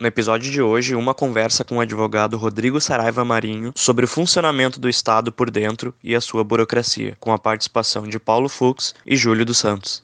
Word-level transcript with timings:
No 0.00 0.06
episódio 0.06 0.50
de 0.50 0.62
hoje, 0.62 0.94
uma 0.94 1.12
conversa 1.12 1.62
com 1.62 1.76
o 1.76 1.80
advogado 1.80 2.38
Rodrigo 2.38 2.80
Saraiva 2.80 3.22
Marinho 3.22 3.70
sobre 3.76 4.06
o 4.06 4.08
funcionamento 4.08 4.80
do 4.80 4.88
Estado 4.88 5.30
por 5.30 5.50
dentro 5.50 5.94
e 6.02 6.14
a 6.14 6.22
sua 6.22 6.42
burocracia, 6.42 7.18
com 7.20 7.34
a 7.34 7.38
participação 7.38 8.04
de 8.04 8.18
Paulo 8.18 8.48
Fux 8.48 8.94
e 9.04 9.14
Júlio 9.14 9.44
dos 9.44 9.58
Santos. 9.58 10.02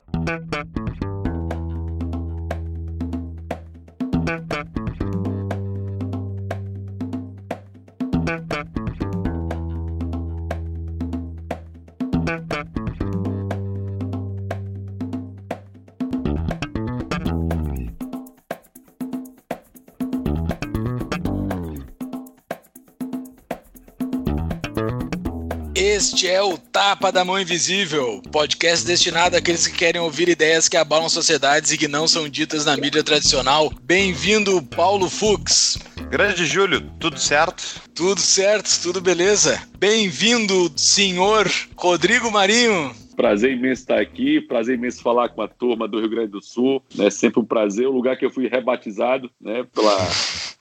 O 27.06 27.12
Tapa 27.12 27.12
da 27.12 27.24
Mão 27.24 27.38
Invisível, 27.38 28.20
podcast 28.32 28.84
destinado 28.84 29.36
àqueles 29.36 29.66
que 29.66 29.76
querem 29.76 30.00
ouvir 30.00 30.28
ideias 30.28 30.68
que 30.68 30.76
abalam 30.76 31.08
sociedades 31.08 31.70
e 31.70 31.78
que 31.78 31.86
não 31.86 32.08
são 32.08 32.28
ditas 32.28 32.64
na 32.64 32.76
mídia 32.76 33.04
tradicional. 33.04 33.72
Bem-vindo, 33.82 34.60
Paulo 34.62 35.08
Fux. 35.08 35.78
Grande 36.10 36.44
Júlio, 36.46 36.80
tudo 36.98 37.18
certo? 37.20 37.80
Tudo 37.94 38.20
certo, 38.20 38.80
tudo 38.82 39.00
beleza. 39.00 39.62
Bem-vindo, 39.78 40.72
senhor 40.74 41.48
Rodrigo 41.76 42.30
Marinho. 42.30 42.92
Prazer 43.16 43.52
imenso 43.52 43.82
estar 43.82 43.98
aqui, 43.98 44.40
prazer 44.40 44.76
imenso 44.76 45.02
falar 45.02 45.30
com 45.30 45.42
a 45.42 45.48
turma 45.48 45.88
do 45.88 45.98
Rio 45.98 46.10
Grande 46.10 46.32
do 46.32 46.42
Sul. 46.42 46.82
É 46.98 47.10
sempre 47.10 47.40
um 47.40 47.44
prazer. 47.44 47.86
O 47.86 47.92
lugar 47.92 48.16
que 48.16 48.24
eu 48.24 48.30
fui 48.30 48.46
rebatizado 48.46 49.30
né, 49.40 49.64
pela 49.74 49.96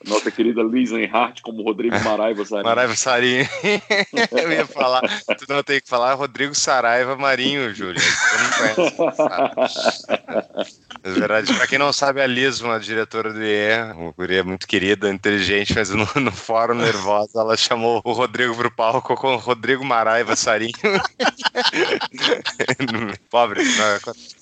nossa 0.06 0.30
querida 0.30 0.62
Lisa 0.62 1.00
Enhart 1.00 1.40
como 1.42 1.62
Rodrigo 1.62 1.98
Maraiva 2.02 2.44
Sarinho. 2.44 2.64
Maraiva 2.64 2.96
Sarinho. 2.96 3.46
eu 4.32 4.52
ia 4.52 4.66
falar, 4.66 5.02
tu 5.38 5.46
não 5.48 5.62
tem 5.62 5.80
que 5.80 5.88
falar 5.88 6.14
Rodrigo 6.14 6.54
Saraiva 6.54 7.16
Marinho, 7.16 7.72
Júlio. 7.74 8.00
Tu 8.00 8.42
não 8.42 8.74
conhece. 8.74 8.96
Na 11.06 11.12
verdade, 11.12 11.54
para 11.54 11.68
quem 11.68 11.78
não 11.78 11.92
sabe, 11.92 12.20
a 12.20 12.26
Liz, 12.26 12.60
uma 12.60 12.80
diretora 12.80 13.32
do 13.32 13.40
IE, 13.40 13.92
uma 13.94 14.10
guria 14.10 14.42
muito 14.42 14.66
querida, 14.66 15.08
inteligente, 15.08 15.72
mas 15.72 15.90
no, 15.90 16.04
no 16.20 16.32
fórum 16.32 16.74
nervosa 16.74 17.40
ela 17.40 17.56
chamou 17.56 18.02
o 18.04 18.12
Rodrigo 18.12 18.56
pro 18.56 18.72
palco 18.72 19.14
com 19.14 19.36
Rodrigo 19.36 19.84
Maraiva 19.84 20.34
Sarinho. 20.34 20.72
Pobre. 23.30 23.62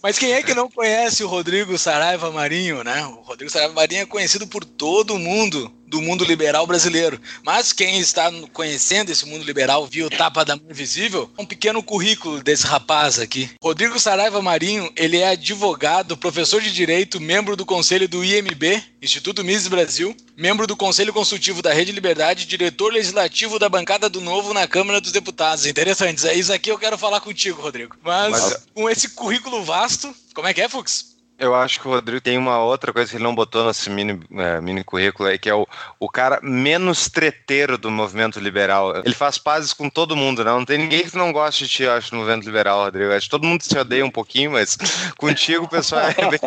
Mas 0.03 0.19
quem 0.19 0.33
é 0.33 0.43
que 0.43 0.55
não 0.55 0.71
conhece 0.71 1.23
o 1.23 1.29
Rodrigo 1.29 1.77
Saraiva 1.77 2.31
Marinho, 2.31 2.83
né? 2.83 3.05
O 3.09 3.21
Rodrigo 3.21 3.53
Saraiva 3.53 3.75
Marinho 3.75 4.01
é 4.01 4.07
conhecido 4.07 4.47
por 4.47 4.65
todo 4.65 5.19
mundo 5.19 5.71
do 5.87 6.01
mundo 6.01 6.25
liberal 6.25 6.67
brasileiro. 6.67 7.21
Mas 7.43 7.73
quem 7.73 7.99
está 7.99 8.31
conhecendo 8.53 9.11
esse 9.11 9.27
mundo 9.27 9.45
liberal 9.45 9.87
viu 9.87 10.07
o 10.07 10.11
Tapa 10.11 10.45
da 10.45 10.57
Mão 10.57 10.71
Invisível, 10.71 11.31
um 11.39 11.47
pequeno 11.47 11.83
currículo 11.83 12.43
desse 12.43 12.67
rapaz 12.67 13.19
aqui. 13.19 13.51
Rodrigo 13.63 13.99
Saraiva 13.99 14.43
Marinho, 14.43 14.91
ele 14.97 15.19
é 15.19 15.29
advogado, 15.29 16.17
professor 16.17 16.61
de 16.61 16.73
direito, 16.73 17.21
membro 17.21 17.57
do 17.57 17.67
conselho 17.67 18.09
do 18.09 18.25
IMB, 18.25 18.83
Instituto 19.03 19.45
Mises 19.45 19.69
Brasil, 19.69 20.17
membro 20.37 20.67
do 20.67 20.77
Conselho 20.77 21.13
Consultivo 21.13 21.63
da 21.63 21.73
Rede 21.73 21.93
Liberdade, 21.93 22.47
diretor 22.47 22.93
legislativo 22.93 23.59
da 23.59 23.69
bancada 23.69 24.09
do 24.09 24.21
Novo 24.21 24.55
na 24.55 24.67
Câmara 24.67 25.01
dos 25.01 25.13
Deputados. 25.13 25.67
Interessantes. 25.67 26.25
É 26.25 26.35
isso 26.35 26.53
aqui 26.53 26.71
eu 26.71 26.79
quero 26.79 26.99
falar 26.99 27.21
contigo, 27.21 27.61
Rodrigo. 27.61 27.97
Mas, 28.03 28.31
Mas... 28.31 28.67
com 28.75 28.89
esse 28.89 29.11
currículo 29.11 29.63
vasto, 29.63 30.15
como 30.35 30.49
é 30.49 30.55
que 30.55 30.61
é, 30.61 30.69
Fux? 30.69 31.14
Eu 31.45 31.55
acho 31.55 31.81
que 31.81 31.87
o 31.87 31.91
Rodrigo 31.91 32.21
tem 32.21 32.39
uma 32.39 32.63
outra 32.63 32.93
coisa 32.93 33.11
que 33.11 33.17
ele 33.17 33.25
não 33.25 33.35
botou 33.35 33.67
nesse 33.67 33.91
mini, 33.91 34.19
é, 34.33 34.61
mini 34.61 34.83
currículo 34.83 35.29
aí, 35.29 35.39
que 35.39 35.49
é 35.49 35.55
o, 35.55 35.67
o 36.01 36.09
cara 36.09 36.41
menos 36.43 37.09
treteiro 37.09 37.77
do 37.77 37.91
movimento 37.91 38.41
liberal. 38.41 38.97
Ele 39.05 39.15
faz 39.15 39.37
pazes 39.39 39.73
com 39.73 39.91
todo 39.91 40.17
mundo, 40.17 40.43
né? 40.43 40.51
Não 40.51 40.65
tem 40.65 40.79
ninguém 40.79 41.05
que 41.05 41.17
não 41.17 41.33
goste 41.33 41.65
de 41.65 41.71
ti, 41.71 41.83
eu 41.83 41.93
acho, 41.93 42.15
no 42.15 42.21
movimento 42.21 42.45
liberal, 42.45 42.85
Rodrigo. 42.85 43.13
acho 43.13 43.27
que 43.27 43.31
todo 43.31 43.47
mundo 43.47 43.63
se 43.63 43.77
odeia 43.79 44.05
um 44.05 44.11
pouquinho, 44.11 44.53
mas 44.53 44.77
contigo 45.19 45.65
o 45.65 45.69
pessoal 45.69 46.03
é 46.03 46.15
bem 46.15 46.41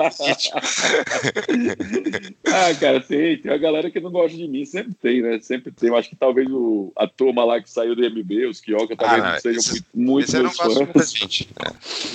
Ah, 2.48 2.76
cara, 2.80 3.00
tem, 3.02 3.38
tem 3.38 3.52
a 3.52 3.58
galera 3.58 3.92
que 3.92 4.00
não 4.00 4.12
gosta 4.12 4.36
de 4.36 4.48
mim, 4.48 4.66
sempre 4.66 4.94
tem, 4.96 5.22
né? 5.22 5.40
Sempre 5.40 5.72
tem. 5.72 5.90
Eu 5.90 5.96
acho 5.96 6.10
que 6.10 6.16
talvez 6.16 6.48
o, 6.50 6.92
a 6.96 7.08
turma 7.08 7.44
lá 7.44 7.62
que 7.62 7.70
saiu 7.70 7.96
do 7.96 8.02
MB, 8.02 8.48
os 8.48 8.60
Kioca, 8.60 8.96
talvez 8.96 9.24
ah, 9.24 9.26
não, 9.26 9.34
não 9.34 9.40
sejam 9.40 9.60
isso, 9.60 9.74
muito, 9.94 9.94
muito 9.94 10.24
isso 10.24 10.42
meus 10.42 10.58
fãs. 10.92 11.14
Gente, 11.14 11.50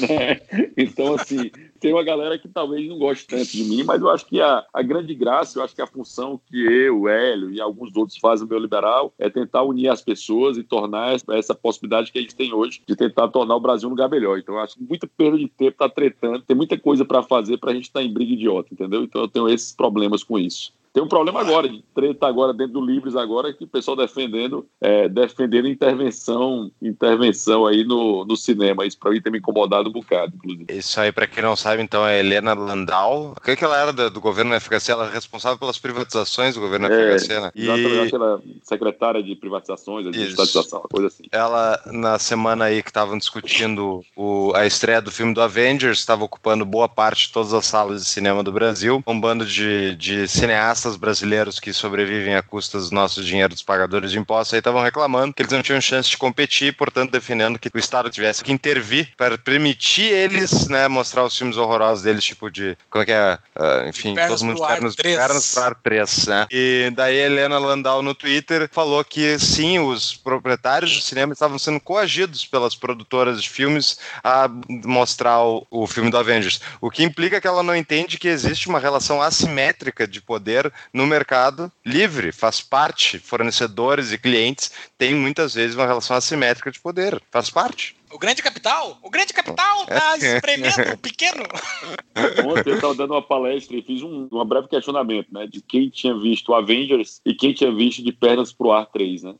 né? 0.01 0.41
Então, 0.77 1.15
assim, 1.15 1.51
tem 1.83 1.93
uma 1.93 2.05
galera 2.05 2.39
que 2.39 2.49
talvez 2.49 2.89
não 2.89 2.97
goste 2.97 3.27
tanto 3.27 3.51
de 3.51 3.65
mim, 3.65 3.83
mas 3.83 4.01
eu 4.01 4.09
acho 4.09 4.25
que 4.25 4.41
a, 4.41 4.65
a 4.73 4.83
grande 4.83 5.13
graça, 5.17 5.59
eu 5.59 5.65
acho 5.65 5.75
que 5.75 5.83
a 5.83 5.87
função 5.87 6.41
que 6.47 6.57
eu, 6.57 7.09
Hélio 7.09 7.51
e 7.51 7.61
alguns 7.61 7.95
outros 7.97 8.17
fazem 8.19 8.45
no 8.45 8.51
meu 8.51 8.61
liberal 8.61 9.13
é 9.19 9.29
tentar 9.29 9.65
unir 9.65 9.89
as 9.89 10.01
pessoas 10.01 10.57
e 10.57 10.63
tornar 10.63 11.17
essa 11.31 11.57
possibilidade 11.57 12.13
que 12.13 12.19
a 12.21 12.23
gente 12.23 12.37
tem 12.37 12.55
hoje 12.55 12.81
de 12.87 12.95
tentar 12.95 13.27
tornar 13.29 13.57
o 13.57 13.61
Brasil 13.61 13.89
um 13.89 13.91
lugar 13.91 14.09
melhor. 14.09 14.39
Então, 14.39 14.55
eu 14.55 14.61
acho 14.61 14.77
que 14.77 14.85
muita 14.85 15.09
perda 15.09 15.37
de 15.37 15.49
tempo 15.49 15.77
tá 15.77 15.89
tretando, 15.89 16.43
tem 16.43 16.57
muita 16.57 16.79
coisa 16.79 17.05
para 17.05 17.21
fazer 17.25 17.59
para 17.59 17.73
a 17.73 17.75
gente 17.75 17.85
estar 17.85 17.99
tá 17.99 18.07
em 18.07 18.13
briga 18.13 18.33
idiota, 18.33 18.69
entendeu? 18.73 19.03
Então, 19.03 19.23
eu 19.23 19.29
tenho 19.29 19.49
esses 19.49 19.73
problemas 19.73 20.23
com 20.23 20.39
isso. 20.39 20.73
Tem 20.93 21.03
um 21.03 21.09
problema 21.09 21.41
agora, 21.41 21.67
de 21.67 21.83
treta 21.95 22.27
agora 22.27 22.53
dentro 22.53 22.75
do 22.75 22.85
Livres 22.85 23.17
agora, 23.17 23.51
que 23.51 23.65
o 23.65 23.69
pessoal 23.69 23.97
defendendo, 23.97 24.67
é, 24.79 25.09
defendendo 25.09 25.67
intervenção, 25.67 26.71
intervenção 26.83 27.67
aí 27.67 27.83
no, 27.83 28.27
no 28.27 28.37
cinema. 28.37 28.85
Isso 28.85 28.99
para 28.99 29.11
mim 29.11 29.21
tem 29.21 29.33
me 29.33 29.39
incomodado 29.39 29.89
um 29.89 29.93
bocado, 29.93 30.35
inclusive. 30.37 30.67
Isso 30.69 31.01
aí, 31.01 31.11
para 31.11 31.27
quem 31.27 31.43
não 31.43 31.57
sabe, 31.57 31.83
então, 31.83 32.07
é 32.07 32.21
Helena 32.21 32.53
Landau. 32.53 33.33
O 33.35 33.41
que, 33.41 33.53
é 33.53 33.57
que 33.57 33.65
ela 33.65 33.81
era 33.81 33.91
do, 33.91 34.11
do 34.11 34.21
governo 34.21 34.59
FHC? 34.61 34.93
Ela 34.93 35.07
é 35.07 35.11
responsável 35.11 35.59
pelas 35.59 35.79
privatizações 35.79 36.57
do 36.57 36.61
governo 36.61 36.87
é, 36.89 37.19
FHC, 37.19 37.41
né? 37.41 37.51
E... 37.55 37.63
Exatamente, 37.63 38.15
ela 38.15 38.43
é 38.45 38.51
secretária 38.63 39.23
de 39.23 39.35
privatizações, 39.35 40.11
de 40.11 40.23
estatização, 40.23 40.83
coisa 40.91 41.07
assim. 41.07 41.25
Ela, 41.33 41.81
na 41.87 42.19
semana 42.19 42.67
aí 42.67 42.83
que 42.83 42.91
estavam 42.91 43.17
discutindo 43.17 44.05
o, 44.15 44.53
a 44.55 44.67
estreia 44.67 45.01
do 45.01 45.11
filme 45.11 45.33
do 45.33 45.41
Avengers, 45.41 46.01
estava 46.01 46.23
ocupando 46.23 46.67
boa 46.67 46.89
parte 46.89 47.29
de 47.29 47.33
todas 47.33 47.55
as 47.55 47.65
salas 47.65 48.03
de 48.03 48.09
cinema 48.11 48.43
do 48.43 48.53
Brasil. 48.53 49.03
Um 49.07 49.19
bando 49.19 49.47
de, 49.47 49.97
de 49.97 50.29
cineastas 50.29 50.82
cineastas 50.83 50.97
brasileiros 50.97 51.61
que 51.61 51.73
sobrevivem 51.73 52.35
a 52.35 52.43
custas 52.43 52.91
do 52.91 52.95
nosso 52.95 53.23
dinheiro 53.23 53.55
dos 53.55 53.63
pagadores 53.63 54.11
de 54.11 54.19
impostos 54.19 54.55
aí 54.55 54.59
estavam 54.59 54.83
reclamando 54.83 55.33
que 55.33 55.43
eles 55.43 55.53
não 55.53 55.63
tinham 55.63 55.81
chance 55.81 56.11
de 56.11 56.17
competir, 56.17 56.77
portanto 56.77 57.13
defendendo 57.13 57.59
que 57.59 57.71
o 57.73 57.79
Estado 57.79 58.11
tivesse 58.11 58.43
que 58.43 58.53
intervir 58.53 59.11
para 59.17 59.39
permitir 59.39 60.13
eles, 60.13 60.69
né, 60.69 60.89
mostrar 60.89 61.25
os 61.25 61.37
filmes 61.37 61.57
horrorosos 61.57 62.03
deles, 62.03 62.25
tipo 62.25 62.51
de, 62.51 62.77
como 62.91 63.03
é 63.03 63.07
que 63.07 63.13
é, 63.13 63.39
uh, 63.57 63.89
enfim, 63.89 64.15
todo 64.15 64.45
mundo 64.45 64.67
pernas, 64.67 64.97
pernas 64.97 65.55
para 65.55 65.67
ar 65.67 65.75
3, 65.75 66.27
né? 66.27 66.47
E 66.51 66.91
daí 66.95 67.21
a 67.21 67.27
Helena 67.27 67.59
Landau 67.59 68.03
no 68.03 68.15
Twitter 68.15 68.69
falou 68.73 69.05
que 69.05 69.39
sim, 69.39 69.79
os 69.79 70.17
proprietários 70.17 70.91
de 70.91 71.03
cinema 71.03 71.33
estavam 71.33 71.59
sendo 71.59 71.81
coagidos 71.81 72.45
pelas 72.45 72.75
produtoras 72.75 73.43
de 73.43 73.49
filmes 73.49 73.99
a 74.23 74.49
mostrar 74.85 75.43
o, 75.43 75.67
o 75.71 75.87
filme 75.87 76.11
do 76.11 76.19
Avengers, 76.19 76.61
o 76.81 76.91
que 76.91 77.05
implica 77.05 77.41
que 77.41 77.47
ela 77.47 77.63
não 77.63 77.77
entende 77.77 78.19
que 78.19 78.29
existe 78.29 78.69
uma 78.69 78.79
relação 78.79 79.23
assimétrica 79.23 80.07
de 80.07 80.21
poder 80.21 80.72
no 80.93 81.07
mercado 81.07 81.71
livre, 81.85 82.33
faz 82.33 82.61
parte. 82.61 83.19
Fornecedores 83.19 84.13
e 84.13 84.19
clientes 84.19 84.73
têm 84.99 85.15
muitas 85.15 85.55
vezes 85.55 85.77
uma 85.77 85.87
relação 85.87 86.17
assimétrica 86.17 86.71
de 86.71 86.81
poder, 86.81 87.21
faz 87.31 87.51
parte. 87.51 87.97
O 88.13 88.19
grande 88.19 88.43
capital? 88.43 88.99
O 89.03 89.09
grande 89.09 89.33
capital 89.33 89.87
tá 89.87 90.17
espremendo 90.19 90.93
o 90.93 90.99
pequeno. 90.99 91.45
Ontem 92.45 92.71
eu 92.71 92.75
estava 92.75 92.95
dando 92.95 93.15
uma 93.15 93.23
palestra 93.23 93.75
e 93.75 93.83
fiz 93.83 94.03
um, 94.03 94.29
um 94.31 94.45
breve 94.45 94.69
questionamento, 94.69 95.29
né? 95.33 95.47
De 95.47 95.63
quem 95.63 95.89
tinha 95.89 96.15
visto 96.19 96.53
Avengers 96.53 97.23
e 97.25 97.35
quem 97.35 97.55
tinha 97.55 97.75
visto 97.75 98.03
de 98.03 98.13
Pernas 98.13 98.53
pro 98.53 98.71
Ar 98.71 98.85
3, 98.87 99.23
né? 99.23 99.35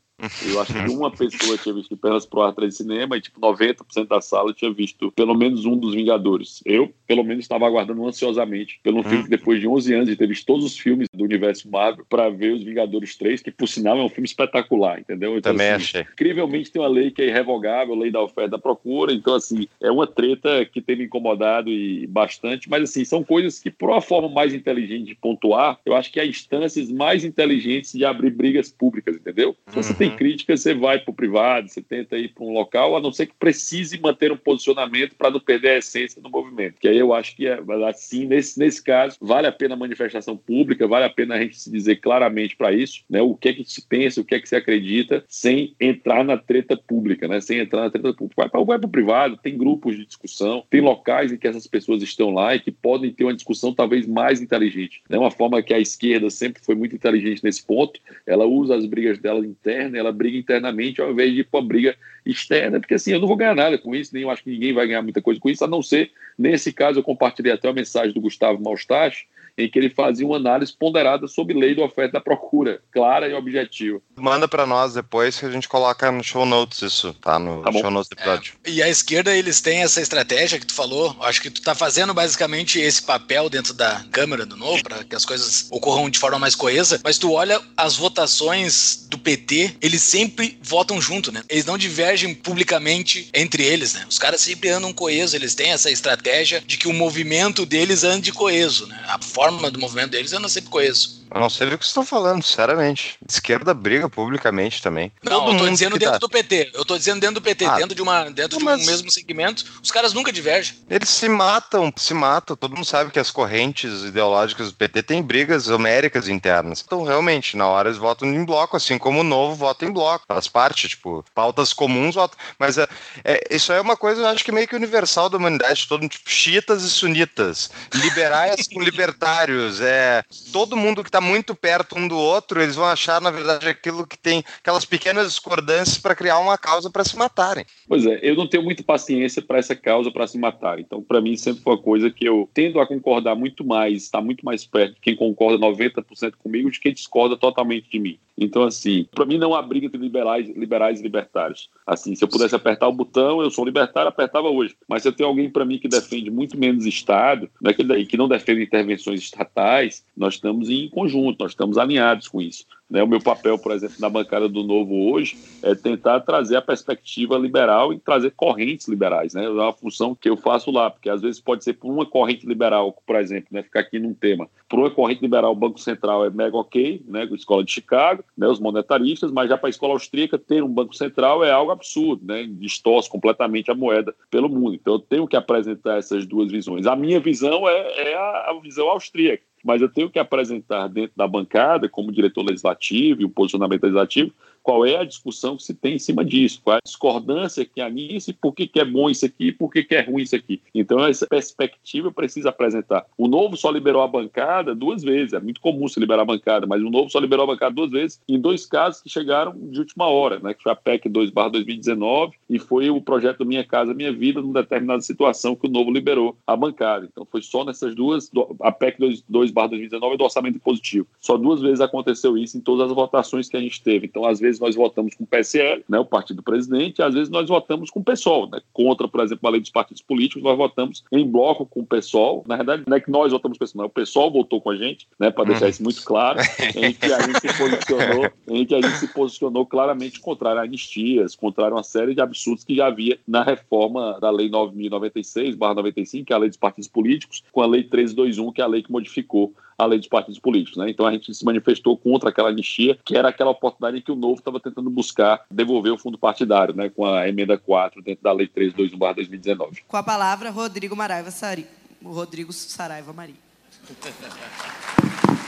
Eu 0.45 0.61
acho 0.61 0.73
que 0.73 0.91
uma 0.91 1.11
pessoa 1.11 1.57
tinha 1.57 1.73
visto 1.73 1.97
Pernas 1.97 2.25
pro 2.25 2.41
Ar 2.41 2.53
3 2.53 2.71
de 2.71 2.77
cinema 2.77 3.17
e, 3.17 3.21
tipo, 3.21 3.39
90% 3.39 4.07
da 4.07 4.21
sala 4.21 4.53
tinha 4.53 4.71
visto 4.71 5.11
pelo 5.11 5.33
menos 5.35 5.65
um 5.65 5.77
dos 5.77 5.93
Vingadores. 5.93 6.61
Eu, 6.65 6.93
pelo 7.07 7.23
menos, 7.23 7.45
estava 7.45 7.65
aguardando 7.65 8.05
ansiosamente 8.07 8.79
pelo 8.83 8.99
um 8.99 9.03
filme 9.03 9.23
que, 9.23 9.29
depois 9.29 9.59
de 9.59 9.67
11 9.67 9.93
anos 9.93 10.09
de 10.09 10.15
ter 10.15 10.27
visto 10.27 10.45
todos 10.45 10.65
os 10.65 10.77
filmes 10.77 11.07
do 11.13 11.23
universo 11.23 11.69
Marvel, 11.69 12.05
para 12.09 12.29
ver 12.29 12.53
os 12.53 12.63
Vingadores 12.63 13.15
3, 13.15 13.41
que, 13.41 13.51
por 13.51 13.67
sinal, 13.67 13.97
é 13.97 14.03
um 14.03 14.09
filme 14.09 14.25
espetacular, 14.25 14.99
entendeu? 14.99 15.37
Então, 15.37 15.51
Também 15.51 15.69
assim, 15.69 15.83
achei. 15.83 16.01
Incrivelmente 16.01 16.71
tem 16.71 16.81
uma 16.81 16.87
lei 16.87 17.11
que 17.11 17.21
é 17.21 17.27
irrevogável, 17.27 17.93
a 17.93 17.97
lei 17.97 18.11
da 18.11 18.21
oferta 18.21 18.51
da 18.51 18.59
procura. 18.59 19.13
Então, 19.13 19.35
assim, 19.35 19.67
é 19.81 19.91
uma 19.91 20.07
treta 20.07 20.65
que 20.65 20.81
tem 20.81 20.95
me 20.95 21.05
incomodado 21.05 21.69
e 21.69 22.07
bastante, 22.07 22.69
mas, 22.69 22.83
assim, 22.83 23.03
são 23.03 23.23
coisas 23.23 23.59
que, 23.59 23.69
por 23.69 23.89
uma 23.89 24.01
forma 24.01 24.29
mais 24.29 24.53
inteligente 24.53 25.07
de 25.07 25.15
pontuar, 25.15 25.79
eu 25.85 25.95
acho 25.95 26.11
que 26.11 26.19
há 26.19 26.25
instâncias 26.25 26.89
mais 26.91 27.23
inteligentes 27.23 27.93
de 27.93 28.05
abrir 28.05 28.31
brigas 28.31 28.71
públicas, 28.71 29.15
entendeu? 29.15 29.55
Então, 29.67 29.81
você 29.81 29.93
tem 29.93 30.12
crítica, 30.15 30.55
você 30.55 30.73
vai 30.73 30.99
para 30.99 31.11
o 31.11 31.15
privado, 31.15 31.69
você 31.69 31.81
tenta 31.81 32.17
ir 32.17 32.29
para 32.29 32.43
um 32.43 32.53
local, 32.53 32.95
a 32.95 33.01
não 33.01 33.11
ser 33.11 33.27
que 33.27 33.33
precise 33.37 33.99
manter 33.99 34.31
um 34.31 34.37
posicionamento 34.37 35.15
para 35.15 35.31
não 35.31 35.39
perder 35.39 35.69
a 35.69 35.77
essência 35.77 36.21
do 36.21 36.29
movimento. 36.29 36.75
Que 36.79 36.87
aí 36.87 36.97
eu 36.97 37.13
acho 37.13 37.35
que, 37.35 37.47
é, 37.47 37.59
assim, 37.87 38.25
nesse, 38.25 38.59
nesse 38.59 38.83
caso, 38.83 39.17
vale 39.21 39.47
a 39.47 39.51
pena 39.51 39.75
a 39.75 39.77
manifestação 39.77 40.37
pública, 40.37 40.87
vale 40.87 41.05
a 41.05 41.09
pena 41.09 41.35
a 41.35 41.41
gente 41.41 41.59
se 41.59 41.71
dizer 41.71 41.97
claramente 41.97 42.55
para 42.55 42.71
isso, 42.71 43.03
né? 43.09 43.21
O 43.21 43.35
que 43.35 43.49
é 43.49 43.53
que 43.53 43.63
se 43.65 43.85
pensa, 43.87 44.21
o 44.21 44.25
que 44.25 44.35
é 44.35 44.39
que 44.39 44.49
se 44.49 44.55
acredita, 44.55 45.23
sem 45.27 45.75
entrar 45.79 46.23
na 46.23 46.37
treta 46.37 46.75
pública, 46.77 47.27
né? 47.27 47.41
Sem 47.41 47.59
entrar 47.59 47.81
na 47.81 47.89
treta 47.89 48.13
pública. 48.13 48.49
Vai 48.65 48.79
para 48.79 48.87
o 48.87 48.89
privado, 48.89 49.37
tem 49.37 49.57
grupos 49.57 49.95
de 49.95 50.05
discussão, 50.05 50.63
tem 50.69 50.81
locais 50.81 51.31
em 51.31 51.37
que 51.37 51.47
essas 51.47 51.67
pessoas 51.67 52.01
estão 52.01 52.31
lá 52.31 52.55
e 52.55 52.59
que 52.59 52.71
podem 52.71 53.11
ter 53.11 53.23
uma 53.23 53.33
discussão 53.33 53.73
talvez 53.73 54.07
mais 54.07 54.41
inteligente. 54.41 55.01
É 55.09 55.13
né? 55.13 55.19
uma 55.19 55.31
forma 55.31 55.61
que 55.61 55.73
a 55.73 55.79
esquerda 55.79 56.29
sempre 56.29 56.63
foi 56.63 56.75
muito 56.75 56.95
inteligente 56.95 57.43
nesse 57.43 57.65
ponto. 57.65 57.99
Ela 58.25 58.45
usa 58.45 58.75
as 58.75 58.85
brigas 58.85 59.19
dela 59.19 59.45
internas, 59.45 59.99
ela 60.03 60.11
briga 60.11 60.37
internamente 60.37 61.01
ao 61.01 61.11
invés 61.11 61.31
de 61.33 61.39
ir 61.39 61.43
para 61.45 61.59
uma 61.59 61.67
briga 61.67 61.95
externa, 62.25 62.79
porque 62.79 62.93
assim, 62.93 63.11
eu 63.11 63.19
não 63.19 63.27
vou 63.27 63.35
ganhar 63.35 63.55
nada 63.55 63.77
com 63.77 63.95
isso, 63.95 64.13
nem 64.13 64.23
eu 64.23 64.29
acho 64.29 64.43
que 64.43 64.49
ninguém 64.49 64.73
vai 64.73 64.87
ganhar 64.87 65.01
muita 65.01 65.21
coisa 65.21 65.39
com 65.39 65.49
isso, 65.49 65.63
a 65.63 65.67
não 65.67 65.81
ser, 65.81 66.11
nesse 66.37 66.71
caso, 66.71 66.99
eu 66.99 67.03
compartilhei 67.03 67.51
até 67.51 67.67
a 67.67 67.73
mensagem 67.73 68.13
do 68.13 68.21
Gustavo 68.21 68.61
Malstache, 68.61 69.25
em 69.57 69.69
que 69.69 69.77
ele 69.77 69.89
fazia 69.89 70.25
uma 70.25 70.37
análise 70.37 70.73
ponderada 70.73 71.27
sobre 71.27 71.53
lei 71.53 71.75
da 71.75 71.83
oferta 71.83 72.09
e 72.09 72.13
da 72.13 72.21
procura, 72.21 72.81
clara 72.91 73.27
e 73.27 73.33
objetiva. 73.33 74.01
Manda 74.15 74.47
para 74.47 74.65
nós 74.65 74.93
depois 74.93 75.39
que 75.39 75.45
a 75.45 75.51
gente 75.51 75.69
coloca 75.69 76.11
no 76.11 76.23
show 76.23 76.45
notes 76.45 76.81
isso, 76.81 77.13
tá? 77.13 77.37
No 77.37 77.61
tá 77.61 77.71
show 77.71 77.91
notes 77.91 78.09
do 78.09 78.13
episódio. 78.13 78.53
É, 78.63 78.69
e 78.69 78.83
a 78.83 78.89
esquerda, 78.89 79.35
eles 79.35 79.61
têm 79.61 79.83
essa 79.83 80.01
estratégia 80.01 80.59
que 80.59 80.65
tu 80.65 80.73
falou, 80.73 81.15
acho 81.21 81.41
que 81.41 81.49
tu 81.49 81.61
tá 81.61 81.75
fazendo 81.75 82.13
basicamente 82.13 82.79
esse 82.79 83.01
papel 83.01 83.49
dentro 83.49 83.73
da 83.73 84.03
Câmara 84.11 84.45
do 84.45 84.57
Novo, 84.57 84.81
para 84.83 85.03
que 85.03 85.15
as 85.15 85.25
coisas 85.25 85.67
ocorram 85.71 86.09
de 86.09 86.19
forma 86.19 86.39
mais 86.39 86.55
coesa, 86.55 86.99
mas 87.03 87.17
tu 87.17 87.31
olha 87.31 87.61
as 87.77 87.95
votações 87.95 89.07
do 89.09 89.17
PT, 89.17 89.75
eles 89.81 90.01
sempre 90.01 90.57
votam 90.61 90.99
junto, 90.99 91.31
né? 91.31 91.43
Eles 91.47 91.65
não 91.65 91.77
divergem 91.77 92.33
publicamente 92.33 93.29
entre 93.33 93.63
eles, 93.63 93.93
né? 93.93 94.05
Os 94.09 94.17
caras 94.17 94.41
sempre 94.41 94.69
andam 94.69 94.91
coeso, 94.91 95.35
eles 95.35 95.53
têm 95.53 95.71
essa 95.71 95.91
estratégia 95.91 96.61
de 96.65 96.77
que 96.77 96.87
o 96.87 96.93
movimento 96.93 97.65
deles 97.65 98.03
ande 98.03 98.31
coeso, 98.31 98.87
né? 98.87 98.99
A 99.07 99.21
forma 99.21 99.42
do 99.51 99.79
movimento 99.79 100.11
deles 100.11 100.33
anda 100.33 100.49
sempre 100.49 100.69
coeso. 100.69 101.22
Eu 101.33 101.39
não 101.39 101.49
sei 101.49 101.67
o 101.67 101.71
que 101.71 101.77
vocês 101.77 101.87
estão 101.87 102.05
falando, 102.05 102.43
sinceramente. 102.43 103.17
esquerda 103.27 103.73
briga 103.73 104.07
publicamente 104.07 104.83
também. 104.83 105.11
Não, 105.23 105.45
Todo 105.45 105.53
eu 105.53 105.57
tô 105.57 105.69
dizendo 105.69 105.97
dentro 105.97 106.13
tá... 106.13 106.17
do 106.19 106.29
PT. 106.29 106.71
Eu 106.75 106.85
tô 106.85 106.95
dizendo 106.95 107.19
dentro 107.19 107.35
do 107.35 107.41
PT, 107.41 107.65
ah, 107.65 107.77
dentro 107.77 107.95
de, 107.95 108.01
uma, 108.03 108.29
dentro 108.29 108.59
de 108.59 108.63
um 108.63 108.67
mesmo 108.67 109.09
segmento, 109.09 109.65
os 109.81 109.89
caras 109.89 110.13
nunca 110.13 110.31
divergem. 110.31 110.77
Eles 110.87 111.09
se 111.09 111.27
matam, 111.27 111.91
se 111.97 112.13
matam. 112.13 112.55
Todo 112.55 112.75
mundo 112.75 112.85
sabe 112.85 113.09
que 113.09 113.19
as 113.19 113.31
correntes 113.31 114.03
ideológicas 114.03 114.67
do 114.67 114.75
PT 114.75 115.01
têm 115.01 115.23
brigas 115.23 115.67
homéricas 115.69 116.27
internas. 116.27 116.83
Então, 116.85 117.03
realmente, 117.03 117.57
na 117.57 117.67
hora 117.67 117.89
eles 117.89 117.97
votam 117.97 118.27
em 118.27 118.45
bloco, 118.45 118.77
assim 118.77 118.99
como 118.99 119.21
o 119.21 119.23
novo 119.23 119.55
vota 119.55 119.85
em 119.85 119.91
bloco. 119.91 120.25
Faz 120.27 120.47
parte, 120.47 120.87
tipo, 120.87 121.25
pautas 121.33 121.73
comuns 121.73 122.13
votam. 122.13 122.37
Mas 122.59 122.77
é, 122.77 122.87
é, 123.23 123.43
isso 123.49 123.73
é 123.73 123.81
uma 123.81 123.97
coisa, 123.97 124.21
eu 124.21 124.27
acho 124.27 124.45
que 124.45 124.51
meio 124.51 124.67
que 124.67 124.75
universal 124.75 125.29
da 125.29 125.37
humanidade, 125.37 125.87
todo 125.87 126.07
tipo, 126.07 126.29
chiitas 126.29 126.83
e 126.83 126.91
sunitas, 126.91 127.71
liberais 127.91 128.67
com 128.71 128.81
libertários, 128.81 129.81
é 129.81 130.23
todo 130.51 130.77
mundo 130.77 131.03
que 131.03 131.09
tá 131.09 131.22
muito 131.23 131.55
perto 131.55 131.97
um 131.97 132.07
do 132.07 132.17
outro, 132.17 132.61
eles 132.61 132.75
vão 132.75 132.85
achar, 132.85 133.21
na 133.21 133.31
verdade, 133.31 133.67
aquilo 133.67 134.05
que 134.05 134.17
tem 134.17 134.43
aquelas 134.59 134.85
pequenas 134.85 135.27
discordâncias 135.27 135.97
para 135.97 136.15
criar 136.15 136.39
uma 136.39 136.57
causa 136.57 136.89
para 136.89 137.03
se 137.03 137.17
matarem. 137.17 137.65
Pois 137.87 138.05
é, 138.05 138.19
eu 138.21 138.35
não 138.35 138.47
tenho 138.47 138.63
muita 138.63 138.83
paciência 138.83 139.41
para 139.41 139.57
essa 139.57 139.75
causa 139.75 140.11
para 140.11 140.27
se 140.27 140.37
matar. 140.37 140.79
Então, 140.79 141.01
para 141.01 141.21
mim, 141.21 141.35
sempre 141.35 141.63
foi 141.63 141.73
uma 141.73 141.81
coisa 141.81 142.09
que 142.09 142.25
eu 142.25 142.49
tendo 142.53 142.79
a 142.79 142.87
concordar 142.87 143.35
muito 143.35 143.65
mais, 143.65 144.03
estar 144.03 144.21
muito 144.21 144.45
mais 144.45 144.65
perto 144.65 144.95
de 144.95 145.01
quem 145.01 145.15
concorda 145.15 145.57
90% 145.57 146.33
comigo 146.37 146.69
de 146.69 146.79
quem 146.79 146.93
discorda 146.93 147.37
totalmente 147.37 147.89
de 147.89 147.99
mim. 147.99 148.19
Então, 148.37 148.63
assim, 148.63 149.05
para 149.13 149.25
mim 149.25 149.37
não 149.37 149.53
há 149.53 149.61
briga 149.61 149.85
entre 149.85 149.99
liberais, 149.99 150.49
liberais 150.49 150.99
e 150.99 151.03
libertários. 151.03 151.69
Assim, 151.85 152.15
se 152.15 152.23
eu 152.23 152.27
pudesse 152.27 152.55
apertar 152.55 152.87
o 152.87 152.93
botão, 152.93 153.41
eu 153.41 153.51
sou 153.51 153.63
libertário, 153.63 154.09
apertava 154.09 154.49
hoje. 154.49 154.75
Mas 154.87 155.03
se 155.03 155.07
eu 155.07 155.13
tenho 155.13 155.29
alguém 155.29 155.49
para 155.49 155.65
mim 155.65 155.77
que 155.77 155.87
defende 155.87 156.31
muito 156.31 156.57
menos 156.57 156.85
Estado, 156.85 157.49
né, 157.61 157.73
que, 157.73 158.05
que 158.05 158.17
não 158.17 158.27
defende 158.27 158.63
intervenções 158.63 159.21
estatais, 159.21 160.03
nós 160.17 160.35
estamos 160.35 160.69
em 160.69 160.89
conjunto, 161.03 161.43
nós 161.43 161.51
estamos 161.51 161.77
alinhados 161.77 162.27
com 162.27 162.41
isso. 162.41 162.65
Né? 162.89 163.01
O 163.01 163.07
meu 163.07 163.19
papel, 163.19 163.57
por 163.57 163.71
exemplo, 163.71 163.95
na 163.99 164.09
bancada 164.09 164.47
do 164.47 164.63
Novo 164.63 165.11
hoje 165.11 165.35
é 165.61 165.73
tentar 165.73 166.19
trazer 166.21 166.57
a 166.57 166.61
perspectiva 166.61 167.37
liberal 167.37 167.91
e 167.91 167.99
trazer 167.99 168.31
correntes 168.31 168.87
liberais. 168.87 169.33
Né? 169.33 169.45
É 169.45 169.49
uma 169.49 169.73
função 169.73 170.13
que 170.13 170.29
eu 170.29 170.37
faço 170.37 170.69
lá, 170.71 170.89
porque 170.89 171.09
às 171.09 171.21
vezes 171.21 171.41
pode 171.41 171.63
ser 171.63 171.73
por 171.73 171.91
uma 171.91 172.05
corrente 172.05 172.45
liberal, 172.45 172.95
por 173.05 173.15
exemplo, 173.15 173.47
né? 173.51 173.63
ficar 173.63 173.79
aqui 173.79 173.99
num 173.99 174.13
tema. 174.13 174.47
Por 174.69 174.79
uma 174.79 174.91
corrente 174.91 175.21
liberal, 175.21 175.51
o 175.51 175.55
Banco 175.55 175.79
Central 175.79 176.25
é 176.25 176.29
mega 176.29 176.55
ok, 176.55 177.03
né? 177.07 177.27
a 177.29 177.35
escola 177.35 177.63
de 177.63 177.71
Chicago, 177.71 178.23
né? 178.37 178.47
os 178.47 178.59
monetaristas, 178.59 179.31
mas 179.31 179.49
já 179.49 179.57
para 179.57 179.69
a 179.69 179.71
escola 179.71 179.93
austríaca 179.93 180.37
ter 180.37 180.63
um 180.63 180.69
Banco 180.69 180.95
Central 180.95 181.43
é 181.43 181.51
algo 181.51 181.71
absurdo, 181.71 182.25
né? 182.25 182.45
distorce 182.47 183.09
completamente 183.09 183.71
a 183.71 183.75
moeda 183.75 184.13
pelo 184.29 184.47
mundo. 184.47 184.75
Então 184.75 184.93
eu 184.93 184.99
tenho 184.99 185.27
que 185.27 185.35
apresentar 185.35 185.97
essas 185.97 186.25
duas 186.25 186.51
visões. 186.51 186.85
A 186.85 186.95
minha 186.95 187.19
visão 187.19 187.67
é, 187.67 188.11
é 188.11 188.15
a, 188.15 188.53
visão 188.61 188.87
austríaca 188.87 189.43
mas 189.63 189.81
eu 189.81 189.89
tenho 189.89 190.09
que 190.09 190.19
apresentar 190.19 190.87
dentro 190.87 191.13
da 191.15 191.27
bancada, 191.27 191.87
como 191.87 192.11
diretor 192.11 192.43
legislativo 192.43 193.21
e 193.21 193.25
o 193.25 193.29
posicionamento 193.29 193.83
legislativo, 193.83 194.33
qual 194.63 194.85
é 194.85 194.97
a 194.97 195.03
discussão 195.03 195.57
que 195.57 195.63
se 195.63 195.73
tem 195.73 195.95
em 195.95 195.99
cima 195.99 196.23
disso, 196.23 196.61
qual 196.63 196.75
é 196.75 196.77
a 196.77 196.87
discordância 196.87 197.65
que 197.65 197.81
há 197.81 197.89
nisso 197.89 198.31
e 198.31 198.33
por 198.33 198.53
que, 198.53 198.65
que 198.65 198.79
é 198.79 198.85
bom 198.85 199.09
isso 199.09 199.25
aqui 199.25 199.47
e 199.47 199.51
por 199.51 199.69
que, 199.69 199.83
que 199.83 199.93
é 199.93 200.01
ruim 200.01 200.23
isso 200.23 200.35
aqui. 200.35 200.61
Então, 200.73 201.05
essa 201.05 201.27
perspectiva 201.27 202.11
precisa 202.11 202.49
apresentar. 202.49 203.05
O 203.17 203.27
Novo 203.27 203.57
só 203.57 203.69
liberou 203.69 204.01
a 204.01 204.07
bancada 204.07 204.73
duas 204.73 205.03
vezes, 205.03 205.33
é 205.33 205.39
muito 205.39 205.59
comum 205.59 205.87
se 205.87 205.99
liberar 205.99 206.21
a 206.21 206.25
bancada, 206.25 206.65
mas 206.65 206.81
o 206.81 206.89
Novo 206.89 207.09
só 207.09 207.19
liberou 207.19 207.43
a 207.43 207.47
bancada 207.47 207.75
duas 207.75 207.91
vezes, 207.91 208.21
em 208.27 208.39
dois 208.39 208.65
casos 208.65 209.01
que 209.01 209.09
chegaram 209.09 209.53
de 209.55 209.79
última 209.79 210.07
hora, 210.07 210.39
né, 210.39 210.53
que 210.53 210.63
foi 210.63 210.71
a 210.71 210.75
PEC 210.75 211.09
2-2019 211.09 212.31
e 212.49 212.57
foi 212.57 212.89
o 212.89 213.01
projeto 213.01 213.45
Minha 213.45 213.63
Casa 213.63 213.93
Minha 213.93 214.13
Vida, 214.13 214.41
numa 214.41 214.61
determinada 214.61 215.01
situação 215.01 215.55
que 215.55 215.67
o 215.67 215.69
Novo 215.69 215.91
liberou 215.91 216.37
a 216.47 216.55
bancada. 216.55 217.07
Então, 217.11 217.27
foi 217.29 217.41
só 217.41 217.65
nessas 217.65 217.93
duas, 217.93 218.31
a 218.61 218.71
PEC 218.71 218.97
2-2019 219.29 220.17
do 220.17 220.23
orçamento 220.23 220.59
positivo. 220.59 221.07
Só 221.19 221.37
duas 221.37 221.61
vezes 221.61 221.81
aconteceu 221.81 222.37
isso 222.37 222.57
em 222.57 222.61
todas 222.61 222.87
as 222.87 222.95
votações 222.95 223.49
que 223.49 223.57
a 223.57 223.59
gente 223.59 223.81
teve. 223.81 224.07
Então, 224.07 224.25
às 224.25 224.39
vezes, 224.39 224.52
vezes 224.53 224.59
nós 224.59 224.75
votamos 224.75 225.15
com 225.15 225.23
o 225.23 225.27
PSL, 225.27 225.83
né, 225.87 225.99
o 225.99 226.05
partido 226.05 226.37
do 226.37 226.43
presidente, 226.43 226.99
e 226.99 227.03
às 227.03 227.13
vezes 227.13 227.29
nós 227.29 227.47
votamos 227.47 227.89
com 227.89 227.99
o 227.99 228.03
PSOL, 228.03 228.49
né, 228.49 228.59
contra, 228.71 229.07
por 229.07 229.21
exemplo, 229.21 229.47
a 229.47 229.51
lei 229.51 229.61
dos 229.61 229.69
partidos 229.69 230.01
políticos, 230.01 230.43
nós 230.43 230.57
votamos 230.57 231.03
em 231.11 231.25
bloco 231.25 231.65
com 231.65 231.81
o 231.81 231.85
PSOL. 231.85 232.43
Na 232.47 232.55
verdade, 232.55 232.83
não 232.87 232.97
é 232.97 232.99
que 232.99 233.11
nós 233.11 233.31
votamos 233.31 233.57
com 233.57 233.63
o 233.63 233.67
PSOL, 233.67 233.85
o 233.85 233.89
PSOL 233.89 234.31
votou 234.31 234.61
com 234.61 234.69
a 234.69 234.75
gente, 234.75 235.07
né, 235.19 235.31
para 235.31 235.45
deixar 235.45 235.69
isso 235.69 235.83
muito 235.83 236.03
claro, 236.03 236.39
em 236.75 236.93
que 236.93 237.11
a 237.11 237.21
gente 237.21 237.39
se 237.39 237.57
posicionou, 237.57 238.29
em 238.47 238.65
que 238.65 238.75
a 238.75 238.81
gente 238.81 238.97
se 238.97 239.07
posicionou 239.07 239.65
claramente 239.65 240.19
contrário 240.19 240.61
a 240.61 240.63
anistias, 240.63 241.35
contrário 241.35 241.73
a 241.73 241.77
uma 241.77 241.83
série 241.83 242.13
de 242.13 242.21
absurdos 242.21 242.63
que 242.63 242.75
já 242.75 242.87
havia 242.87 243.19
na 243.27 243.43
reforma 243.43 244.17
da 244.19 244.29
lei 244.29 244.49
9096/95, 244.49 246.25
que 246.25 246.33
é 246.33 246.35
a 246.35 246.39
lei 246.39 246.49
dos 246.49 246.57
partidos 246.57 246.87
políticos, 246.87 247.43
com 247.51 247.61
a 247.61 247.65
lei 247.65 247.81
1321, 247.81 248.51
que 248.51 248.61
é 248.61 248.63
a 248.63 248.67
lei 248.67 248.83
que 248.83 248.91
modificou 248.91 249.53
a 249.77 249.85
lei 249.85 249.99
dos 249.99 250.07
partidos 250.07 250.39
políticos. 250.39 250.77
Né? 250.77 250.89
Então 250.89 251.05
a 251.05 251.11
gente 251.11 251.33
se 251.33 251.45
manifestou 251.45 251.97
contra 251.97 252.29
aquela 252.29 252.49
anistia, 252.49 252.97
que 253.03 253.15
era 253.15 253.29
aquela 253.29 253.51
oportunidade 253.51 253.97
em 253.97 254.01
que 254.01 254.11
o 254.11 254.15
Novo 254.15 254.39
estava 254.39 254.59
tentando 254.59 254.89
buscar 254.89 255.41
devolver 255.49 255.93
o 255.93 255.97
fundo 255.97 256.17
partidário, 256.17 256.75
né? 256.75 256.89
com 256.89 257.05
a 257.05 257.27
emenda 257.27 257.57
4 257.57 258.01
dentro 258.01 258.23
da 258.23 258.31
lei 258.31 258.47
321-2019. 258.47 259.79
Com 259.87 259.97
a 259.97 260.03
palavra, 260.03 260.49
Rodrigo 260.49 260.95
Maraiva 260.95 261.31
Sari. 261.31 261.65
Rodrigo 262.03 262.51
Saraiva 262.51 263.13
Maria. 263.13 263.35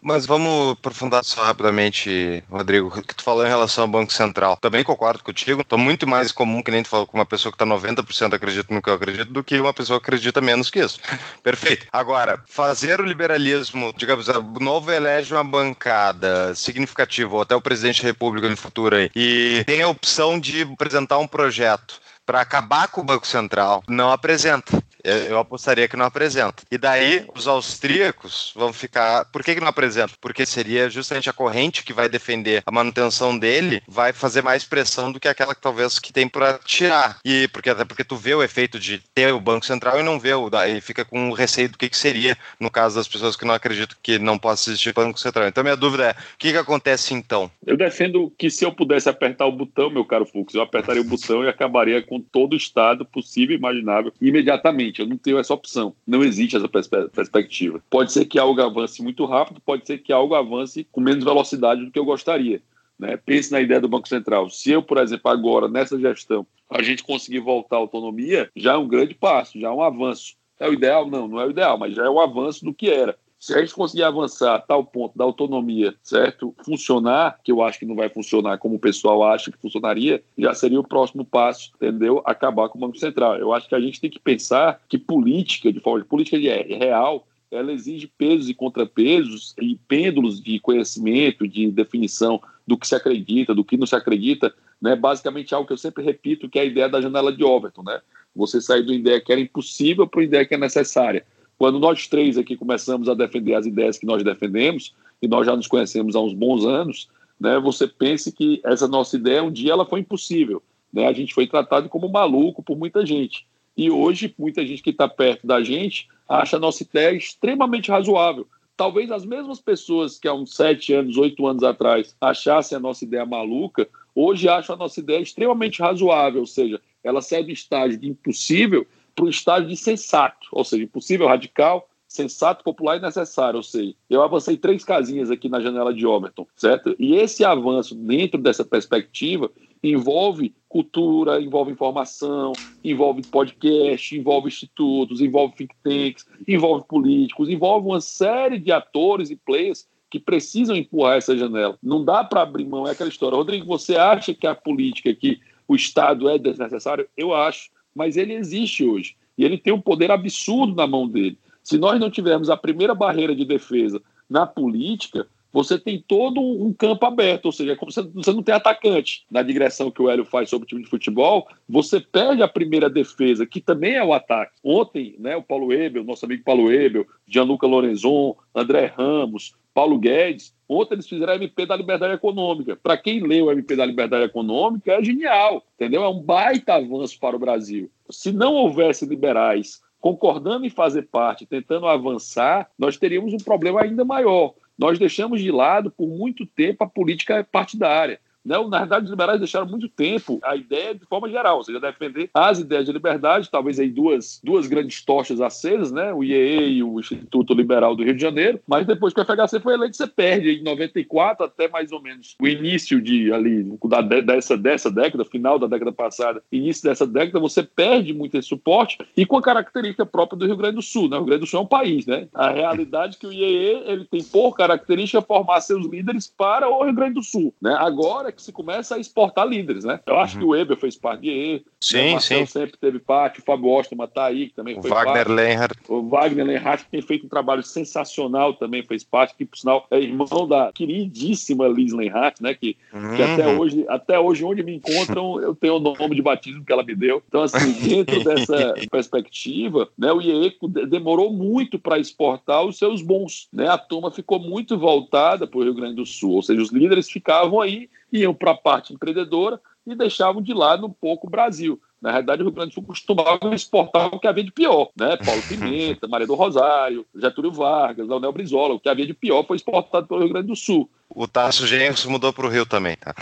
Mas 0.00 0.26
vamos 0.26 0.72
aprofundar 0.72 1.24
só 1.24 1.42
rapidamente, 1.42 2.42
Rodrigo, 2.48 2.86
o 2.88 3.02
que 3.02 3.14
tu 3.14 3.22
falou 3.22 3.44
em 3.44 3.48
relação 3.48 3.82
ao 3.82 3.88
Banco 3.88 4.12
Central. 4.12 4.56
Também 4.56 4.84
concordo 4.84 5.24
contigo. 5.24 5.62
Estou 5.62 5.78
muito 5.78 6.06
mais 6.06 6.30
comum, 6.30 6.62
que 6.62 6.70
nem 6.70 6.82
tu 6.82 6.88
falou, 6.88 7.06
com 7.06 7.18
uma 7.18 7.26
pessoa 7.26 7.52
que 7.52 7.56
está 7.56 7.66
90% 7.66 8.32
acredita 8.32 8.72
no 8.72 8.80
que 8.80 8.88
eu 8.88 8.94
acredito, 8.94 9.32
do 9.32 9.42
que 9.42 9.58
uma 9.58 9.74
pessoa 9.74 9.98
que 9.98 10.04
acredita 10.04 10.40
menos 10.40 10.70
que 10.70 10.78
isso. 10.78 11.00
Perfeito. 11.42 11.86
Agora, 11.92 12.42
fazer 12.48 13.00
o 13.00 13.04
liberalismo, 13.04 13.92
digamos, 13.96 14.28
o 14.28 14.42
novo 14.60 14.92
elege 14.92 15.34
uma 15.34 15.44
bancada 15.44 16.54
significativa, 16.54 17.34
ou 17.34 17.42
até 17.42 17.56
o 17.56 17.60
presidente 17.60 18.02
da 18.02 18.08
República 18.08 18.48
no 18.48 18.56
futuro 18.56 18.94
aí, 18.94 19.10
e 19.16 19.64
tem 19.66 19.82
a 19.82 19.88
opção 19.88 20.38
de 20.38 20.62
apresentar 20.62 21.18
um 21.18 21.26
projeto 21.26 22.00
para 22.24 22.42
acabar 22.42 22.88
com 22.88 23.00
o 23.00 23.04
Banco 23.04 23.26
Central, 23.26 23.82
não 23.88 24.12
apresenta. 24.12 24.82
Eu 25.04 25.38
apostaria 25.38 25.88
que 25.88 25.96
não 25.96 26.04
apresenta. 26.04 26.62
E 26.70 26.78
daí, 26.78 27.24
os 27.34 27.46
austríacos 27.46 28.52
vão 28.54 28.72
ficar. 28.72 29.24
Por 29.26 29.42
que, 29.42 29.54
que 29.54 29.60
não 29.60 29.68
apresenta? 29.68 30.14
Porque 30.20 30.44
seria 30.44 30.90
justamente 30.90 31.30
a 31.30 31.32
corrente 31.32 31.84
que 31.84 31.92
vai 31.92 32.08
defender 32.08 32.62
a 32.66 32.70
manutenção 32.70 33.38
dele, 33.38 33.82
vai 33.86 34.12
fazer 34.12 34.42
mais 34.42 34.64
pressão 34.64 35.12
do 35.12 35.20
que 35.20 35.28
aquela 35.28 35.54
que 35.54 35.60
talvez 35.60 35.98
que 35.98 36.12
tem 36.12 36.28
para 36.28 36.58
tirar. 36.64 37.18
E 37.24 37.48
porque 37.48 37.70
até 37.70 37.84
porque 37.84 38.04
tu 38.04 38.16
vê 38.16 38.34
o 38.34 38.42
efeito 38.42 38.78
de 38.78 39.00
ter 39.14 39.32
o 39.32 39.40
Banco 39.40 39.66
Central 39.66 40.00
e 40.00 40.02
não 40.02 40.18
vê 40.18 40.34
o. 40.34 40.48
E 40.66 40.80
fica 40.80 41.04
com 41.04 41.32
receio 41.32 41.68
do 41.68 41.78
que, 41.78 41.88
que 41.88 41.96
seria 41.96 42.36
no 42.58 42.70
caso 42.70 42.96
das 42.96 43.08
pessoas 43.08 43.36
que 43.36 43.44
não 43.44 43.54
acreditam 43.54 43.96
que 44.02 44.18
não 44.18 44.38
possa 44.38 44.70
existir 44.70 44.92
Banco 44.92 45.18
Central. 45.18 45.48
Então, 45.48 45.62
minha 45.62 45.76
dúvida 45.76 46.08
é: 46.08 46.10
o 46.10 46.38
que, 46.38 46.52
que 46.52 46.58
acontece 46.58 47.14
então? 47.14 47.50
Eu 47.66 47.76
defendo 47.76 48.32
que 48.36 48.50
se 48.50 48.64
eu 48.64 48.72
pudesse 48.72 49.08
apertar 49.08 49.46
o 49.46 49.52
botão, 49.52 49.90
meu 49.90 50.04
caro 50.04 50.26
Fux, 50.26 50.54
eu 50.54 50.62
apertaria 50.62 51.02
o 51.02 51.04
botão 51.04 51.44
e 51.44 51.48
acabaria 51.48 52.02
com 52.02 52.20
todo 52.20 52.54
o 52.54 52.56
Estado 52.56 53.04
possível 53.04 53.54
e 53.54 53.58
imaginável 53.58 54.12
imediatamente 54.20 54.87
eu 54.96 55.06
não 55.06 55.16
tenho 55.16 55.38
essa 55.38 55.54
opção. 55.54 55.94
Não 56.06 56.22
existe 56.22 56.56
essa 56.56 56.68
perspe 56.68 57.08
perspectiva. 57.08 57.82
Pode 57.90 58.12
ser 58.12 58.24
que 58.24 58.38
algo 58.38 58.60
avance 58.60 59.02
muito 59.02 59.24
rápido, 59.24 59.60
pode 59.60 59.86
ser 59.86 59.98
que 59.98 60.12
algo 60.12 60.34
avance 60.34 60.86
com 60.90 61.00
menos 61.00 61.24
velocidade 61.24 61.84
do 61.84 61.90
que 61.90 61.98
eu 61.98 62.04
gostaria. 62.04 62.62
Né? 62.98 63.16
Pense 63.16 63.52
na 63.52 63.60
ideia 63.60 63.80
do 63.80 63.88
Banco 63.88 64.08
Central. 64.08 64.50
Se 64.50 64.70
eu, 64.70 64.82
por 64.82 64.98
exemplo, 64.98 65.30
agora, 65.30 65.68
nessa 65.68 65.98
gestão, 65.98 66.46
a 66.68 66.82
gente 66.82 67.02
conseguir 67.02 67.40
voltar 67.40 67.76
à 67.76 67.78
autonomia, 67.78 68.50
já 68.56 68.72
é 68.72 68.76
um 68.76 68.88
grande 68.88 69.14
passo, 69.14 69.58
já 69.58 69.68
é 69.68 69.70
um 69.70 69.82
avanço. 69.82 70.34
É 70.58 70.68
o 70.68 70.72
ideal? 70.72 71.08
Não, 71.08 71.28
não 71.28 71.40
é 71.40 71.46
o 71.46 71.50
ideal, 71.50 71.78
mas 71.78 71.94
já 71.94 72.04
é 72.04 72.10
um 72.10 72.20
avanço 72.20 72.64
do 72.64 72.74
que 72.74 72.90
era. 72.90 73.16
Se 73.38 73.54
a 73.54 73.60
gente 73.60 73.72
conseguir 73.72 74.02
avançar 74.02 74.56
a 74.56 74.58
tal 74.58 74.84
ponto 74.84 75.16
da 75.16 75.24
autonomia, 75.24 75.94
certo? 76.02 76.54
Funcionar, 76.64 77.38
que 77.44 77.52
eu 77.52 77.62
acho 77.62 77.78
que 77.78 77.86
não 77.86 77.94
vai 77.94 78.08
funcionar 78.08 78.58
como 78.58 78.74
o 78.74 78.80
pessoal 78.80 79.22
acha 79.22 79.52
que 79.52 79.58
funcionaria, 79.58 80.22
já 80.36 80.52
seria 80.54 80.80
o 80.80 80.86
próximo 80.86 81.24
passo, 81.24 81.70
entendeu? 81.76 82.20
Acabar 82.24 82.68
com 82.68 82.78
o 82.78 82.80
Banco 82.80 82.98
Central. 82.98 83.36
Eu 83.36 83.52
acho 83.52 83.68
que 83.68 83.76
a 83.76 83.80
gente 83.80 84.00
tem 84.00 84.10
que 84.10 84.18
pensar 84.18 84.80
que 84.88 84.98
política, 84.98 85.72
de 85.72 85.78
forma 85.78 86.00
de 86.00 86.06
política 86.06 86.38
de 86.38 86.48
real, 86.74 87.28
ela 87.50 87.72
exige 87.72 88.06
pesos 88.06 88.48
e 88.48 88.54
contrapesos 88.54 89.54
e 89.60 89.78
pêndulos 89.86 90.42
de 90.42 90.58
conhecimento, 90.58 91.46
de 91.46 91.70
definição 91.70 92.40
do 92.66 92.76
que 92.76 92.86
se 92.86 92.94
acredita, 92.94 93.54
do 93.54 93.64
que 93.64 93.76
não 93.76 93.86
se 93.86 93.94
acredita, 93.94 94.52
né? 94.82 94.96
Basicamente 94.96 95.54
algo 95.54 95.66
que 95.66 95.72
eu 95.72 95.78
sempre 95.78 96.02
repito, 96.02 96.48
que 96.48 96.58
é 96.58 96.62
a 96.62 96.66
ideia 96.66 96.88
da 96.88 97.00
janela 97.00 97.32
de 97.32 97.44
Overton, 97.44 97.82
né? 97.82 98.00
Você 98.34 98.60
sair 98.60 98.84
de 98.84 98.92
uma 98.92 98.98
ideia 98.98 99.20
que 99.20 99.32
era 99.32 99.40
impossível 99.40 100.06
para 100.06 100.20
uma 100.20 100.24
ideia 100.24 100.44
que 100.44 100.54
é 100.54 100.58
necessária. 100.58 101.24
Quando 101.58 101.80
nós 101.80 102.06
três 102.06 102.38
aqui 102.38 102.56
começamos 102.56 103.08
a 103.08 103.14
defender 103.14 103.54
as 103.54 103.66
ideias 103.66 103.98
que 103.98 104.06
nós 104.06 104.22
defendemos, 104.22 104.94
e 105.20 105.26
nós 105.26 105.44
já 105.44 105.56
nos 105.56 105.66
conhecemos 105.66 106.14
há 106.14 106.20
uns 106.20 106.32
bons 106.32 106.64
anos, 106.64 107.08
né, 107.38 107.58
você 107.58 107.86
pense 107.86 108.30
que 108.30 108.60
essa 108.64 108.86
nossa 108.86 109.16
ideia, 109.16 109.42
um 109.42 109.50
dia 109.50 109.72
ela 109.72 109.84
foi 109.84 110.00
impossível. 110.00 110.62
Né? 110.92 111.06
A 111.06 111.12
gente 111.12 111.34
foi 111.34 111.46
tratado 111.46 111.88
como 111.88 112.08
maluco 112.08 112.62
por 112.62 112.78
muita 112.78 113.04
gente. 113.04 113.44
E 113.76 113.90
hoje, 113.90 114.34
muita 114.38 114.64
gente 114.66 114.82
que 114.82 114.90
está 114.90 115.08
perto 115.08 115.46
da 115.46 115.62
gente 115.62 116.08
acha 116.28 116.56
a 116.56 116.60
nossa 116.60 116.82
ideia 116.82 117.16
extremamente 117.16 117.90
razoável. 117.90 118.46
Talvez 118.76 119.10
as 119.10 119.24
mesmas 119.24 119.60
pessoas 119.60 120.18
que 120.18 120.28
há 120.28 120.34
uns 120.34 120.54
sete 120.54 120.92
anos, 120.92 121.16
oito 121.16 121.46
anos 121.46 121.64
atrás 121.64 122.14
achassem 122.20 122.76
a 122.76 122.80
nossa 122.80 123.04
ideia 123.04 123.26
maluca, 123.26 123.88
hoje 124.14 124.48
acham 124.48 124.76
a 124.76 124.78
nossa 124.78 125.00
ideia 125.00 125.20
extremamente 125.20 125.80
razoável, 125.80 126.40
ou 126.40 126.46
seja, 126.46 126.80
ela 127.02 127.20
sai 127.20 127.42
do 127.42 127.50
estágio 127.50 127.98
de 127.98 128.08
impossível 128.08 128.86
para 129.18 129.24
o 129.24 129.28
estágio 129.28 129.68
de 129.68 129.76
sensato, 129.76 130.46
ou 130.52 130.62
seja, 130.62 130.84
impossível, 130.84 131.26
radical, 131.26 131.88
sensato, 132.06 132.62
popular 132.62 132.98
e 132.98 133.00
necessário. 133.00 133.56
Ou 133.56 133.64
seja, 133.64 133.92
eu 134.08 134.22
avancei 134.22 134.56
três 134.56 134.84
casinhas 134.84 135.28
aqui 135.28 135.48
na 135.48 135.60
janela 135.60 135.92
de 135.92 136.06
Overton, 136.06 136.46
certo? 136.54 136.94
E 137.00 137.16
esse 137.16 137.44
avanço 137.44 137.96
dentro 137.96 138.40
dessa 138.40 138.64
perspectiva 138.64 139.50
envolve 139.82 140.54
cultura, 140.68 141.40
envolve 141.40 141.72
informação, 141.72 142.52
envolve 142.84 143.26
podcast, 143.26 144.16
envolve 144.16 144.46
institutos, 144.46 145.20
envolve 145.20 145.56
think 145.56 145.74
tanks, 145.82 146.24
envolve 146.46 146.86
políticos, 146.86 147.48
envolve 147.48 147.88
uma 147.88 148.00
série 148.00 148.60
de 148.60 148.70
atores 148.70 149.30
e 149.30 149.36
players 149.36 149.88
que 150.08 150.20
precisam 150.20 150.76
empurrar 150.76 151.16
essa 151.16 151.36
janela. 151.36 151.76
Não 151.82 152.04
dá 152.04 152.22
para 152.22 152.42
abrir 152.42 152.64
mão, 152.64 152.86
é 152.86 152.92
aquela 152.92 153.10
história. 153.10 153.36
Rodrigo, 153.36 153.66
você 153.66 153.96
acha 153.96 154.32
que 154.32 154.46
a 154.46 154.54
política, 154.54 155.12
que 155.12 155.40
o 155.66 155.74
Estado 155.74 156.28
é 156.28 156.38
desnecessário? 156.38 157.08
Eu 157.16 157.34
acho 157.34 157.68
mas 157.98 158.16
ele 158.16 158.32
existe 158.32 158.84
hoje. 158.84 159.16
E 159.36 159.44
ele 159.44 159.58
tem 159.58 159.72
um 159.72 159.80
poder 159.80 160.10
absurdo 160.12 160.74
na 160.74 160.86
mão 160.86 161.08
dele. 161.08 161.36
Se 161.62 161.76
nós 161.76 161.98
não 161.98 162.10
tivermos 162.10 162.48
a 162.48 162.56
primeira 162.56 162.94
barreira 162.94 163.34
de 163.34 163.44
defesa 163.44 164.00
na 164.30 164.46
política, 164.46 165.26
você 165.52 165.78
tem 165.78 166.02
todo 166.06 166.40
um 166.40 166.72
campo 166.72 167.04
aberto, 167.04 167.46
ou 167.46 167.52
seja, 167.52 167.72
é 167.72 167.76
como 167.76 167.90
você 167.90 168.32
não 168.32 168.42
tem 168.42 168.54
atacante. 168.54 169.24
Na 169.30 169.42
digressão 169.42 169.90
que 169.90 170.00
o 170.00 170.08
Hélio 170.08 170.24
faz 170.24 170.48
sobre 170.48 170.64
o 170.64 170.68
time 170.68 170.82
de 170.82 170.88
futebol, 170.88 171.48
você 171.68 172.00
perde 172.00 172.42
a 172.42 172.48
primeira 172.48 172.88
defesa, 172.88 173.46
que 173.46 173.60
também 173.60 173.94
é 173.94 174.04
o 174.04 174.12
ataque. 174.12 174.52
Ontem, 174.62 175.16
né, 175.18 175.36
o 175.36 175.42
Paulo 175.42 175.72
Ebel, 175.72 176.04
nosso 176.04 176.24
amigo 176.24 176.44
Paulo 176.44 176.70
Ebel, 176.70 177.06
Gianluca 177.26 177.66
Lorenzon, 177.66 178.36
André 178.54 178.92
Ramos, 178.96 179.54
Paulo 179.78 179.96
Guedes, 179.96 180.52
Ontem 180.68 180.94
eles 180.94 181.08
fizeram 181.08 181.32
a 181.32 181.36
MP 181.36 181.64
da 181.64 181.76
Liberdade 181.76 182.12
Econômica. 182.12 182.76
Para 182.76 182.96
quem 182.98 183.20
leu 183.20 183.46
o 183.46 183.52
MP 183.52 183.76
da 183.76 183.86
Liberdade 183.86 184.24
Econômica, 184.24 184.92
é 184.92 185.02
genial, 185.02 185.64
entendeu? 185.76 186.02
É 186.02 186.08
um 186.08 186.20
baita 186.20 186.74
avanço 186.74 187.18
para 187.20 187.36
o 187.36 187.38
Brasil. 187.38 187.88
Se 188.10 188.32
não 188.32 188.54
houvesse 188.54 189.06
liberais 189.06 189.80
concordando 190.00 190.66
em 190.66 190.70
fazer 190.70 191.02
parte, 191.02 191.46
tentando 191.46 191.86
avançar, 191.86 192.68
nós 192.76 192.96
teríamos 192.96 193.32
um 193.32 193.38
problema 193.38 193.82
ainda 193.82 194.04
maior. 194.04 194.52
Nós 194.76 194.98
deixamos 194.98 195.40
de 195.40 195.50
lado 195.50 195.92
por 195.92 196.08
muito 196.08 196.44
tempo 196.44 196.82
a 196.82 196.88
política 196.88 197.46
partidária. 197.50 198.20
Né? 198.44 198.56
Na 198.68 198.78
verdade, 198.80 199.04
os 199.04 199.10
liberais 199.10 199.38
deixaram 199.38 199.66
muito 199.66 199.88
tempo 199.88 200.38
a 200.42 200.56
ideia 200.56 200.94
de 200.94 201.04
forma 201.06 201.28
geral, 201.28 201.58
ou 201.58 201.64
seja, 201.64 201.80
defender 201.80 202.30
as 202.32 202.58
ideias 202.58 202.86
de 202.86 202.92
liberdade, 202.92 203.50
talvez 203.50 203.78
aí 203.78 203.88
duas, 203.88 204.40
duas 204.42 204.66
grandes 204.66 205.04
tochas 205.04 205.40
acesas, 205.40 205.92
né? 205.92 206.12
o 206.12 206.24
IEE 206.24 206.78
e 206.78 206.82
o 206.82 206.98
Instituto 206.98 207.54
Liberal 207.54 207.94
do 207.94 208.04
Rio 208.04 208.14
de 208.14 208.22
Janeiro, 208.22 208.60
mas 208.66 208.86
depois 208.86 209.12
que 209.12 209.20
o 209.20 209.24
FHC 209.24 209.60
foi 209.60 209.74
eleito, 209.74 209.96
você 209.96 210.06
perde 210.06 210.50
em 210.50 210.62
94 210.62 211.44
até 211.44 211.68
mais 211.68 211.92
ou 211.92 212.00
menos 212.00 212.36
o 212.40 212.46
início 212.46 213.00
de 213.00 213.32
ali, 213.32 213.78
da, 213.84 214.00
dessa, 214.00 214.56
dessa 214.56 214.90
década, 214.90 215.24
final 215.24 215.58
da 215.58 215.66
década 215.66 215.92
passada, 215.92 216.42
início 216.50 216.82
dessa 216.82 217.06
década, 217.06 217.40
você 217.40 217.62
perde 217.62 218.12
muito 218.12 218.36
esse 218.36 218.48
suporte 218.48 218.98
e 219.16 219.26
com 219.26 219.36
a 219.36 219.42
característica 219.42 220.06
própria 220.06 220.38
do 220.38 220.46
Rio 220.46 220.56
Grande 220.56 220.76
do 220.76 220.82
Sul. 220.82 221.08
Né? 221.08 221.16
O 221.16 221.20
Rio 221.20 221.26
Grande 221.26 221.40
do 221.40 221.46
Sul 221.46 221.60
é 221.60 221.62
um 221.62 221.66
país, 221.66 222.06
né? 222.06 222.28
A 222.34 222.50
realidade 222.50 223.16
é 223.16 223.20
que 223.20 223.26
o 223.26 223.32
IEE 223.32 223.82
ele 223.86 224.04
tem 224.04 224.22
por 224.22 224.54
característica 224.54 225.22
formar 225.22 225.60
seus 225.60 225.86
líderes 225.86 226.26
para 226.26 226.68
o 226.68 226.84
Rio 226.84 226.94
Grande 226.94 227.14
do 227.14 227.22
Sul. 227.22 227.54
Né? 227.60 227.74
Agora 227.78 228.27
que 228.32 228.42
se 228.42 228.52
começa 228.52 228.96
a 228.96 228.98
exportar 228.98 229.46
líderes, 229.46 229.84
né? 229.84 230.00
Eu 230.06 230.18
acho 230.18 230.34
uhum. 230.34 230.40
que 230.40 230.46
o 230.46 230.50
Weber 230.50 230.76
fez 230.76 230.96
parte 230.96 231.22
de 231.22 231.64
sim, 231.80 232.14
né? 232.14 232.20
sim. 232.20 232.46
sempre 232.46 232.78
teve 232.78 232.98
parte, 232.98 233.40
o 233.40 233.42
Fábio 233.42 233.68
Ostman 233.70 234.06
tá 234.06 234.26
aí, 234.26 234.48
que 234.48 234.54
também 234.54 234.78
o 234.78 234.82
foi 234.82 234.90
Wagner 234.90 235.26
parte. 235.26 235.32
Lenhardt. 235.32 235.78
O 235.88 236.02
Wagner 236.08 236.46
Lenhardt, 236.46 236.84
que 236.84 236.90
tem 236.90 237.02
feito 237.02 237.26
um 237.26 237.28
trabalho 237.28 237.62
sensacional, 237.62 238.54
também 238.54 238.82
fez 238.82 239.04
parte, 239.04 239.34
que, 239.36 239.44
por 239.44 239.56
sinal, 239.56 239.86
é 239.90 239.98
irmão 240.00 240.46
da 240.46 240.70
queridíssima 240.72 241.68
Liz 241.68 241.92
Lenhardt, 241.92 242.42
né? 242.42 242.54
Que, 242.54 242.76
uhum. 242.92 243.16
que 243.16 243.22
até, 243.22 243.48
hoje, 243.48 243.84
até 243.88 244.18
hoje, 244.18 244.44
onde 244.44 244.62
me 244.62 244.76
encontram, 244.76 245.40
eu 245.40 245.54
tenho 245.54 245.76
o 245.76 245.80
nome 245.80 246.14
de 246.14 246.22
batismo 246.22 246.64
que 246.64 246.72
ela 246.72 246.82
me 246.82 246.94
deu. 246.94 247.22
Então, 247.28 247.42
assim, 247.42 247.72
dentro 247.72 248.22
dessa 248.22 248.74
perspectiva, 248.90 249.88
né, 249.96 250.12
o 250.12 250.20
IECO 250.20 250.68
demorou 250.68 251.32
muito 251.32 251.78
para 251.78 251.98
exportar 251.98 252.64
os 252.64 252.78
seus 252.78 253.02
bons. 253.02 253.48
Né? 253.52 253.68
A 253.68 253.78
turma 253.78 254.10
ficou 254.10 254.38
muito 254.38 254.78
voltada 254.78 255.46
para 255.46 255.58
o 255.58 255.62
Rio 255.62 255.74
Grande 255.74 255.96
do 255.96 256.06
Sul, 256.06 256.32
ou 256.32 256.42
seja, 256.42 256.60
os 256.60 256.70
líderes 256.70 257.10
ficavam 257.10 257.60
aí 257.60 257.88
iam 258.12 258.34
para 258.34 258.52
a 258.52 258.56
parte 258.56 258.92
empreendedora 258.92 259.60
e 259.86 259.94
deixavam 259.94 260.42
de 260.42 260.52
lado 260.52 260.86
um 260.86 260.92
pouco 260.92 261.26
o 261.26 261.30
Brasil. 261.30 261.80
Na 262.00 262.10
realidade, 262.10 262.42
o 262.42 262.44
Rio 262.44 262.54
Grande 262.54 262.70
do 262.70 262.74
Sul 262.74 262.84
costumava 262.84 263.54
exportar 263.54 264.14
o 264.14 264.20
que 264.20 264.28
havia 264.28 264.44
de 264.44 264.52
pior, 264.52 264.90
né? 264.96 265.16
Paulo 265.16 265.42
Pimenta, 265.42 266.06
Maria 266.08 266.26
do 266.26 266.34
Rosário, 266.34 267.04
Getúlio 267.14 267.50
Vargas, 267.52 268.06
Leonel 268.06 268.32
Brizola. 268.32 268.74
O 268.74 268.80
que 268.80 268.88
havia 268.88 269.06
de 269.06 269.14
pior 269.14 269.44
foi 269.44 269.56
exportado 269.56 270.06
pelo 270.06 270.20
Rio 270.20 270.32
Grande 270.32 270.46
do 270.46 270.56
Sul. 270.56 270.88
O 271.10 271.26
Tasso 271.26 271.66
Genros 271.66 272.04
mudou 272.04 272.32
para 272.32 272.46
o 272.46 272.48
Rio 272.48 272.66
também, 272.66 272.96
tá? 272.96 273.14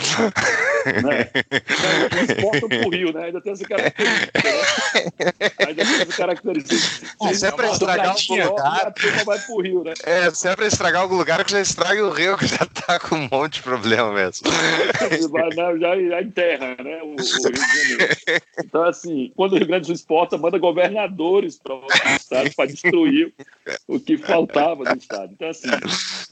Né? 0.87 1.29
Não, 2.15 2.23
exportam 2.23 2.69
para 2.69 2.87
o 2.87 2.89
Rio, 2.89 3.13
né? 3.13 3.25
Ainda 3.25 3.41
tem 3.41 3.53
essa 3.53 3.65
característica. 3.65 4.41
Né? 4.43 5.51
Ainda 5.67 5.85
tem 5.85 5.95
essa 5.95 6.17
característica. 6.17 7.33
Se 7.33 7.45
é 7.45 7.51
para 7.51 7.71
estragar 7.71 8.09
algum 8.09 8.45
lugar. 8.45 8.93
vai 9.25 9.39
pro 9.39 9.61
Rio, 9.61 9.83
né? 9.83 9.93
É, 10.03 10.31
se 10.31 10.47
é 10.47 10.55
para 10.55 10.67
estragar 10.67 11.01
algum 11.01 11.17
lugar, 11.17 11.43
que 11.43 11.51
já 11.51 11.61
estrague 11.61 12.01
o 12.01 12.09
Rio, 12.09 12.37
que 12.37 12.47
já 12.47 12.65
tá 12.65 12.99
com 12.99 13.15
um 13.15 13.27
monte 13.31 13.55
de 13.55 13.63
problema 13.63 14.13
mesmo. 14.13 14.47
já, 15.79 15.97
já 15.97 16.21
enterra, 16.21 16.75
né? 16.83 17.01
O, 17.03 17.07
o 17.07 17.15
Rio 17.15 17.51
de 17.51 17.59
Janeiro. 17.59 18.15
Então, 18.59 18.83
assim, 18.83 19.31
quando 19.35 19.53
o 19.53 19.57
Rio 19.57 19.67
Grande 19.67 19.81
do 19.81 19.87
Sul 19.87 19.95
exporta, 19.95 20.37
manda 20.37 20.57
governadores 20.57 21.57
para 21.57 21.73
o 21.73 21.87
estado 22.27 22.55
para 22.55 22.65
destruir 22.69 23.33
o 23.87 23.99
que 23.99 24.17
faltava 24.17 24.83
no 24.83 24.97
estado. 24.97 25.31
Então, 25.33 25.49
assim, 25.49 25.69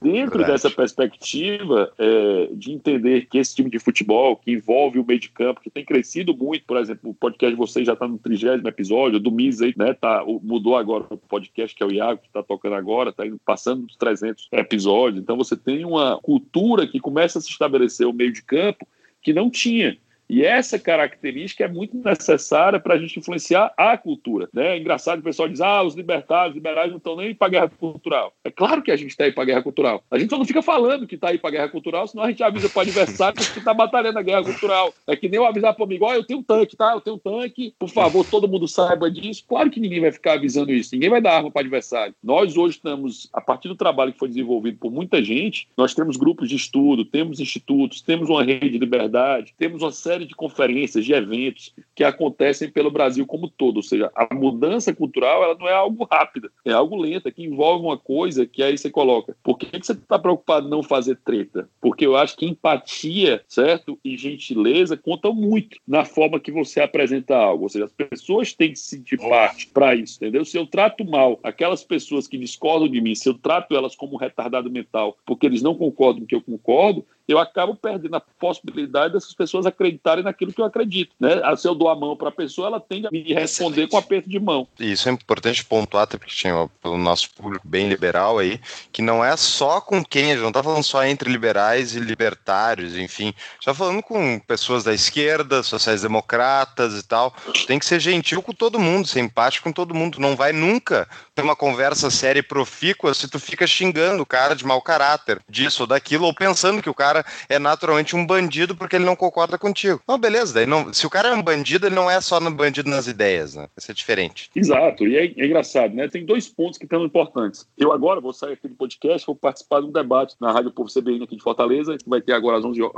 dentro 0.02 0.40
Verdade. 0.40 0.52
dessa 0.52 0.70
perspectiva 0.70 1.92
é, 1.98 2.50
de 2.54 2.72
entender 2.72 3.28
que 3.28 3.38
esse 3.38 3.56
time 3.56 3.70
de 3.70 3.80
futebol, 3.80 4.36
que 4.36 4.52
envolve 4.52 5.00
o 5.00 5.06
meio 5.06 5.20
de 5.20 5.30
campo, 5.30 5.62
que 5.62 5.70
tem 5.70 5.86
crescido 5.86 6.36
muito, 6.36 6.66
por 6.66 6.78
exemplo, 6.78 7.10
o 7.10 7.14
podcast 7.14 7.54
de 7.54 7.58
vocês 7.58 7.86
já 7.86 7.94
está 7.94 8.08
no 8.08 8.18
trigésimo 8.18 8.68
episódio, 8.68 9.20
do 9.20 9.32
Miz 9.32 9.62
aí, 9.62 9.74
né, 9.78 9.94
tá, 9.94 10.24
mudou 10.44 10.76
agora 10.76 11.06
o 11.10 11.18
podcast, 11.18 11.76
que 11.76 11.84
é 11.84 11.86
o 11.86 11.92
Iago, 11.92 12.22
que 12.22 12.28
está 12.28 12.44
tocando 12.44 12.76
agora, 12.76 13.10
está 13.10 13.24
passando 13.46 13.86
dos 13.86 13.96
300 13.96 14.50
episódios, 14.52 15.22
então 15.22 15.38
você 15.38 15.56
tem 15.56 15.86
uma 15.86 16.20
cultura 16.22 16.88
que 16.88 17.00
começa 17.00 17.40
a 17.40 17.42
se 17.42 17.50
estabelecer 17.50 18.08
o 18.08 18.14
meio 18.14 18.32
de 18.32 18.42
campo 18.42 18.88
que 19.22 19.34
não 19.34 19.50
tinha. 19.50 19.98
E 20.30 20.44
essa 20.44 20.80
característica 20.80 21.64
é 21.64 21.68
muito 21.68 21.98
necessária 21.98 22.80
para 22.80 22.96
a 22.96 22.98
gente 22.98 23.20
influenciar 23.20 23.74
a 23.78 23.98
cultura. 23.98 24.50
Né? 24.54 24.76
É 24.76 24.80
engraçado 24.80 25.20
o 25.20 25.24
pessoal 25.24 25.48
diz: 25.48 25.62
ah, 25.62 25.84
os 25.84 25.96
libertários, 25.96 26.50
os 26.52 26.56
liberais 26.56 26.90
não 26.90 26.98
estão 26.98 27.16
nem 27.16 27.34
para 27.34 27.48
a 27.48 27.50
guerra 27.50 27.70
cultural. 27.70 28.34
É 28.44 28.52
claro 28.52 28.82
que 28.82 28.92
a 28.92 28.96
gente 28.96 29.12
está 29.12 29.26
aí 29.26 29.32
para 29.32 29.44
a 29.44 29.46
guerra 29.46 29.64
cultural. 29.64 30.04
A 30.10 30.18
gente 30.18 30.30
só 30.30 30.38
não 30.38 30.46
fica 30.46 30.62
falando 30.62 31.08
que 31.08 31.16
está 31.16 31.30
aí 31.30 31.38
para 31.38 31.50
a 31.50 31.54
guerra 31.54 31.70
cultural, 31.70 32.08
senão 32.08 32.24
a 32.24 32.30
gente 32.30 32.44
avisa 32.44 32.70
para 32.70 32.80
o 32.80 32.82
adversário 32.82 33.36
que 33.36 33.60
está 33.60 33.74
batalhando 33.74 34.20
a 34.20 34.24
guerra 34.24 34.44
cultural. 34.44 34.94
É 35.08 35.16
que 35.16 35.30
nem 35.30 35.38
eu 35.38 35.46
avisar 35.46 35.74
para 35.74 35.82
o 35.82 35.86
amigo: 35.86 36.06
oh, 36.06 36.14
eu 36.14 36.24
tenho 36.24 36.40
um 36.40 36.44
tanque, 36.44 36.76
tá? 36.76 36.94
Eu 36.94 37.02
tenho 37.02 37.16
um 37.16 37.20
tanque, 37.20 37.74
por 37.78 37.90
favor, 37.90 38.26
todo 38.26 38.48
mundo 38.48 38.68
saiba 38.68 39.10
disso. 39.12 39.44
Claro 39.48 39.70
que 39.70 39.80
ninguém 39.80 40.02
vai 40.02 40.12
ficar 40.12 40.34
avisando 40.34 40.72
isso, 40.72 40.94
ninguém 40.94 41.10
vai 41.10 41.22
dar 41.22 41.38
arma 41.38 41.52
para 41.52 41.60
o 41.60 41.64
adversário. 41.64 42.16
Nós 42.24 42.58
hoje 42.58 42.78
estamos, 42.78 43.30
a 43.32 43.42
partir 43.42 43.68
do 43.68 43.76
trabalho 43.76 44.14
que 44.14 44.20
foi 44.20 44.28
desenvolvido 44.28 44.78
por 44.78 44.92
muita 44.92 45.24
gente, 45.24 45.68
nós 45.78 45.94
temos 45.94 46.18
grupos 46.18 46.50
de 46.50 46.56
estudo, 46.56 47.06
temos 47.06 47.40
institutos, 47.40 48.02
temos 48.02 48.30
uma 48.30 48.44
rede 48.44 48.70
de 48.70 48.78
liberdade, 48.78 49.54
temos 49.58 49.82
uma 49.82 49.92
série 49.92 50.15
série 50.16 50.26
de 50.26 50.36
conferências, 50.36 51.04
de 51.04 51.14
eventos 51.14 51.74
que 51.94 52.04
acontecem 52.04 52.70
pelo 52.70 52.90
Brasil 52.90 53.26
como 53.26 53.50
todo. 53.50 53.78
Ou 53.78 53.84
seja, 53.84 54.10
a 54.16 54.34
mudança 54.34 54.94
cultural 54.94 55.44
ela 55.44 55.56
não 55.58 55.68
é 55.68 55.74
algo 55.74 56.08
rápida, 56.10 56.50
é 56.64 56.72
algo 56.72 56.96
lenta, 56.96 57.32
que 57.32 57.44
envolve 57.44 57.86
uma 57.86 57.98
coisa 57.98 58.46
que 58.46 58.64
aí 58.64 58.78
você 58.78 58.90
coloca. 58.90 59.36
Por 59.44 59.58
que, 59.58 59.66
que 59.68 59.86
você 59.86 59.92
está 59.92 60.18
preocupado 60.18 60.68
em 60.68 60.70
não 60.70 60.82
fazer 60.82 61.18
treta? 61.18 61.70
Porque 61.82 62.06
eu 62.06 62.16
acho 62.16 62.38
que 62.38 62.46
empatia, 62.46 63.44
certo? 63.48 64.00
E 64.04 64.18
gentileza 64.18 64.96
contam 64.96 65.34
muito 65.34 65.78
na 65.86 66.06
forma 66.06 66.40
que 66.40 66.52
você 66.52 66.80
apresenta 66.80 67.36
algo. 67.36 67.64
Ou 67.64 67.70
seja, 67.70 67.86
as 67.86 67.92
pessoas 67.92 68.54
têm 68.54 68.72
que 68.72 68.80
se 68.80 68.96
sentir 68.96 69.18
parte 69.18 69.68
para 69.68 69.96
isso, 69.96 70.18
entendeu? 70.18 70.46
Se 70.46 70.58
eu 70.58 70.66
trato 70.66 71.04
mal 71.04 71.40
aquelas 71.44 71.84
pessoas 71.84 72.28
que 72.28 72.38
discordam 72.38 72.88
de 72.88 73.02
mim, 73.02 73.16
se 73.16 73.28
eu 73.28 73.34
trato 73.34 73.76
elas 73.76 73.96
como 73.96 74.18
retardado 74.18 74.72
mental 74.72 75.18
porque 75.26 75.46
eles 75.46 75.62
não 75.62 75.76
concordam 75.76 76.20
com 76.20 76.26
o 76.26 76.28
que 76.28 76.36
eu 76.36 76.42
concordo, 76.42 77.06
eu 77.28 77.40
acabo 77.40 77.76
perdendo 77.76 78.16
a 78.16 78.22
possibilidade 78.22 79.14
dessas 79.14 79.34
pessoas 79.34 79.66
acreditarem 79.66 80.24
naquilo 80.24 80.54
que 80.54 80.62
eu 80.62 80.66
acredito. 80.66 81.12
Né? 81.20 81.30
Se 81.58 81.68
eu 81.68 81.76
dou 81.76 81.90
a 81.90 81.96
mão 81.96 82.16
para 82.16 82.30
a 82.30 82.32
pessoa, 82.32 82.68
ela 82.68 82.80
tende 82.80 83.08
a 83.08 83.12
me 83.12 83.34
responder 83.34 83.84
Excelente. 83.84 83.92
com 83.92 83.98
aperto 83.98 84.30
de 84.30 84.40
mão. 84.40 84.68
Isso 84.80 85.10
é 85.10 85.12
importante 85.12 85.66
pontuar, 85.66 86.04
até 86.04 86.18
porque 86.18 86.34
tinha 86.34 86.70
o 86.84 86.98
nosso 86.98 87.30
público 87.32 87.68
bem 87.68 87.88
liberal 87.88 88.38
aí, 88.38 88.60
que 88.92 89.02
não 89.02 89.24
é 89.24 89.36
só 89.36 89.82
com 89.82 90.04
quem, 90.04 90.26
a 90.26 90.34
gente 90.34 90.42
não 90.42 90.50
está 90.50 90.62
falando 90.62 90.84
só 90.84 91.04
entre 91.04 91.32
liberais 91.32 91.96
e 91.96 92.00
libertários, 92.00 92.96
enfim, 92.96 93.34
está 93.60 93.74
falando 93.74 94.02
com 94.02 94.40
pessoas 94.40 94.84
da 94.84 94.94
esquerda, 94.94 95.64
sociais-democratas 95.64 96.98
e 97.00 97.04
tal. 97.04 97.34
Tem 97.68 97.80
que 97.80 97.86
ser 97.86 98.00
gentil 98.00 98.42
com 98.42 98.54
todo 98.54 98.80
mundo, 98.80 99.08
ser 99.08 99.20
empático 99.20 99.64
com 99.64 99.72
todo 99.72 99.96
mundo. 99.96 100.20
Não 100.20 100.36
vai 100.36 100.52
nunca 100.52 101.08
ter 101.34 101.42
uma 101.42 101.56
conversa 101.56 102.10
séria 102.10 102.40
e 102.40 102.44
profícua 102.44 103.14
se 103.14 103.28
tu 103.28 103.40
fica 103.40 103.66
xingando 103.68 104.24
o 104.24 104.26
cara 104.26 104.56
de 104.56 104.66
mau 104.66 104.82
caráter, 104.82 105.40
disso 105.50 105.84
ou 105.84 105.88
daquilo, 105.88 106.26
ou 106.26 106.34
pensando 106.34 106.82
que 106.82 106.90
o 106.90 106.94
cara 106.94 107.15
cara 107.16 107.26
é 107.48 107.60
naturalmente 107.60 108.16
um 108.16 108.26
bandido 108.26 108.76
porque 108.76 108.96
ele 108.96 109.06
não 109.06 109.16
concorda 109.16 109.58
contigo. 109.58 110.02
Não, 110.08 110.18
beleza, 110.18 110.54
daí 110.54 110.66
não, 110.66 110.92
se 110.94 111.06
o 111.06 111.10
cara 111.10 111.30
é 111.30 111.34
um 111.34 111.42
bandido, 111.42 111.88
ele 111.88 111.96
não 111.96 112.10
é 112.10 112.20
só 112.20 112.40
um 112.40 112.52
bandido 112.52 112.90
nas 112.90 113.08
ideias, 113.08 113.56
né? 113.56 113.68
Vai 113.76 113.86
ser 113.86 113.94
diferente. 113.94 114.50
Exato, 114.56 115.08
e 115.08 115.16
é, 115.16 115.26
é 115.26 115.46
engraçado, 115.46 115.94
né? 115.94 116.08
Tem 116.08 116.26
dois 116.26 116.48
pontos 116.48 116.78
que 116.78 116.88
são 116.88 117.06
importantes. 117.06 117.68
Eu 117.78 117.92
agora 117.92 118.20
vou 118.20 118.34
sair 118.34 118.54
aqui 118.54 118.68
do 118.68 118.76
podcast, 118.76 119.26
vou 119.26 119.36
participar 119.36 119.82
de 119.82 119.88
um 119.88 119.92
debate 119.92 120.36
na 120.40 120.52
Rádio 120.52 120.72
Povo 120.72 120.92
CBN 120.92 121.24
aqui 121.24 121.36
de 121.36 121.44
Fortaleza, 121.44 121.98
que 121.98 122.10
vai 122.10 122.22
ter 122.22 122.34
agora 122.34 122.58
às 122.58 122.66
11 122.66 122.82
uh, 122.82 122.90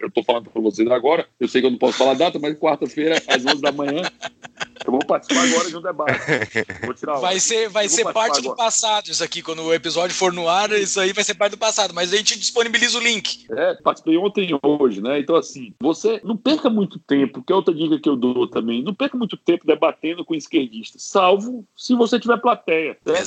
Eu 0.00 0.08
estou 0.08 0.24
falando 0.24 0.50
para 0.50 0.62
vocês 0.62 0.90
agora, 0.90 1.26
eu 1.40 1.48
sei 1.48 1.60
que 1.60 1.66
eu 1.66 1.70
não 1.70 1.78
posso 1.78 1.98
falar 1.98 2.12
a 2.12 2.14
data, 2.14 2.38
mas 2.38 2.58
quarta-feira, 2.58 3.16
às 3.26 3.44
11 3.44 3.60
da 3.60 3.72
manhã, 3.72 4.02
eu 4.88 4.92
vou 4.92 5.04
participar 5.04 5.46
agora 5.46 5.68
de 5.68 5.76
um 5.76 5.82
debate. 5.82 6.18
Vou 6.84 6.94
tirar 6.94 7.16
vai 7.16 7.38
ser, 7.38 7.68
vai 7.68 7.88
ser 7.88 8.04
parte 8.04 8.38
agora. 8.38 8.54
do 8.54 8.56
passado 8.56 9.10
isso 9.10 9.22
aqui. 9.22 9.42
Quando 9.42 9.62
o 9.62 9.74
episódio 9.74 10.16
for 10.16 10.32
no 10.32 10.48
ar, 10.48 10.72
isso 10.72 10.98
aí 10.98 11.12
vai 11.12 11.22
ser 11.22 11.34
parte 11.34 11.52
do 11.52 11.58
passado. 11.58 11.92
Mas 11.92 12.12
a 12.12 12.16
gente 12.16 12.38
disponibiliza 12.38 12.98
o 12.98 13.02
link. 13.02 13.46
É, 13.50 13.74
participei 13.74 14.16
ontem 14.16 14.50
e 14.50 14.58
hoje, 14.66 15.02
né? 15.02 15.20
Então, 15.20 15.36
assim, 15.36 15.74
você 15.78 16.20
não 16.24 16.36
perca 16.36 16.70
muito 16.70 16.98
tempo, 16.98 17.42
que 17.42 17.52
é 17.52 17.56
outra 17.56 17.74
dica 17.74 17.98
que 17.98 18.08
eu 18.08 18.16
dou 18.16 18.48
também, 18.48 18.82
não 18.82 18.94
perca 18.94 19.16
muito 19.18 19.36
tempo 19.36 19.66
debatendo 19.66 20.24
com 20.24 20.34
esquerdistas, 20.34 21.02
salvo 21.02 21.66
se 21.76 21.94
você 21.94 22.18
tiver 22.18 22.38
plateia. 22.38 22.96
Né? 23.04 23.24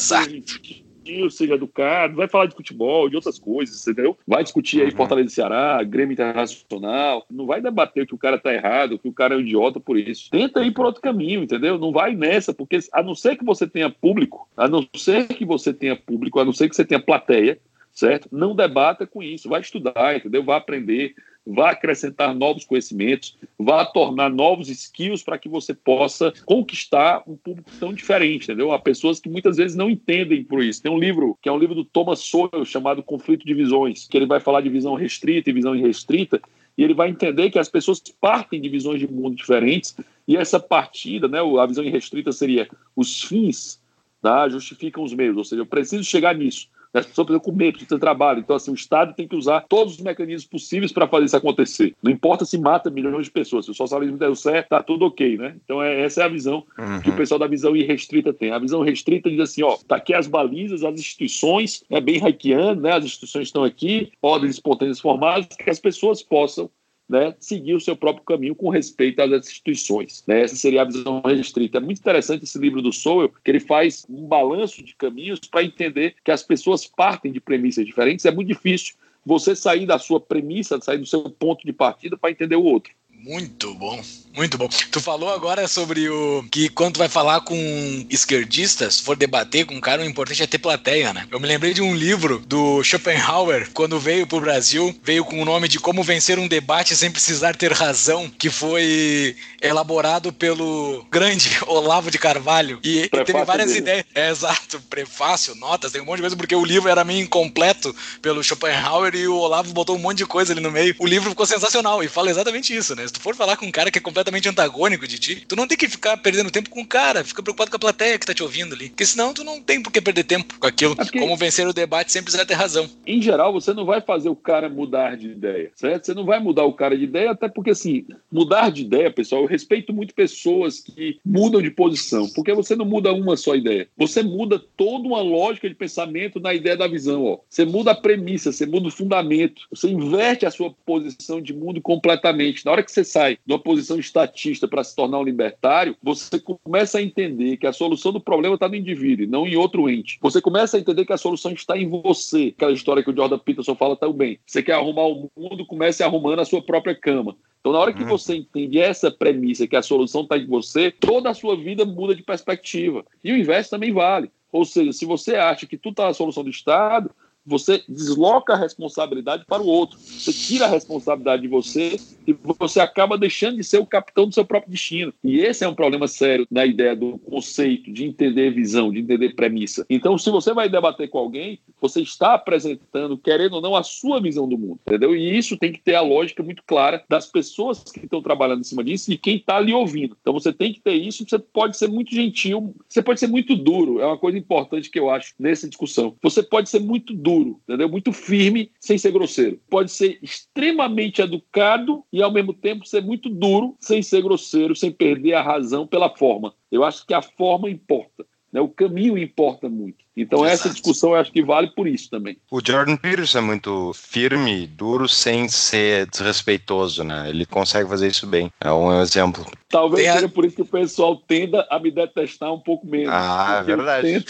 Exato 1.05 1.31
seja 1.31 1.55
educado, 1.55 2.15
vai 2.15 2.27
falar 2.27 2.45
de 2.45 2.55
futebol, 2.55 3.09
de 3.09 3.15
outras 3.15 3.39
coisas, 3.39 3.87
entendeu? 3.87 4.17
Vai 4.27 4.43
discutir 4.43 4.81
aí 4.81 4.89
uhum. 4.89 4.95
Fortaleza 4.95 5.29
e 5.29 5.31
Ceará, 5.31 5.81
Grêmio 5.83 6.13
Internacional, 6.13 7.25
não 7.29 7.45
vai 7.45 7.61
debater 7.61 8.05
que 8.05 8.13
o 8.13 8.17
cara 8.17 8.37
tá 8.37 8.53
errado, 8.53 8.99
que 8.99 9.07
o 9.07 9.13
cara 9.13 9.35
é 9.35 9.37
um 9.37 9.41
idiota 9.41 9.79
por 9.79 9.97
isso. 9.97 10.29
Tenta 10.29 10.63
ir 10.63 10.71
por 10.71 10.85
outro 10.85 11.01
caminho, 11.01 11.43
entendeu? 11.43 11.77
Não 11.77 11.91
vai 11.91 12.15
nessa, 12.15 12.53
porque 12.53 12.79
a 12.93 13.01
não 13.01 13.15
ser 13.15 13.37
que 13.37 13.45
você 13.45 13.67
tenha 13.67 13.89
público, 13.89 14.47
a 14.55 14.67
não 14.67 14.87
ser 14.95 15.27
que 15.27 15.45
você 15.45 15.73
tenha 15.73 15.95
público, 15.95 16.39
a 16.39 16.45
não 16.45 16.53
ser 16.53 16.69
que 16.69 16.75
você 16.75 16.85
tenha 16.85 17.01
plateia, 17.01 17.59
certo? 17.93 18.27
Não 18.31 18.55
debata 18.55 19.05
com 19.05 19.21
isso, 19.21 19.49
vai 19.49 19.61
estudar, 19.61 20.15
entendeu? 20.15 20.43
Vai 20.43 20.57
aprender, 20.57 21.15
vai 21.45 21.73
acrescentar 21.73 22.33
novos 22.33 22.63
conhecimentos, 22.63 23.37
vai 23.57 23.85
tornar 23.91 24.29
novos 24.29 24.69
skills 24.69 25.23
para 25.23 25.37
que 25.37 25.49
você 25.49 25.73
possa 25.73 26.31
conquistar 26.45 27.23
um 27.27 27.35
público 27.35 27.69
tão 27.79 27.93
diferente, 27.93 28.45
entendeu? 28.45 28.71
Há 28.71 28.79
pessoas 28.79 29.19
que 29.19 29.29
muitas 29.29 29.57
vezes 29.57 29.75
não 29.75 29.89
entendem 29.89 30.43
por 30.43 30.63
isso. 30.63 30.81
Tem 30.81 30.91
um 30.91 30.99
livro 30.99 31.37
que 31.41 31.49
é 31.49 31.51
um 31.51 31.57
livro 31.57 31.75
do 31.75 31.85
Thomas 31.85 32.19
Sowell 32.19 32.65
chamado 32.65 33.03
Conflito 33.03 33.45
de 33.45 33.53
Visões, 33.53 34.07
que 34.07 34.17
ele 34.17 34.27
vai 34.27 34.39
falar 34.39 34.61
de 34.61 34.69
visão 34.69 34.93
restrita 34.93 35.49
e 35.49 35.53
visão 35.53 35.75
irrestrita, 35.75 36.39
e 36.77 36.83
ele 36.83 36.93
vai 36.93 37.09
entender 37.09 37.49
que 37.49 37.59
as 37.59 37.67
pessoas 37.67 38.01
partem 38.19 38.61
de 38.61 38.69
visões 38.69 38.99
de 38.99 39.11
mundo 39.11 39.35
diferentes 39.35 39.95
e 40.27 40.37
essa 40.37 40.59
partida, 40.59 41.27
né, 41.27 41.39
a 41.39 41.65
visão 41.65 41.83
irrestrita 41.83 42.31
seria 42.31 42.69
os 42.95 43.23
fins 43.23 43.81
tá, 44.21 44.47
justificam 44.47 45.03
os 45.03 45.13
meios, 45.13 45.35
ou 45.35 45.43
seja, 45.43 45.61
eu 45.61 45.65
preciso 45.65 46.03
chegar 46.03 46.35
nisso. 46.35 46.69
As 46.93 47.05
pessoas 47.05 47.27
precisam 47.27 47.39
comer, 47.39 47.71
precisam 47.71 47.97
ter 47.97 48.01
trabalho. 48.01 48.39
Então, 48.39 48.55
assim, 48.55 48.71
o 48.71 48.75
Estado 48.75 49.13
tem 49.13 49.27
que 49.27 49.35
usar 49.35 49.65
todos 49.67 49.95
os 49.95 50.01
mecanismos 50.01 50.45
possíveis 50.45 50.91
para 50.91 51.07
fazer 51.07 51.25
isso 51.25 51.37
acontecer. 51.37 51.95
Não 52.03 52.11
importa 52.11 52.45
se 52.45 52.57
mata 52.57 52.89
milhões 52.89 53.25
de 53.25 53.31
pessoas. 53.31 53.65
Se 53.65 53.71
o 53.71 53.73
socialismo 53.73 54.17
der 54.17 54.35
certo, 54.35 54.69
tá 54.69 54.83
tudo 54.83 55.05
ok, 55.05 55.37
né? 55.37 55.55
Então, 55.63 55.81
é, 55.81 56.01
essa 56.01 56.21
é 56.21 56.25
a 56.25 56.29
visão 56.29 56.65
uhum. 56.77 57.01
que 57.01 57.09
o 57.09 57.15
pessoal 57.15 57.39
da 57.39 57.47
visão 57.47 57.75
irrestrita 57.75 58.33
tem. 58.33 58.51
A 58.51 58.59
visão 58.59 58.81
restrita 58.81 59.29
diz 59.29 59.39
assim, 59.39 59.63
ó, 59.63 59.77
tá 59.87 59.95
aqui 59.95 60.13
as 60.13 60.27
balizas, 60.27 60.83
as 60.83 60.99
instituições, 60.99 61.83
é 61.89 62.01
bem 62.01 62.17
hackeando, 62.17 62.81
né? 62.81 62.93
As 62.93 63.05
instituições 63.05 63.47
estão 63.47 63.63
aqui, 63.63 64.11
ordens 64.21 64.55
espontâneas 64.55 64.99
formadas, 64.99 65.47
que 65.47 65.69
as 65.69 65.79
pessoas 65.79 66.21
possam 66.21 66.69
né, 67.11 67.35
seguir 67.39 67.73
o 67.73 67.79
seu 67.79 67.95
próprio 67.95 68.23
caminho 68.23 68.55
com 68.55 68.69
respeito 68.69 69.21
às 69.21 69.45
instituições. 69.45 70.23
Né? 70.25 70.43
Essa 70.43 70.55
seria 70.55 70.81
a 70.81 70.85
visão 70.85 71.21
restrita. 71.21 71.77
É 71.77 71.81
muito 71.81 71.99
interessante 71.99 72.45
esse 72.45 72.57
livro 72.57 72.81
do 72.81 72.93
Sowell, 72.93 73.33
que 73.43 73.51
ele 73.51 73.59
faz 73.59 74.05
um 74.09 74.25
balanço 74.25 74.81
de 74.81 74.95
caminhos 74.95 75.39
para 75.39 75.63
entender 75.63 76.15
que 76.23 76.31
as 76.31 76.41
pessoas 76.41 76.87
partem 76.87 77.31
de 77.31 77.41
premissas 77.41 77.85
diferentes. 77.85 78.25
É 78.25 78.31
muito 78.31 78.47
difícil 78.47 78.95
você 79.25 79.53
sair 79.55 79.85
da 79.85 79.99
sua 79.99 80.21
premissa, 80.21 80.79
sair 80.81 80.97
do 80.97 81.05
seu 81.05 81.29
ponto 81.29 81.65
de 81.65 81.73
partida 81.73 82.17
para 82.17 82.31
entender 82.31 82.55
o 82.55 82.63
outro. 82.63 82.93
Muito 83.11 83.75
bom, 83.75 84.01
muito 84.35 84.57
bom. 84.57 84.69
Tu 84.91 85.01
falou 85.01 85.29
agora 85.33 85.67
sobre 85.67 86.09
o 86.09 86.43
que 86.49 86.69
quando 86.69 86.93
tu 86.93 86.99
vai 86.99 87.09
falar 87.09 87.41
com 87.41 88.05
esquerdistas, 88.09 88.99
for 88.99 89.15
debater 89.15 89.65
com 89.65 89.75
um 89.75 89.81
cara, 89.81 90.01
o 90.01 90.05
importante 90.05 90.41
é 90.41 90.47
ter 90.47 90.57
plateia, 90.57 91.13
né? 91.13 91.27
Eu 91.29 91.39
me 91.39 91.47
lembrei 91.47 91.73
de 91.73 91.81
um 91.81 91.93
livro 91.93 92.39
do 92.39 92.81
Schopenhauer, 92.83 93.69
quando 93.73 93.99
veio 93.99 94.25
pro 94.25 94.39
Brasil, 94.39 94.95
veio 95.03 95.25
com 95.25 95.41
o 95.41 95.45
nome 95.45 95.67
de 95.67 95.79
Como 95.79 96.03
Vencer 96.03 96.39
um 96.39 96.47
Debate 96.47 96.95
Sem 96.95 97.11
Precisar 97.11 97.55
Ter 97.55 97.73
Razão, 97.73 98.29
que 98.29 98.49
foi 98.49 99.35
elaborado 99.61 100.31
pelo 100.31 101.05
grande 101.11 101.49
Olavo 101.67 102.09
de 102.09 102.17
Carvalho. 102.17 102.79
E, 102.83 103.01
e 103.01 103.09
teve 103.09 103.43
várias 103.43 103.67
dele. 103.67 103.79
ideias. 103.79 104.05
É, 104.15 104.29
exato, 104.29 104.81
prefácio, 104.89 105.55
notas, 105.55 105.91
tem 105.91 106.01
um 106.01 106.05
monte 106.05 106.17
de 106.17 106.21
coisa, 106.21 106.35
porque 106.37 106.55
o 106.55 106.65
livro 106.65 106.89
era 106.89 107.03
meio 107.03 107.21
incompleto 107.21 107.93
pelo 108.21 108.43
Schopenhauer 108.43 109.13
e 109.13 109.27
o 109.27 109.35
Olavo 109.35 109.73
botou 109.73 109.95
um 109.95 109.99
monte 109.99 110.19
de 110.19 110.25
coisa 110.25 110.53
ali 110.53 110.61
no 110.61 110.71
meio. 110.71 110.95
O 110.99 111.05
livro 111.05 111.29
ficou 111.29 111.45
sensacional 111.45 112.01
e 112.01 112.07
fala 112.07 112.29
exatamente 112.29 112.75
isso, 112.75 112.95
né? 112.95 113.05
Se 113.05 113.13
tu 113.13 113.19
for 113.19 113.35
falar 113.35 113.57
com 113.57 113.65
um 113.65 113.71
cara 113.71 113.91
que 113.91 113.97
é 113.97 114.01
completamente 114.01 114.20
antagônico 114.49 115.07
de 115.07 115.19
ti, 115.19 115.43
tu 115.47 115.55
não 115.55 115.67
tem 115.67 115.77
que 115.77 115.89
ficar 115.89 116.17
perdendo 116.17 116.49
tempo 116.49 116.69
com 116.69 116.81
o 116.81 116.87
cara, 116.87 117.23
fica 117.23 117.43
preocupado 117.43 117.69
com 117.69 117.77
a 117.77 117.79
plateia 117.79 118.17
que 118.17 118.25
tá 118.25 118.33
te 118.33 118.41
ouvindo 118.41 118.73
ali. 118.73 118.89
Porque 118.89 119.05
senão 119.05 119.33
tu 119.33 119.43
não 119.43 119.61
tem 119.61 119.81
por 119.81 119.91
que 119.91 120.01
perder 120.01 120.23
tempo 120.23 120.57
com 120.59 120.65
aquilo. 120.65 120.95
É 120.97 121.19
Como 121.19 121.35
vencer 121.35 121.67
o 121.67 121.73
debate 121.73 122.11
sempre 122.11 122.25
precisa 122.25 122.45
ter 122.45 122.53
razão. 122.53 122.89
Em 123.05 123.21
geral, 123.21 123.51
você 123.51 123.73
não 123.73 123.85
vai 123.85 124.01
fazer 124.01 124.29
o 124.29 124.35
cara 124.35 124.69
mudar 124.69 125.17
de 125.17 125.27
ideia, 125.27 125.71
certo? 125.75 126.05
Você 126.05 126.13
não 126.13 126.25
vai 126.25 126.39
mudar 126.39 126.63
o 126.63 126.73
cara 126.73 126.97
de 126.97 127.03
ideia, 127.03 127.31
até 127.31 127.49
porque 127.49 127.71
assim, 127.71 128.05
mudar 128.31 128.71
de 128.71 128.81
ideia, 128.81 129.11
pessoal, 129.11 129.41
eu 129.41 129.47
respeito 129.47 129.93
muito 129.93 130.13
pessoas 130.13 130.79
que 130.79 131.19
mudam 131.25 131.61
de 131.61 131.69
posição, 131.69 132.29
porque 132.29 132.53
você 132.53 132.75
não 132.75 132.85
muda 132.85 133.13
uma 133.13 133.35
só 133.35 133.55
ideia. 133.55 133.87
Você 133.97 134.23
muda 134.23 134.61
toda 134.77 135.07
uma 135.07 135.21
lógica 135.21 135.67
de 135.67 135.75
pensamento 135.75 136.39
na 136.39 136.53
ideia 136.53 136.77
da 136.77 136.87
visão, 136.87 137.25
ó. 137.25 137.39
Você 137.49 137.65
muda 137.65 137.91
a 137.91 137.95
premissa, 137.95 138.51
você 138.51 138.65
muda 138.65 138.87
o 138.87 138.91
fundamento, 138.91 139.63
você 139.69 139.89
inverte 139.89 140.45
a 140.45 140.51
sua 140.51 140.73
posição 140.85 141.41
de 141.41 141.53
mundo 141.53 141.81
completamente. 141.81 142.65
Na 142.65 142.71
hora 142.71 142.83
que 142.83 142.91
você 142.91 143.01
você 143.03 143.03
sai 143.03 143.37
de 143.45 143.53
uma 143.53 143.59
posição 143.59 143.99
estatista 144.11 144.67
para 144.67 144.83
se 144.83 144.95
tornar 144.95 145.19
um 145.19 145.23
libertário, 145.23 145.95
você 146.03 146.39
começa 146.39 146.99
a 146.99 147.01
entender 147.01 147.57
que 147.57 147.65
a 147.65 147.73
solução 147.73 148.11
do 148.11 148.19
problema 148.19 148.55
está 148.55 148.67
no 148.67 148.75
indivíduo, 148.75 149.27
não 149.27 149.47
em 149.47 149.55
outro 149.55 149.89
ente. 149.89 150.19
Você 150.21 150.41
começa 150.41 150.77
a 150.77 150.79
entender 150.79 151.05
que 151.05 151.13
a 151.13 151.17
solução 151.17 151.51
está 151.53 151.77
em 151.77 151.89
você. 151.89 152.53
Aquela 152.55 152.73
história 152.73 153.03
que 153.03 153.09
o 153.09 153.15
Jordan 153.15 153.39
Peterson 153.39 153.75
fala 153.75 153.95
tão 153.95 154.13
bem. 154.13 154.37
Você 154.45 154.61
quer 154.61 154.73
arrumar 154.73 155.07
o 155.07 155.31
mundo, 155.35 155.65
comece 155.65 156.03
arrumando 156.03 156.39
a 156.39 156.45
sua 156.45 156.61
própria 156.61 156.93
cama. 156.93 157.35
Então, 157.59 157.71
na 157.71 157.79
hora 157.79 157.93
que 157.93 158.01
uhum. 158.01 158.09
você 158.09 158.35
entende 158.35 158.79
essa 158.79 159.11
premissa, 159.11 159.67
que 159.67 159.75
a 159.75 159.83
solução 159.83 160.21
está 160.21 160.37
em 160.37 160.47
você, 160.47 160.91
toda 160.91 161.29
a 161.29 161.33
sua 161.33 161.55
vida 161.55 161.85
muda 161.85 162.15
de 162.15 162.23
perspectiva. 162.23 163.05
E 163.23 163.31
o 163.31 163.37
inverso 163.37 163.69
também 163.69 163.93
vale. 163.93 164.31
Ou 164.51 164.65
seja, 164.65 164.91
se 164.91 165.05
você 165.05 165.35
acha 165.35 165.65
que 165.65 165.77
tudo 165.77 165.93
está 165.93 166.05
na 166.05 166.13
solução 166.13 166.43
do 166.43 166.49
Estado, 166.49 167.11
você 167.45 167.83
desloca 167.87 168.53
a 168.53 168.57
responsabilidade 168.57 169.45
para 169.45 169.61
o 169.61 169.67
outro. 169.67 169.97
Você 169.99 170.31
tira 170.31 170.65
a 170.65 170.69
responsabilidade 170.69 171.41
de 171.41 171.47
você 171.47 171.97
e 172.27 172.33
você 172.33 172.79
acaba 172.79 173.17
deixando 173.17 173.57
de 173.57 173.63
ser 173.63 173.79
o 173.79 173.85
capitão 173.85 174.27
do 174.27 174.33
seu 174.33 174.45
próprio 174.45 174.71
destino. 174.71 175.13
E 175.23 175.39
esse 175.39 175.63
é 175.63 175.67
um 175.67 175.73
problema 175.73 176.07
sério 176.07 176.47
na 176.51 176.65
ideia 176.65 176.95
do 176.95 177.17
conceito, 177.19 177.91
de 177.91 178.05
entender 178.05 178.51
visão, 178.51 178.91
de 178.91 178.99
entender 178.99 179.35
premissa. 179.35 179.85
Então, 179.89 180.17
se 180.17 180.29
você 180.29 180.53
vai 180.53 180.69
debater 180.69 181.09
com 181.09 181.17
alguém, 181.17 181.59
você 181.79 182.01
está 182.01 182.35
apresentando, 182.35 183.17
querendo 183.17 183.53
ou 183.53 183.61
não, 183.61 183.75
a 183.75 183.83
sua 183.83 184.21
visão 184.21 184.47
do 184.47 184.57
mundo, 184.57 184.79
entendeu? 184.87 185.15
E 185.15 185.37
isso 185.37 185.57
tem 185.57 185.71
que 185.71 185.81
ter 185.81 185.95
a 185.95 186.01
lógica 186.01 186.43
muito 186.43 186.63
clara 186.65 187.03
das 187.09 187.25
pessoas 187.25 187.83
que 187.83 188.05
estão 188.05 188.21
trabalhando 188.21 188.61
em 188.61 188.65
cima 188.65 188.83
disso 188.83 189.11
e 189.11 189.17
quem 189.17 189.37
está 189.37 189.57
ali 189.57 189.73
ouvindo. 189.73 190.15
Então, 190.21 190.33
você 190.33 190.53
tem 190.53 190.71
que 190.73 190.79
ter 190.79 190.93
isso. 190.93 191.25
Você 191.27 191.39
pode 191.39 191.77
ser 191.77 191.87
muito 191.87 192.13
gentil, 192.13 192.75
você 192.87 193.01
pode 193.01 193.19
ser 193.19 193.27
muito 193.27 193.55
duro. 193.55 193.99
É 193.99 194.05
uma 194.05 194.17
coisa 194.17 194.37
importante 194.37 194.89
que 194.89 194.99
eu 194.99 195.09
acho 195.09 195.33
nessa 195.39 195.67
discussão. 195.67 196.15
Você 196.21 196.43
pode 196.43 196.69
ser 196.69 196.79
muito 196.79 197.13
duro 197.13 197.30
duro, 197.31 197.61
entendeu? 197.63 197.89
Muito 197.89 198.11
firme, 198.11 198.71
sem 198.79 198.97
ser 198.97 199.11
grosseiro. 199.11 199.59
Pode 199.69 199.91
ser 199.91 200.19
extremamente 200.21 201.21
educado 201.21 202.03
e, 202.11 202.21
ao 202.21 202.31
mesmo 202.31 202.53
tempo, 202.53 202.85
ser 202.85 203.01
muito 203.01 203.29
duro, 203.29 203.75
sem 203.79 204.01
ser 204.01 204.21
grosseiro, 204.21 204.75
sem 204.75 204.91
perder 204.91 205.33
a 205.33 205.41
razão 205.41 205.87
pela 205.87 206.09
forma. 206.15 206.53
Eu 206.71 206.83
acho 206.83 207.05
que 207.05 207.13
a 207.13 207.21
forma 207.21 207.69
importa. 207.69 208.25
Né? 208.51 208.59
O 208.59 208.67
caminho 208.67 209.17
importa 209.17 209.69
muito. 209.69 210.03
Então, 210.15 210.39
Exato. 210.39 210.53
essa 210.53 210.69
discussão 210.69 211.11
eu 211.11 211.15
acho 211.15 211.31
que 211.31 211.41
vale 211.41 211.67
por 211.71 211.87
isso 211.87 212.09
também. 212.09 212.37
O 212.51 212.59
Jordan 212.63 212.97
Peterson 212.97 213.37
é 213.37 213.41
muito 213.41 213.93
firme, 213.93 214.67
duro, 214.67 215.07
sem 215.07 215.47
ser 215.47 216.05
desrespeitoso, 216.07 217.03
né? 217.03 217.29
Ele 217.29 217.45
consegue 217.45 217.87
fazer 217.87 218.09
isso 218.09 218.27
bem. 218.27 218.51
É 218.59 218.71
um 218.71 219.01
exemplo. 219.01 219.45
Talvez 219.69 220.11
seja 220.11 220.27
por 220.27 220.43
isso 220.43 220.57
que 220.57 220.61
o 220.63 220.65
pessoal 220.65 221.15
tenda 221.15 221.65
a 221.69 221.79
me 221.79 221.89
detestar 221.89 222.53
um 222.53 222.59
pouco 222.59 222.85
menos. 222.85 223.09
Ah, 223.09 223.59
é 223.61 223.63
verdade. 223.63 224.25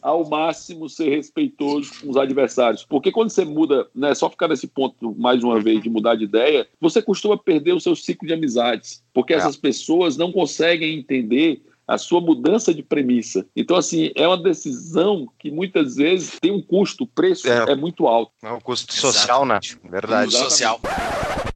ao 0.00 0.26
máximo 0.26 0.88
ser 0.88 1.10
respeitoso 1.10 1.92
com 2.00 2.10
os 2.10 2.16
adversários. 2.16 2.84
Porque 2.84 3.12
quando 3.12 3.28
você 3.28 3.44
muda, 3.44 3.86
né, 3.94 4.14
só 4.14 4.30
ficar 4.30 4.48
nesse 4.48 4.66
ponto 4.66 5.14
mais 5.18 5.44
uma 5.44 5.60
vez 5.60 5.82
de 5.82 5.90
mudar 5.90 6.14
de 6.14 6.24
ideia, 6.24 6.66
você 6.80 7.02
costuma 7.02 7.36
perder 7.36 7.74
o 7.74 7.80
seu 7.80 7.94
ciclo 7.94 8.26
de 8.26 8.32
amizades. 8.32 9.04
Porque 9.12 9.34
é. 9.34 9.36
essas 9.36 9.56
pessoas 9.56 10.16
não 10.16 10.32
conseguem 10.32 10.98
entender 10.98 11.60
a 11.86 11.98
sua 11.98 12.20
mudança 12.20 12.74
de 12.74 12.82
premissa. 12.82 13.46
Então, 13.54 13.76
assim, 13.76 14.10
é 14.14 14.26
uma 14.26 14.36
decisão 14.36 15.28
que 15.38 15.50
muitas 15.50 15.96
vezes 15.96 16.38
tem 16.40 16.52
um 16.52 16.62
custo, 16.62 17.04
o 17.04 17.06
preço 17.06 17.48
é, 17.48 17.72
é 17.72 17.74
muito 17.74 18.06
alto. 18.06 18.32
É 18.42 18.50
um 18.50 18.60
custo 18.60 18.92
social, 18.92 19.44
né? 19.44 19.60
Verdade. 19.84 20.32
Social. 20.32 20.80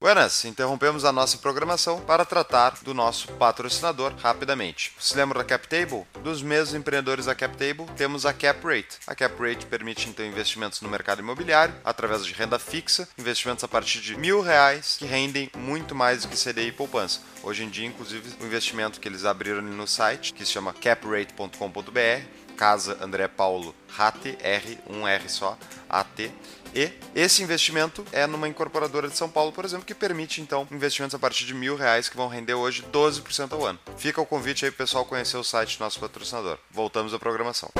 Buenas, 0.00 0.46
interrompemos 0.46 1.04
a 1.04 1.12
nossa 1.12 1.36
programação 1.36 2.00
para 2.00 2.24
tratar 2.24 2.78
do 2.82 2.94
nosso 2.94 3.28
patrocinador 3.32 4.14
rapidamente. 4.16 4.92
Se 4.98 5.14
lembra 5.14 5.40
da 5.40 5.44
CapTable? 5.44 6.06
Dos 6.24 6.40
mesmos 6.40 6.74
empreendedores 6.74 7.26
da 7.26 7.34
CapTable, 7.34 7.84
temos 7.98 8.24
a 8.24 8.32
CapRate. 8.32 8.96
A 9.06 9.14
CapRate 9.14 9.66
permite 9.66 10.08
então 10.08 10.24
investimentos 10.24 10.80
no 10.80 10.88
mercado 10.88 11.20
imobiliário 11.20 11.74
através 11.84 12.24
de 12.24 12.32
renda 12.32 12.58
fixa, 12.58 13.06
investimentos 13.18 13.62
a 13.62 13.68
partir 13.68 14.00
de 14.00 14.16
mil 14.16 14.40
reais 14.40 14.96
que 14.98 15.04
rendem 15.04 15.50
muito 15.54 15.94
mais 15.94 16.22
do 16.22 16.28
que 16.28 16.36
CDI 16.36 16.68
e 16.68 16.72
poupança. 16.72 17.20
Hoje 17.42 17.64
em 17.64 17.68
dia, 17.68 17.86
inclusive, 17.86 18.28
o 18.40 18.46
investimento 18.46 19.00
que 19.00 19.08
eles 19.08 19.24
abriram 19.24 19.62
no 19.62 19.86
site, 19.86 20.19
que 20.20 20.44
se 20.44 20.52
chama 20.52 20.72
caprate.com.br, 20.72 22.56
Casa 22.56 22.98
André 23.00 23.26
Paulo 23.28 23.74
RAT, 23.88 24.36
R, 24.40 24.78
um 24.88 25.08
R 25.08 25.28
só, 25.28 25.56
AT, 25.88 26.30
e 26.74 26.92
esse 27.14 27.42
investimento 27.42 28.04
é 28.12 28.26
numa 28.26 28.48
incorporadora 28.48 29.08
de 29.08 29.16
São 29.16 29.28
Paulo, 29.28 29.50
por 29.50 29.64
exemplo, 29.64 29.84
que 29.84 29.94
permite 29.94 30.40
então 30.40 30.68
investimentos 30.70 31.14
a 31.14 31.18
partir 31.18 31.44
de 31.44 31.54
mil 31.54 31.74
reais 31.74 32.08
que 32.08 32.16
vão 32.16 32.28
render 32.28 32.54
hoje 32.54 32.84
12% 32.92 33.52
ao 33.52 33.64
ano. 33.64 33.78
Fica 33.96 34.20
o 34.20 34.26
convite 34.26 34.64
aí, 34.64 34.70
pessoal, 34.70 35.04
conhecer 35.04 35.36
o 35.36 35.44
site 35.44 35.78
do 35.78 35.84
nosso 35.84 35.98
patrocinador. 35.98 36.58
Voltamos 36.70 37.12
à 37.12 37.18
programação. 37.18 37.70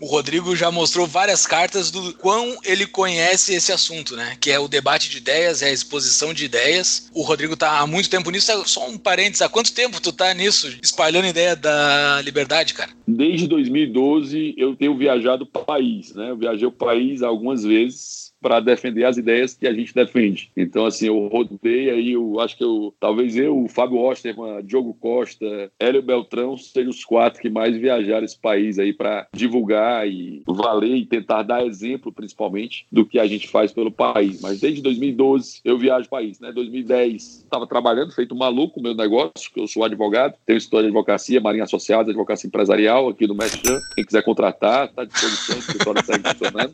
O 0.00 0.06
Rodrigo 0.06 0.54
já 0.56 0.70
mostrou 0.70 1.06
várias 1.06 1.46
cartas 1.46 1.90
do 1.90 2.12
quão 2.14 2.56
ele 2.64 2.86
conhece 2.86 3.54
esse 3.54 3.72
assunto, 3.72 4.16
né? 4.16 4.36
Que 4.40 4.50
é 4.50 4.58
o 4.58 4.68
debate 4.68 5.08
de 5.08 5.18
ideias, 5.18 5.62
é 5.62 5.68
a 5.68 5.72
exposição 5.72 6.34
de 6.34 6.44
ideias. 6.44 7.10
O 7.14 7.22
Rodrigo 7.22 7.56
tá 7.56 7.78
há 7.78 7.86
muito 7.86 8.10
tempo 8.10 8.30
nisso. 8.30 8.52
Só 8.66 8.88
um 8.88 8.98
parênteses, 8.98 9.42
há 9.42 9.48
quanto 9.48 9.72
tempo 9.72 10.00
tu 10.00 10.12
tá 10.12 10.32
nisso, 10.34 10.68
espalhando 10.82 11.26
ideia 11.26 11.56
da 11.56 12.20
liberdade, 12.22 12.74
cara? 12.74 12.90
Desde 13.06 13.46
2012 13.46 14.54
eu 14.56 14.74
tenho 14.74 14.96
viajado 14.96 15.44
o 15.44 15.46
país, 15.46 16.14
né? 16.14 16.30
Eu 16.30 16.36
viajei 16.36 16.66
o 16.66 16.72
país 16.72 17.22
algumas 17.22 17.62
vezes 17.62 18.23
para 18.44 18.60
defender 18.60 19.04
as 19.04 19.16
ideias 19.16 19.54
que 19.54 19.66
a 19.66 19.72
gente 19.72 19.94
defende. 19.94 20.50
Então, 20.54 20.84
assim, 20.84 21.06
eu 21.06 21.28
rodei 21.28 21.88
aí, 21.88 22.12
eu 22.12 22.38
acho 22.40 22.58
que 22.58 22.62
eu, 22.62 22.94
talvez 23.00 23.34
eu, 23.34 23.64
o 23.64 23.68
Fábio 23.70 23.98
Osterman, 23.98 24.62
Diogo 24.62 24.92
Costa, 25.00 25.72
Hélio 25.80 26.02
Beltrão 26.02 26.54
sejam 26.54 26.90
os 26.90 27.02
quatro 27.02 27.40
que 27.40 27.48
mais 27.48 27.74
viajaram 27.74 28.22
esse 28.22 28.38
país 28.38 28.78
aí 28.78 28.92
para 28.92 29.26
divulgar 29.32 30.06
e 30.06 30.42
valer 30.46 30.94
e 30.94 31.06
tentar 31.06 31.42
dar 31.42 31.64
exemplo, 31.64 32.12
principalmente, 32.12 32.86
do 32.92 33.06
que 33.06 33.18
a 33.18 33.26
gente 33.26 33.48
faz 33.48 33.72
pelo 33.72 33.90
país. 33.90 34.42
Mas 34.42 34.60
desde 34.60 34.82
2012 34.82 35.62
eu 35.64 35.78
viajo 35.78 36.06
o 36.06 36.10
país, 36.10 36.38
né? 36.38 36.52
2010 36.52 37.44
estava 37.44 37.66
trabalhando, 37.66 38.12
feito 38.12 38.36
maluco 38.36 38.78
o 38.78 38.82
meu 38.82 38.94
negócio, 38.94 39.50
que 39.54 39.58
eu 39.58 39.66
sou 39.66 39.84
advogado, 39.84 40.34
tenho 40.44 40.58
história 40.58 40.84
de 40.84 40.88
advocacia, 40.88 41.40
Marinha 41.40 41.64
Associada, 41.64 42.10
advocacia 42.10 42.46
empresarial 42.46 43.08
aqui 43.08 43.26
no 43.26 43.34
Mestre 43.34 43.80
Quem 43.94 44.04
quiser 44.04 44.22
contratar, 44.22 44.90
está 44.90 45.00
à 45.00 45.04
disposição, 45.06 45.56
o 45.56 45.58
escritório 45.60 46.04
segue 46.04 46.28
funcionando. 46.28 46.72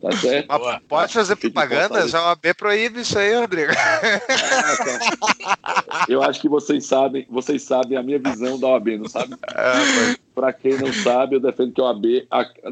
Tá 0.00 0.12
certo? 0.12 0.48
pode 0.88 1.07
fazer 1.14 1.36
propaganda? 1.36 2.06
Já 2.08 2.22
o 2.22 2.28
AB 2.28 2.54
proíbe 2.54 3.00
isso 3.00 3.18
aí, 3.18 3.34
Rodrigo. 3.34 3.72
Eu 6.08 6.22
acho 6.22 6.40
que 6.40 6.48
vocês 6.48 6.86
sabem, 6.86 7.26
vocês 7.28 7.62
sabem 7.62 7.98
a 7.98 8.02
minha 8.02 8.18
visão 8.18 8.58
da 8.58 8.68
OAB, 8.68 8.98
não 8.98 9.08
sabe? 9.08 9.36
É, 9.54 10.16
Para 10.38 10.52
quem 10.52 10.78
não 10.78 10.92
sabe, 10.92 11.34
eu 11.34 11.40
defendo 11.40 11.72
que 11.72 11.80
a 11.80 11.86
OAB, 11.86 12.04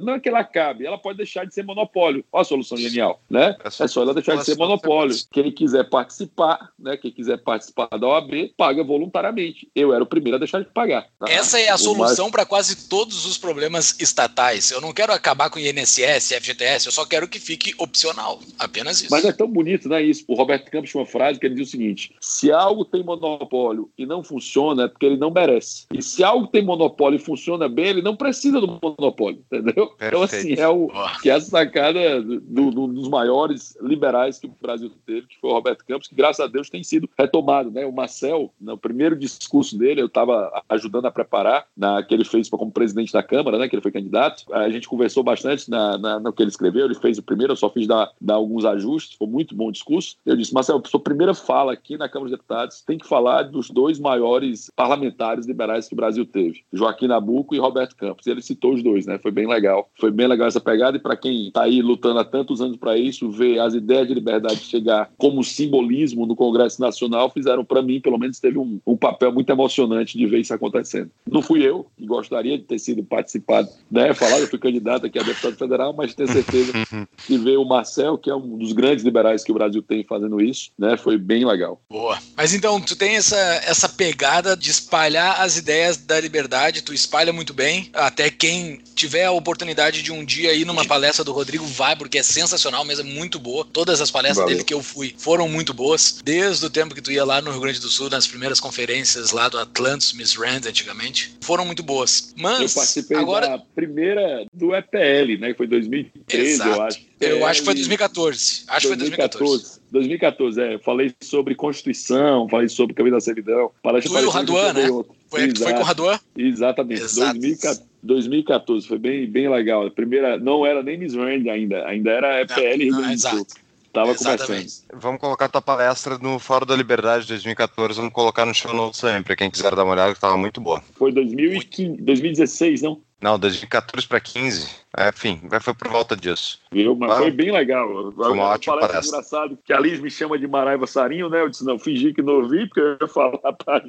não 0.00 0.14
é 0.14 0.20
que 0.20 0.28
ela 0.28 0.38
acabe, 0.38 0.86
ela 0.86 0.96
pode 0.96 1.16
deixar 1.16 1.44
de 1.44 1.52
ser 1.52 1.64
monopólio. 1.64 2.24
Olha 2.32 2.42
a 2.42 2.44
solução 2.44 2.78
genial, 2.78 3.20
né? 3.28 3.56
É 3.64 3.88
só 3.88 4.02
ela 4.02 4.14
deixar 4.14 4.36
de 4.36 4.44
ser 4.44 4.56
monopólio. 4.56 5.16
Quem 5.32 5.50
quiser 5.50 5.82
participar, 5.90 6.70
né? 6.78 6.96
Quem 6.96 7.10
quiser 7.10 7.38
participar 7.38 7.88
da 7.88 8.06
OAB, 8.06 8.52
paga 8.56 8.84
voluntariamente. 8.84 9.68
Eu 9.74 9.92
era 9.92 10.00
o 10.00 10.06
primeiro 10.06 10.36
a 10.36 10.38
deixar 10.38 10.60
de 10.60 10.66
pagar. 10.66 11.08
Tá? 11.18 11.26
Essa 11.28 11.58
é 11.58 11.68
a 11.68 11.76
solução 11.76 12.30
para 12.30 12.46
quase 12.46 12.88
todos 12.88 13.26
os 13.26 13.36
problemas 13.36 13.98
estatais. 13.98 14.70
Eu 14.70 14.80
não 14.80 14.92
quero 14.92 15.12
acabar 15.12 15.50
com 15.50 15.58
o 15.58 15.60
INSS, 15.60 16.34
FGTS, 16.40 16.86
eu 16.86 16.92
só 16.92 17.04
quero 17.04 17.26
que 17.26 17.40
fique 17.40 17.74
opcional. 17.78 18.38
Apenas 18.60 19.00
isso. 19.00 19.10
Mas 19.10 19.24
é 19.24 19.32
tão 19.32 19.48
bonito, 19.48 19.88
né? 19.88 20.00
Isso. 20.00 20.24
O 20.28 20.34
Roberto 20.34 20.70
Campos 20.70 20.88
tinha 20.88 21.00
uma 21.00 21.06
frase 21.08 21.40
que 21.40 21.46
ele 21.46 21.56
diz 21.56 21.66
o 21.66 21.70
seguinte: 21.72 22.14
se 22.20 22.52
algo 22.52 22.84
tem 22.84 23.02
monopólio 23.02 23.90
e 23.98 24.06
não 24.06 24.22
funciona, 24.22 24.84
é 24.84 24.88
porque 24.88 25.06
ele 25.06 25.16
não 25.16 25.32
merece. 25.32 25.86
E 25.92 26.00
se 26.00 26.22
algo 26.22 26.46
tem 26.46 26.62
monopólio 26.62 27.16
e 27.16 27.18
funciona 27.18 27.55
bem, 27.68 27.86
ele 27.86 28.02
não 28.02 28.16
precisa 28.16 28.60
do 28.60 28.66
monopólio, 28.66 29.42
entendeu? 29.50 29.88
Perfeito. 29.88 30.06
Então, 30.06 30.22
assim, 30.22 30.54
é 30.54 30.68
o 30.68 30.90
que 31.22 31.30
é 31.30 31.34
a 31.34 31.40
sacada 31.40 32.22
do, 32.22 32.70
do, 32.70 32.86
dos 32.86 33.08
maiores 33.08 33.76
liberais 33.80 34.38
que 34.38 34.46
o 34.46 34.54
Brasil 34.60 34.90
teve, 35.06 35.26
que 35.26 35.38
foi 35.40 35.50
o 35.50 35.52
Roberto 35.52 35.84
Campos, 35.84 36.08
que 36.08 36.14
graças 36.14 36.44
a 36.44 36.48
Deus 36.48 36.70
tem 36.70 36.82
sido 36.82 37.08
retomado, 37.18 37.70
né? 37.70 37.84
O 37.86 37.92
Marcel, 37.92 38.52
no 38.60 38.76
primeiro 38.76 39.16
discurso 39.16 39.76
dele, 39.78 40.00
eu 40.00 40.06
estava 40.06 40.62
ajudando 40.68 41.06
a 41.06 41.10
preparar, 41.10 41.66
na, 41.76 42.02
que 42.02 42.14
ele 42.14 42.24
fez 42.24 42.48
como 42.48 42.70
presidente 42.70 43.12
da 43.12 43.22
Câmara, 43.22 43.58
né? 43.58 43.68
Que 43.68 43.74
ele 43.74 43.82
foi 43.82 43.92
candidato. 43.92 44.44
A 44.52 44.68
gente 44.68 44.88
conversou 44.88 45.22
bastante 45.22 45.70
na, 45.70 45.98
na, 45.98 46.20
no 46.20 46.32
que 46.32 46.42
ele 46.42 46.50
escreveu, 46.50 46.86
ele 46.86 46.94
fez 46.94 47.18
o 47.18 47.22
primeiro, 47.22 47.52
eu 47.52 47.56
só 47.56 47.70
fiz 47.70 47.86
dar, 47.86 48.10
dar 48.20 48.34
alguns 48.34 48.64
ajustes, 48.64 49.16
foi 49.16 49.26
muito 49.26 49.54
bom 49.54 49.68
o 49.68 49.72
discurso. 49.72 50.16
Eu 50.24 50.36
disse, 50.36 50.52
Marcel, 50.52 50.82
sua 50.86 51.00
primeira 51.00 51.34
fala 51.34 51.72
aqui 51.72 51.96
na 51.96 52.08
Câmara 52.08 52.30
dos 52.30 52.38
Deputados 52.38 52.82
tem 52.82 52.98
que 52.98 53.06
falar 53.06 53.44
dos 53.44 53.70
dois 53.70 53.98
maiores 53.98 54.70
parlamentares 54.74 55.46
liberais 55.46 55.88
que 55.88 55.94
o 55.94 55.96
Brasil 55.96 56.24
teve, 56.24 56.64
Joaquim 56.72 57.06
Nabuco 57.06 57.45
e 57.54 57.58
Roberto 57.58 57.96
Campos. 57.96 58.26
E 58.26 58.30
ele 58.30 58.42
citou 58.42 58.74
os 58.74 58.82
dois, 58.82 59.06
né? 59.06 59.18
Foi 59.18 59.30
bem 59.30 59.46
legal. 59.46 59.88
Foi 59.98 60.10
bem 60.10 60.26
legal 60.26 60.48
essa 60.48 60.60
pegada 60.60 60.96
e 60.96 61.00
para 61.00 61.16
quem 61.16 61.48
está 61.48 61.62
aí 61.62 61.82
lutando 61.82 62.18
há 62.18 62.24
tantos 62.24 62.60
anos 62.60 62.76
para 62.76 62.96
isso, 62.96 63.30
ver 63.30 63.58
as 63.58 63.74
ideias 63.74 64.08
de 64.08 64.14
liberdade 64.14 64.60
chegar 64.60 65.10
como 65.16 65.42
simbolismo 65.42 66.26
no 66.26 66.36
Congresso 66.36 66.80
Nacional 66.80 67.30
fizeram 67.30 67.64
para 67.64 67.82
mim, 67.82 68.00
pelo 68.00 68.18
menos, 68.18 68.40
teve 68.40 68.58
um, 68.58 68.80
um, 68.86 68.96
papel 68.96 69.32
muito 69.32 69.50
emocionante 69.50 70.16
de 70.16 70.26
ver 70.26 70.40
isso 70.40 70.54
acontecendo. 70.54 71.10
Não 71.30 71.42
fui 71.42 71.62
eu, 71.62 71.86
que 71.96 72.06
gostaria 72.06 72.56
de 72.58 72.64
ter 72.64 72.78
sido 72.78 73.02
participado, 73.02 73.68
né? 73.90 74.14
Falar, 74.14 74.38
eu 74.38 74.46
fui 74.46 74.58
candidato 74.58 75.06
aqui 75.06 75.18
a 75.18 75.22
deputado 75.22 75.56
federal, 75.56 75.92
mas 75.92 76.14
tenho 76.14 76.30
certeza 76.30 76.72
que 77.26 77.38
ver 77.38 77.56
o 77.56 77.64
Marcel, 77.64 78.18
que 78.18 78.30
é 78.30 78.34
um 78.34 78.58
dos 78.58 78.72
grandes 78.72 79.04
liberais 79.04 79.44
que 79.44 79.50
o 79.50 79.54
Brasil 79.54 79.82
tem 79.82 80.04
fazendo 80.04 80.40
isso, 80.40 80.70
né? 80.78 80.96
Foi 80.96 81.18
bem 81.18 81.44
legal. 81.44 81.80
Boa. 81.90 82.18
Mas 82.36 82.54
então, 82.54 82.80
tu 82.80 82.96
tem 82.96 83.16
essa, 83.16 83.36
essa 83.36 83.88
pegada 83.88 84.56
de 84.56 84.70
espalhar 84.70 85.40
as 85.40 85.56
ideias 85.56 85.96
da 85.96 86.20
liberdade, 86.20 86.82
tu 86.82 86.92
espalha 86.92 87.32
muito 87.36 87.54
bem. 87.54 87.90
Até 87.92 88.30
quem 88.30 88.80
tiver 88.94 89.26
a 89.26 89.32
oportunidade 89.32 90.02
de 90.02 90.10
um 90.10 90.24
dia 90.24 90.52
ir 90.52 90.64
numa 90.64 90.84
palestra 90.84 91.22
do 91.22 91.32
Rodrigo, 91.32 91.64
vai, 91.64 91.94
porque 91.94 92.18
é 92.18 92.22
sensacional 92.22 92.84
mesmo, 92.84 93.08
é 93.08 93.12
muito 93.12 93.38
boa. 93.38 93.64
Todas 93.72 94.00
as 94.00 94.10
palestras 94.10 94.38
Valeu. 94.38 94.54
dele 94.54 94.64
que 94.64 94.74
eu 94.74 94.82
fui 94.82 95.14
foram 95.18 95.48
muito 95.48 95.72
boas. 95.72 96.20
Desde 96.24 96.64
o 96.64 96.70
tempo 96.70 96.94
que 96.94 97.00
tu 97.00 97.12
ia 97.12 97.24
lá 97.24 97.40
no 97.40 97.50
Rio 97.50 97.60
Grande 97.60 97.78
do 97.78 97.88
Sul, 97.88 98.10
nas 98.10 98.26
primeiras 98.26 98.58
conferências 98.58 99.30
lá 99.30 99.48
do 99.48 99.58
Atlantis, 99.58 100.12
Miss 100.14 100.34
Rand, 100.34 100.66
antigamente, 100.66 101.36
foram 101.40 101.64
muito 101.64 101.82
boas. 101.82 102.34
Mas. 102.36 102.60
Eu 102.60 102.80
participei 102.80 103.16
agora... 103.16 103.48
da 103.48 103.58
primeira 103.58 104.46
do 104.52 104.74
EPL, 104.74 105.38
né? 105.38 105.52
Que 105.52 105.54
foi 105.54 105.66
2013, 105.66 106.50
Exato. 106.50 106.70
eu 106.70 106.82
acho. 106.82 107.06
Eu 107.20 107.46
acho 107.46 107.60
que 107.60 107.64
foi 107.64 107.74
2014. 107.74 108.64
Acho 108.68 108.88
2014. 108.88 108.88
que 108.88 108.88
foi 108.88 108.96
2014. 108.96 109.76
2014, 109.90 110.60
é. 110.60 110.74
Eu 110.74 110.80
falei 110.80 111.14
sobre 111.22 111.54
Constituição, 111.54 112.48
falei 112.48 112.68
sobre 112.68 112.94
caminho 112.94 113.14
da 113.14 113.20
servidão. 113.20 113.70
Palestra 113.82 114.12
tu 114.12 114.18
e 114.18 114.26
o 114.26 114.30
Raduan, 114.30 114.72
né? 114.72 114.88
Foi, 115.28 115.54
foi 115.54 115.72
com 115.74 115.80
o 115.80 115.84
Raduan? 115.84 116.18
Exatamente. 116.36 117.02
Exato. 117.02 117.38
2014, 117.38 117.82
2014, 118.02 118.88
foi 118.88 118.98
bem, 118.98 119.26
bem 119.28 119.48
legal. 119.48 119.86
A 119.86 119.90
primeira, 119.90 120.38
não 120.38 120.64
era 120.64 120.82
nem 120.82 120.98
Miss 120.98 121.14
Rand 121.14 121.48
ainda, 121.50 121.86
ainda 121.86 122.10
era 122.10 122.42
EPL 122.42 122.82
Rio 122.82 122.96
Grande 122.96 123.16
do 123.16 123.28
Sul. 123.28 123.46
Tava 123.92 124.14
conversando. 124.14 124.66
Vamos 124.92 125.20
colocar 125.20 125.48
tua 125.48 125.62
palestra 125.62 126.18
no 126.18 126.38
Fórum 126.38 126.66
da 126.66 126.76
Liberdade 126.76 127.26
2014, 127.26 127.98
vamos 127.98 128.12
colocar 128.12 128.44
no 128.44 128.54
show 128.54 128.74
notes 128.74 129.00
também, 129.00 129.22
pra 129.22 129.34
quem 129.34 129.50
quiser 129.50 129.74
dar 129.74 129.84
uma 129.84 129.94
olhada, 129.94 130.12
que 130.12 130.20
tava 130.20 130.36
muito 130.36 130.60
boa. 130.60 130.82
Foi 130.94 131.10
2015, 131.10 132.02
2016, 132.02 132.82
não? 132.82 133.00
Não, 133.20 133.38
2014 133.38 134.06
para 134.06 134.20
15. 134.20 134.86
É, 134.98 135.08
enfim, 135.08 135.40
foi 135.60 135.74
por 135.74 135.88
volta 135.88 136.16
disso. 136.16 136.58
Viu? 136.70 136.94
Mas 136.94 137.18
foi 137.18 137.30
bem 137.30 137.50
legal. 137.50 138.12
Foi 138.12 138.32
uma 138.32 138.44
ótima 138.44 138.78
palestra. 138.78 139.08
engraçado 139.08 139.58
que 139.64 139.72
a 139.72 139.80
Liz 139.80 140.00
me 140.00 140.10
chama 140.10 140.38
de 140.38 140.46
Maraiva 140.46 140.86
Sarinho, 140.86 141.28
né? 141.28 141.42
Eu 141.42 141.48
disse, 141.48 141.64
não, 141.64 141.78
fingi 141.78 142.12
que 142.12 142.22
não 142.22 142.34
ouvi, 142.34 142.66
porque 142.66 142.80
eu 142.80 142.96
ia 143.00 143.08
falar 143.08 143.52
pra, 143.52 143.82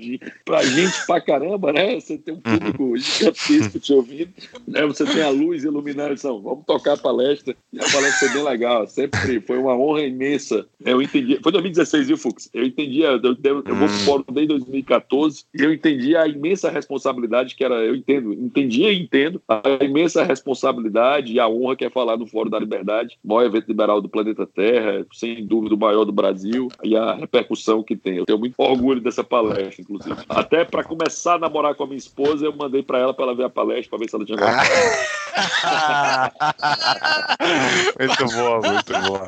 pra 0.45 0.63
gente 0.63 1.05
pra 1.05 1.21
caramba, 1.21 1.71
né? 1.71 1.99
Você 1.99 2.17
tem 2.17 2.33
um 2.33 2.37
uhum. 2.37 2.57
público 2.57 2.97
gigantesco 2.97 3.79
te 3.79 3.93
ouvindo, 3.93 4.33
né? 4.67 4.85
Você 4.85 5.05
tem 5.05 5.21
a 5.21 5.29
luz 5.29 5.63
iluminando, 5.63 6.15
disse, 6.15 6.27
vamos 6.27 6.65
tocar 6.65 6.93
a 6.93 6.97
palestra. 6.97 7.55
E 7.71 7.79
a 7.79 7.89
palestra 7.89 8.27
foi 8.27 8.29
bem 8.29 8.43
legal, 8.43 8.87
sempre 8.87 9.41
foi 9.41 9.57
uma 9.57 9.77
honra 9.77 10.01
imensa. 10.01 10.65
Eu 10.83 11.01
entendi, 11.01 11.39
foi 11.41 11.51
2016, 11.51 12.07
viu, 12.07 12.17
Fux? 12.17 12.49
Eu 12.53 12.65
entendi, 12.65 13.01
eu, 13.01 13.21
eu, 13.21 13.37
eu 13.43 13.75
vou 13.75 13.87
pro 13.87 13.95
hum. 13.95 14.05
fórum 14.05 14.25
desde 14.31 14.47
2014 14.47 15.45
e 15.53 15.63
eu 15.63 15.73
entendi 15.73 16.15
a 16.15 16.27
imensa 16.27 16.69
responsabilidade 16.69 17.55
que 17.55 17.63
era, 17.63 17.75
eu 17.75 17.95
entendo, 17.95 18.33
entendia 18.33 18.91
e 18.91 19.03
entendo 19.03 19.16
a 19.47 19.84
imensa 19.84 20.23
responsabilidade 20.23 21.34
e 21.34 21.39
a 21.39 21.47
honra 21.47 21.75
que 21.75 21.86
é 21.86 21.89
falar 21.89 22.17
no 22.17 22.27
Fórum 22.27 22.49
da 22.49 22.60
Liberdade, 22.60 23.17
o 23.23 23.34
maior 23.34 23.45
evento 23.45 23.67
liberal 23.67 24.01
do 24.01 24.10
planeta 24.10 24.45
Terra, 24.45 25.06
sem 25.13 25.45
dúvida 25.45 25.75
o 25.75 25.77
maior 25.77 26.03
do 26.06 26.12
Brasil, 26.12 26.69
e 26.84 26.95
a 26.95 27.15
repercussão 27.15 27.84
que 27.84 27.95
tem. 27.95 28.17
Eu 28.17 28.25
tenho 28.25 28.39
muito 28.39 28.56
orgulho 28.58 29.01
dessa 29.01 29.23
palestra, 29.23 29.82
inclusive. 29.82 30.15
Até 30.30 30.65
para 30.65 30.84
começar 30.84 31.36
a 31.36 31.39
namorar 31.39 31.75
com 31.75 31.84
a 31.84 31.88
minha 31.88 31.97
esposa, 31.97 32.45
eu 32.45 32.56
mandei 32.56 32.84
para 32.84 32.99
ela 32.99 33.13
para 33.13 33.25
ela 33.25 33.36
ver 33.36 33.45
a 33.45 33.49
palestra, 33.49 33.89
para 33.89 33.99
ver 33.99 34.10
se 34.10 34.15
ela 34.15 34.25
tinha 34.25 34.38
muito 37.99 38.25
boa, 38.36 38.62
muito 38.62 38.93
boa. 39.08 39.27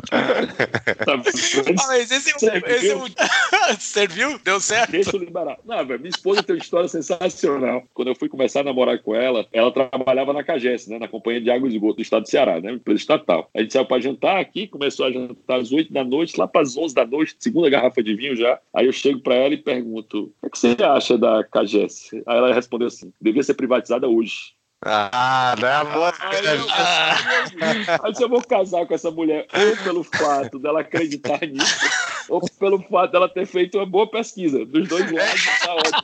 Tá 1.06 1.14
ah, 1.14 1.18
mas 1.88 2.12
esse, 2.12 2.32
esse 2.32 2.50
serviu? 3.80 4.40
Deu 4.44 4.60
certo? 4.60 4.92
Deixa 4.92 5.16
eu 5.16 5.20
liberar. 5.20 5.58
Não, 5.66 5.86
velho, 5.86 6.00
minha 6.00 6.10
esposa 6.10 6.44
tem 6.44 6.56
uma 6.56 6.62
história 6.62 6.88
sensacional. 6.88 7.84
Quando 7.94 8.10
eu 8.10 8.16
fui 8.16 8.30
começar 8.30 8.62
a 8.62 8.64
namorar 8.64 9.00
com 9.00 9.16
ela, 9.16 9.46
ela 9.52 9.72
trabalhava 9.88 10.34
na 10.34 10.44
CAGES, 10.44 10.88
né, 10.88 11.00
na 11.00 11.08
Companhia 11.08 11.42
de 11.42 11.50
Água 11.50 11.68
e 11.68 11.72
Esgoto 11.72 11.96
do 11.96 12.02
Estado 12.02 12.24
do 12.24 12.30
Ceará, 12.30 12.60
né, 12.60 12.72
empresa 12.72 13.00
estatal. 13.00 13.50
A 13.56 13.62
gente 13.62 13.74
saiu 13.74 13.86
para 13.86 14.02
jantar 14.02 14.40
aqui, 14.40 14.68
começou 14.68 15.06
a 15.06 15.12
jantar 15.12 15.60
às 15.60 15.72
8 15.72 15.92
da 15.92 16.04
noite, 16.04 16.38
lá 16.38 16.48
para 16.48 16.62
as 16.62 16.78
11 16.78 16.94
da 16.94 17.06
noite, 17.06 17.36
segunda 17.40 17.70
garrafa 17.70 18.02
de 18.04 18.16
vinho 18.16 18.36
já. 18.36 18.60
Aí 18.74 18.86
eu 18.86 18.92
chego 18.92 19.20
para 19.20 19.36
ela 19.36 19.54
e 19.54 19.58
pergunto: 19.58 20.34
o 20.42 20.50
que 20.50 20.58
você 20.58 20.76
acha 20.84 21.18
da 21.18 21.44
CAGES? 21.44 22.12
Aí 22.26 22.38
ela 22.38 22.54
respondeu 22.54 22.88
assim: 22.88 23.12
devia 23.22 23.44
ser 23.44 23.54
privatizada 23.54 24.08
hoje. 24.08 24.60
Ah, 24.86 25.56
não 25.60 25.68
é 25.68 25.74
amor. 25.74 26.14
Aí, 26.22 26.46
eu, 26.46 26.66
aí 28.02 28.14
eu 28.18 28.30
vou 28.30 28.42
casar 28.42 28.86
com 28.86 28.94
essa 28.94 29.12
mulher 29.12 29.46
ou 29.54 29.84
pelo 29.84 30.04
fato 30.06 30.58
dela 30.58 30.80
acreditar 30.80 31.42
nisso, 31.42 31.80
ou 32.30 32.42
pelo 32.60 32.82
fato 32.84 33.12
dela 33.12 33.28
ter 33.28 33.46
feito 33.46 33.78
uma 33.78 33.86
boa 33.86 34.08
pesquisa. 34.10 34.66
Dos 34.66 34.88
dois 34.88 35.12
lados, 35.12 35.46
tá 35.62 35.76
ótimo. 35.76 36.02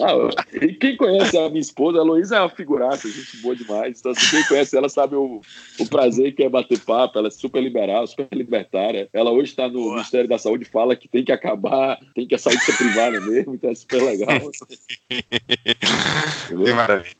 Ah, 0.00 0.30
e 0.62 0.72
quem 0.74 0.96
conhece 0.96 1.36
a 1.36 1.48
minha 1.48 1.60
esposa, 1.60 1.98
a 1.98 2.02
Luísa 2.02 2.36
é 2.36 2.40
uma 2.40 2.48
figuraça, 2.48 3.10
gente 3.10 3.36
boa 3.38 3.54
demais. 3.54 3.98
Então, 3.98 4.12
assim, 4.12 4.30
quem 4.30 4.44
conhece 4.44 4.76
ela 4.76 4.88
sabe 4.88 5.16
o, 5.16 5.42
o 5.78 5.86
prazer 5.86 6.34
que 6.34 6.42
é 6.42 6.48
bater 6.48 6.80
papo. 6.80 7.18
Ela 7.18 7.28
é 7.28 7.30
super 7.30 7.62
liberal, 7.62 8.06
super 8.06 8.28
libertária. 8.32 9.08
Ela 9.12 9.30
hoje 9.30 9.50
está 9.50 9.68
no 9.68 9.80
Boa. 9.80 9.96
Ministério 9.96 10.28
da 10.28 10.38
Saúde 10.38 10.64
fala 10.64 10.96
que 10.96 11.08
tem 11.08 11.24
que 11.24 11.32
acabar, 11.32 11.98
tem 12.14 12.26
que 12.26 12.34
a 12.34 12.38
saúde 12.38 12.64
ser 12.64 12.76
privada 12.76 13.20
mesmo, 13.20 13.54
então 13.54 13.70
é 13.70 13.74
super 13.74 14.02
legal. 14.02 14.28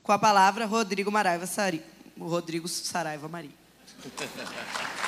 Com 0.03 0.13
a 0.13 0.19
palavra, 0.19 0.65
Rodrigo 0.67 1.11
Maraiva 1.11 1.47
Sari. 1.47 1.83
Rodrigo 2.19 2.67
Saraiva 2.67 3.29
Maria 3.29 3.51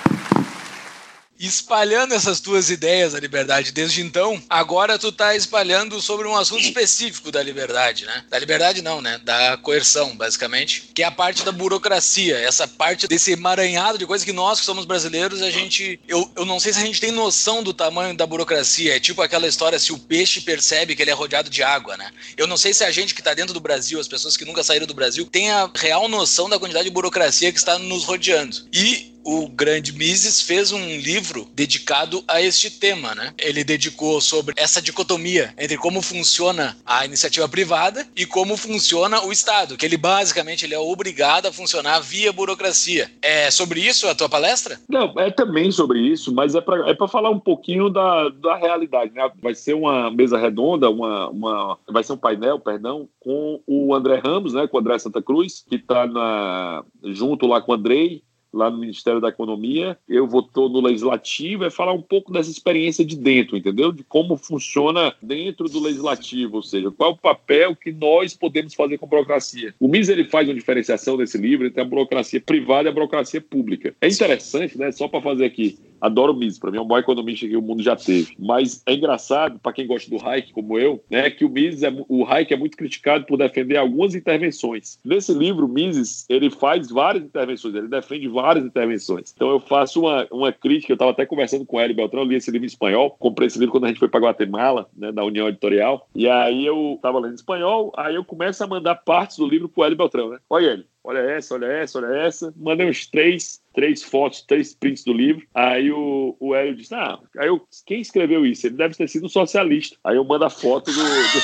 espalhando 1.46 2.14
essas 2.14 2.38
tuas 2.38 2.68
ideias 2.68 3.14
da 3.14 3.20
liberdade 3.20 3.72
desde 3.72 4.02
então, 4.02 4.42
agora 4.48 4.98
tu 4.98 5.10
tá 5.10 5.34
espalhando 5.34 6.00
sobre 6.00 6.28
um 6.28 6.36
assunto 6.36 6.62
específico 6.62 7.32
da 7.32 7.42
liberdade, 7.42 8.04
né? 8.04 8.24
Da 8.28 8.38
liberdade 8.38 8.82
não, 8.82 9.00
né? 9.00 9.18
Da 9.24 9.56
coerção, 9.56 10.14
basicamente, 10.16 10.90
que 10.94 11.02
é 11.02 11.06
a 11.06 11.10
parte 11.10 11.42
da 11.42 11.50
burocracia, 11.50 12.38
essa 12.38 12.68
parte 12.68 13.08
desse 13.08 13.32
emaranhado 13.32 13.96
de 13.96 14.06
coisas 14.06 14.24
que 14.24 14.32
nós 14.32 14.60
que 14.60 14.66
somos 14.66 14.84
brasileiros, 14.84 15.40
a 15.40 15.50
gente, 15.50 15.98
eu, 16.06 16.30
eu 16.36 16.44
não 16.44 16.60
sei 16.60 16.72
se 16.72 16.80
a 16.80 16.84
gente 16.84 17.00
tem 17.00 17.10
noção 17.10 17.62
do 17.62 17.72
tamanho 17.72 18.14
da 18.14 18.26
burocracia, 18.26 18.96
é 18.96 19.00
tipo 19.00 19.22
aquela 19.22 19.46
história 19.46 19.78
se 19.78 19.92
o 19.92 19.98
peixe 19.98 20.42
percebe 20.42 20.94
que 20.94 21.02
ele 21.02 21.10
é 21.10 21.14
rodeado 21.14 21.48
de 21.48 21.62
água, 21.62 21.96
né? 21.96 22.10
Eu 22.36 22.46
não 22.46 22.56
sei 22.56 22.74
se 22.74 22.84
a 22.84 22.90
gente 22.90 23.14
que 23.14 23.22
tá 23.22 23.32
dentro 23.32 23.54
do 23.54 23.60
Brasil, 23.60 23.98
as 23.98 24.08
pessoas 24.08 24.36
que 24.36 24.44
nunca 24.44 24.62
saíram 24.62 24.86
do 24.86 24.94
Brasil, 24.94 25.24
tem 25.24 25.50
a 25.50 25.70
real 25.74 26.08
noção 26.08 26.48
da 26.48 26.58
quantidade 26.58 26.84
de 26.84 26.90
burocracia 26.90 27.50
que 27.50 27.58
está 27.58 27.78
nos 27.78 28.04
rodeando. 28.04 28.68
E 28.72 29.10
o 29.24 29.48
grande 29.48 29.92
Mises 29.92 30.40
fez 30.40 30.72
um 30.72 30.84
livro 30.84 31.46
dedicado 31.54 32.22
a 32.26 32.40
este 32.40 32.70
tema, 32.70 33.14
né? 33.14 33.32
Ele 33.38 33.64
dedicou 33.64 34.20
sobre 34.20 34.54
essa 34.56 34.80
dicotomia 34.80 35.54
entre 35.58 35.76
como 35.76 36.02
funciona 36.02 36.76
a 36.84 37.04
iniciativa 37.04 37.48
privada 37.48 38.06
e 38.16 38.26
como 38.26 38.56
funciona 38.56 39.24
o 39.24 39.32
Estado, 39.32 39.76
que 39.76 39.84
ele 39.84 39.96
basicamente 39.96 40.64
ele 40.64 40.74
é 40.74 40.78
obrigado 40.78 41.46
a 41.46 41.52
funcionar 41.52 42.00
via 42.00 42.32
burocracia. 42.32 43.10
É 43.22 43.50
sobre 43.50 43.80
isso 43.80 44.08
a 44.08 44.14
tua 44.14 44.28
palestra? 44.28 44.78
Não, 44.88 45.12
é 45.18 45.30
também 45.30 45.70
sobre 45.70 46.00
isso, 46.00 46.32
mas 46.32 46.54
é 46.54 46.60
para 46.60 46.90
é 46.90 47.08
falar 47.08 47.30
um 47.30 47.40
pouquinho 47.40 47.88
da, 47.88 48.28
da 48.28 48.56
realidade, 48.56 49.12
né? 49.12 49.28
Vai 49.42 49.54
ser 49.54 49.74
uma 49.74 50.10
mesa 50.10 50.38
redonda, 50.38 50.90
uma, 50.90 51.28
uma 51.28 51.78
vai 51.88 52.04
ser 52.04 52.12
um 52.12 52.16
painel, 52.16 52.58
perdão, 52.58 53.08
com 53.18 53.60
o 53.66 53.94
André 53.94 54.20
Ramos, 54.22 54.54
né? 54.54 54.66
Com 54.66 54.76
o 54.76 54.80
André 54.80 54.98
Santa 54.98 55.22
Cruz, 55.22 55.64
que 55.68 55.76
está 55.76 56.84
junto 57.04 57.46
lá 57.46 57.60
com 57.60 57.72
o 57.72 57.74
Andrei, 57.74 58.22
lá 58.52 58.70
no 58.70 58.78
Ministério 58.78 59.20
da 59.20 59.28
Economia, 59.28 59.96
eu 60.08 60.26
votou 60.26 60.68
no 60.68 60.80
Legislativo, 60.80 61.64
é 61.64 61.70
falar 61.70 61.92
um 61.92 62.02
pouco 62.02 62.32
dessa 62.32 62.50
experiência 62.50 63.04
de 63.04 63.16
dentro, 63.16 63.56
entendeu? 63.56 63.92
De 63.92 64.02
como 64.04 64.36
funciona 64.36 65.14
dentro 65.22 65.68
do 65.68 65.80
Legislativo, 65.80 66.56
ou 66.56 66.62
seja, 66.62 66.90
qual 66.90 67.10
é 67.10 67.14
o 67.14 67.16
papel 67.16 67.76
que 67.76 67.92
nós 67.92 68.34
podemos 68.34 68.74
fazer 68.74 68.98
com 68.98 69.06
a 69.06 69.08
burocracia. 69.08 69.74
O 69.78 69.88
MIS 69.88 70.08
ele 70.08 70.24
faz 70.24 70.48
uma 70.48 70.54
diferenciação 70.54 71.16
nesse 71.16 71.38
livro 71.38 71.66
entre 71.66 71.80
a 71.80 71.84
burocracia 71.84 72.40
privada 72.40 72.88
e 72.88 72.90
a 72.90 72.94
burocracia 72.94 73.40
pública. 73.40 73.94
É 74.00 74.08
interessante, 74.08 74.78
né? 74.78 74.92
Só 74.92 75.08
para 75.08 75.22
fazer 75.22 75.44
aqui 75.44 75.78
Adoro 76.00 76.32
o 76.32 76.36
Mises, 76.36 76.58
para 76.58 76.70
mim 76.70 76.78
é 76.78 76.80
o 76.80 76.86
maior 76.86 77.00
economista 77.00 77.46
que 77.46 77.56
o 77.56 77.62
mundo 77.62 77.82
já 77.82 77.96
teve. 77.96 78.34
Mas 78.38 78.82
é 78.86 78.94
engraçado, 78.94 79.58
para 79.58 79.72
quem 79.72 79.86
gosta 79.86 80.10
do 80.10 80.24
Hayek, 80.24 80.52
como 80.52 80.78
eu, 80.78 81.02
né, 81.10 81.30
que 81.30 81.44
o 81.44 81.48
Mises, 81.48 81.82
é, 81.82 81.92
o 82.08 82.24
Hayek 82.24 82.52
é 82.52 82.56
muito 82.56 82.76
criticado 82.76 83.24
por 83.26 83.36
defender 83.36 83.76
algumas 83.76 84.14
intervenções. 84.14 84.98
Nesse 85.04 85.32
livro, 85.32 85.68
Mises, 85.68 86.26
ele 86.28 86.50
faz 86.50 86.90
várias 86.90 87.24
intervenções, 87.24 87.74
ele 87.74 87.88
defende 87.88 88.28
várias 88.28 88.64
intervenções. 88.64 89.32
Então 89.34 89.50
eu 89.50 89.60
faço 89.60 90.00
uma, 90.00 90.26
uma 90.30 90.52
crítica, 90.52 90.92
eu 90.92 90.94
estava 90.94 91.10
até 91.10 91.26
conversando 91.26 91.66
com 91.66 91.76
o 91.76 91.80
Hélio 91.80 91.96
Beltrão, 91.96 92.22
eu 92.22 92.28
li 92.28 92.36
esse 92.36 92.50
livro 92.50 92.64
em 92.64 92.68
espanhol, 92.68 93.10
comprei 93.18 93.46
esse 93.46 93.58
livro 93.58 93.72
quando 93.72 93.84
a 93.84 93.88
gente 93.88 93.98
foi 93.98 94.08
para 94.08 94.20
Guatemala, 94.20 94.88
né, 94.96 95.12
da 95.12 95.24
União 95.24 95.48
Editorial, 95.48 96.08
e 96.14 96.28
aí 96.28 96.64
eu 96.64 96.94
estava 96.96 97.18
lendo 97.18 97.32
em 97.32 97.36
espanhol, 97.36 97.92
aí 97.96 98.14
eu 98.14 98.24
começo 98.24 98.62
a 98.62 98.66
mandar 98.66 98.94
partes 98.96 99.36
do 99.36 99.46
livro 99.46 99.68
pro 99.68 99.84
Hélio 99.84 99.96
Beltrão, 99.96 100.30
né? 100.30 100.38
Olha 100.48 100.66
ele, 100.66 100.86
olha 101.10 101.18
essa, 101.18 101.54
olha 101.54 101.66
essa, 101.66 101.98
olha 101.98 102.16
essa. 102.22 102.54
Mandei 102.56 102.88
uns 102.88 103.06
três, 103.06 103.60
três 103.74 104.02
fotos, 104.02 104.42
três 104.42 104.74
prints 104.74 105.04
do 105.04 105.12
livro. 105.12 105.46
Aí 105.54 105.90
o, 105.90 106.36
o 106.38 106.54
Hélio 106.54 106.74
disse: 106.76 106.94
Ah, 106.94 107.18
aí 107.38 107.48
eu, 107.48 107.60
quem 107.84 108.00
escreveu 108.00 108.46
isso? 108.46 108.66
Ele 108.66 108.76
deve 108.76 108.94
ter 108.94 109.08
sido 109.08 109.26
um 109.26 109.28
socialista. 109.28 109.96
Aí 110.04 110.16
eu 110.16 110.24
mando 110.24 110.44
a 110.44 110.50
foto 110.50 110.90
do, 110.90 111.02
do 111.02 111.40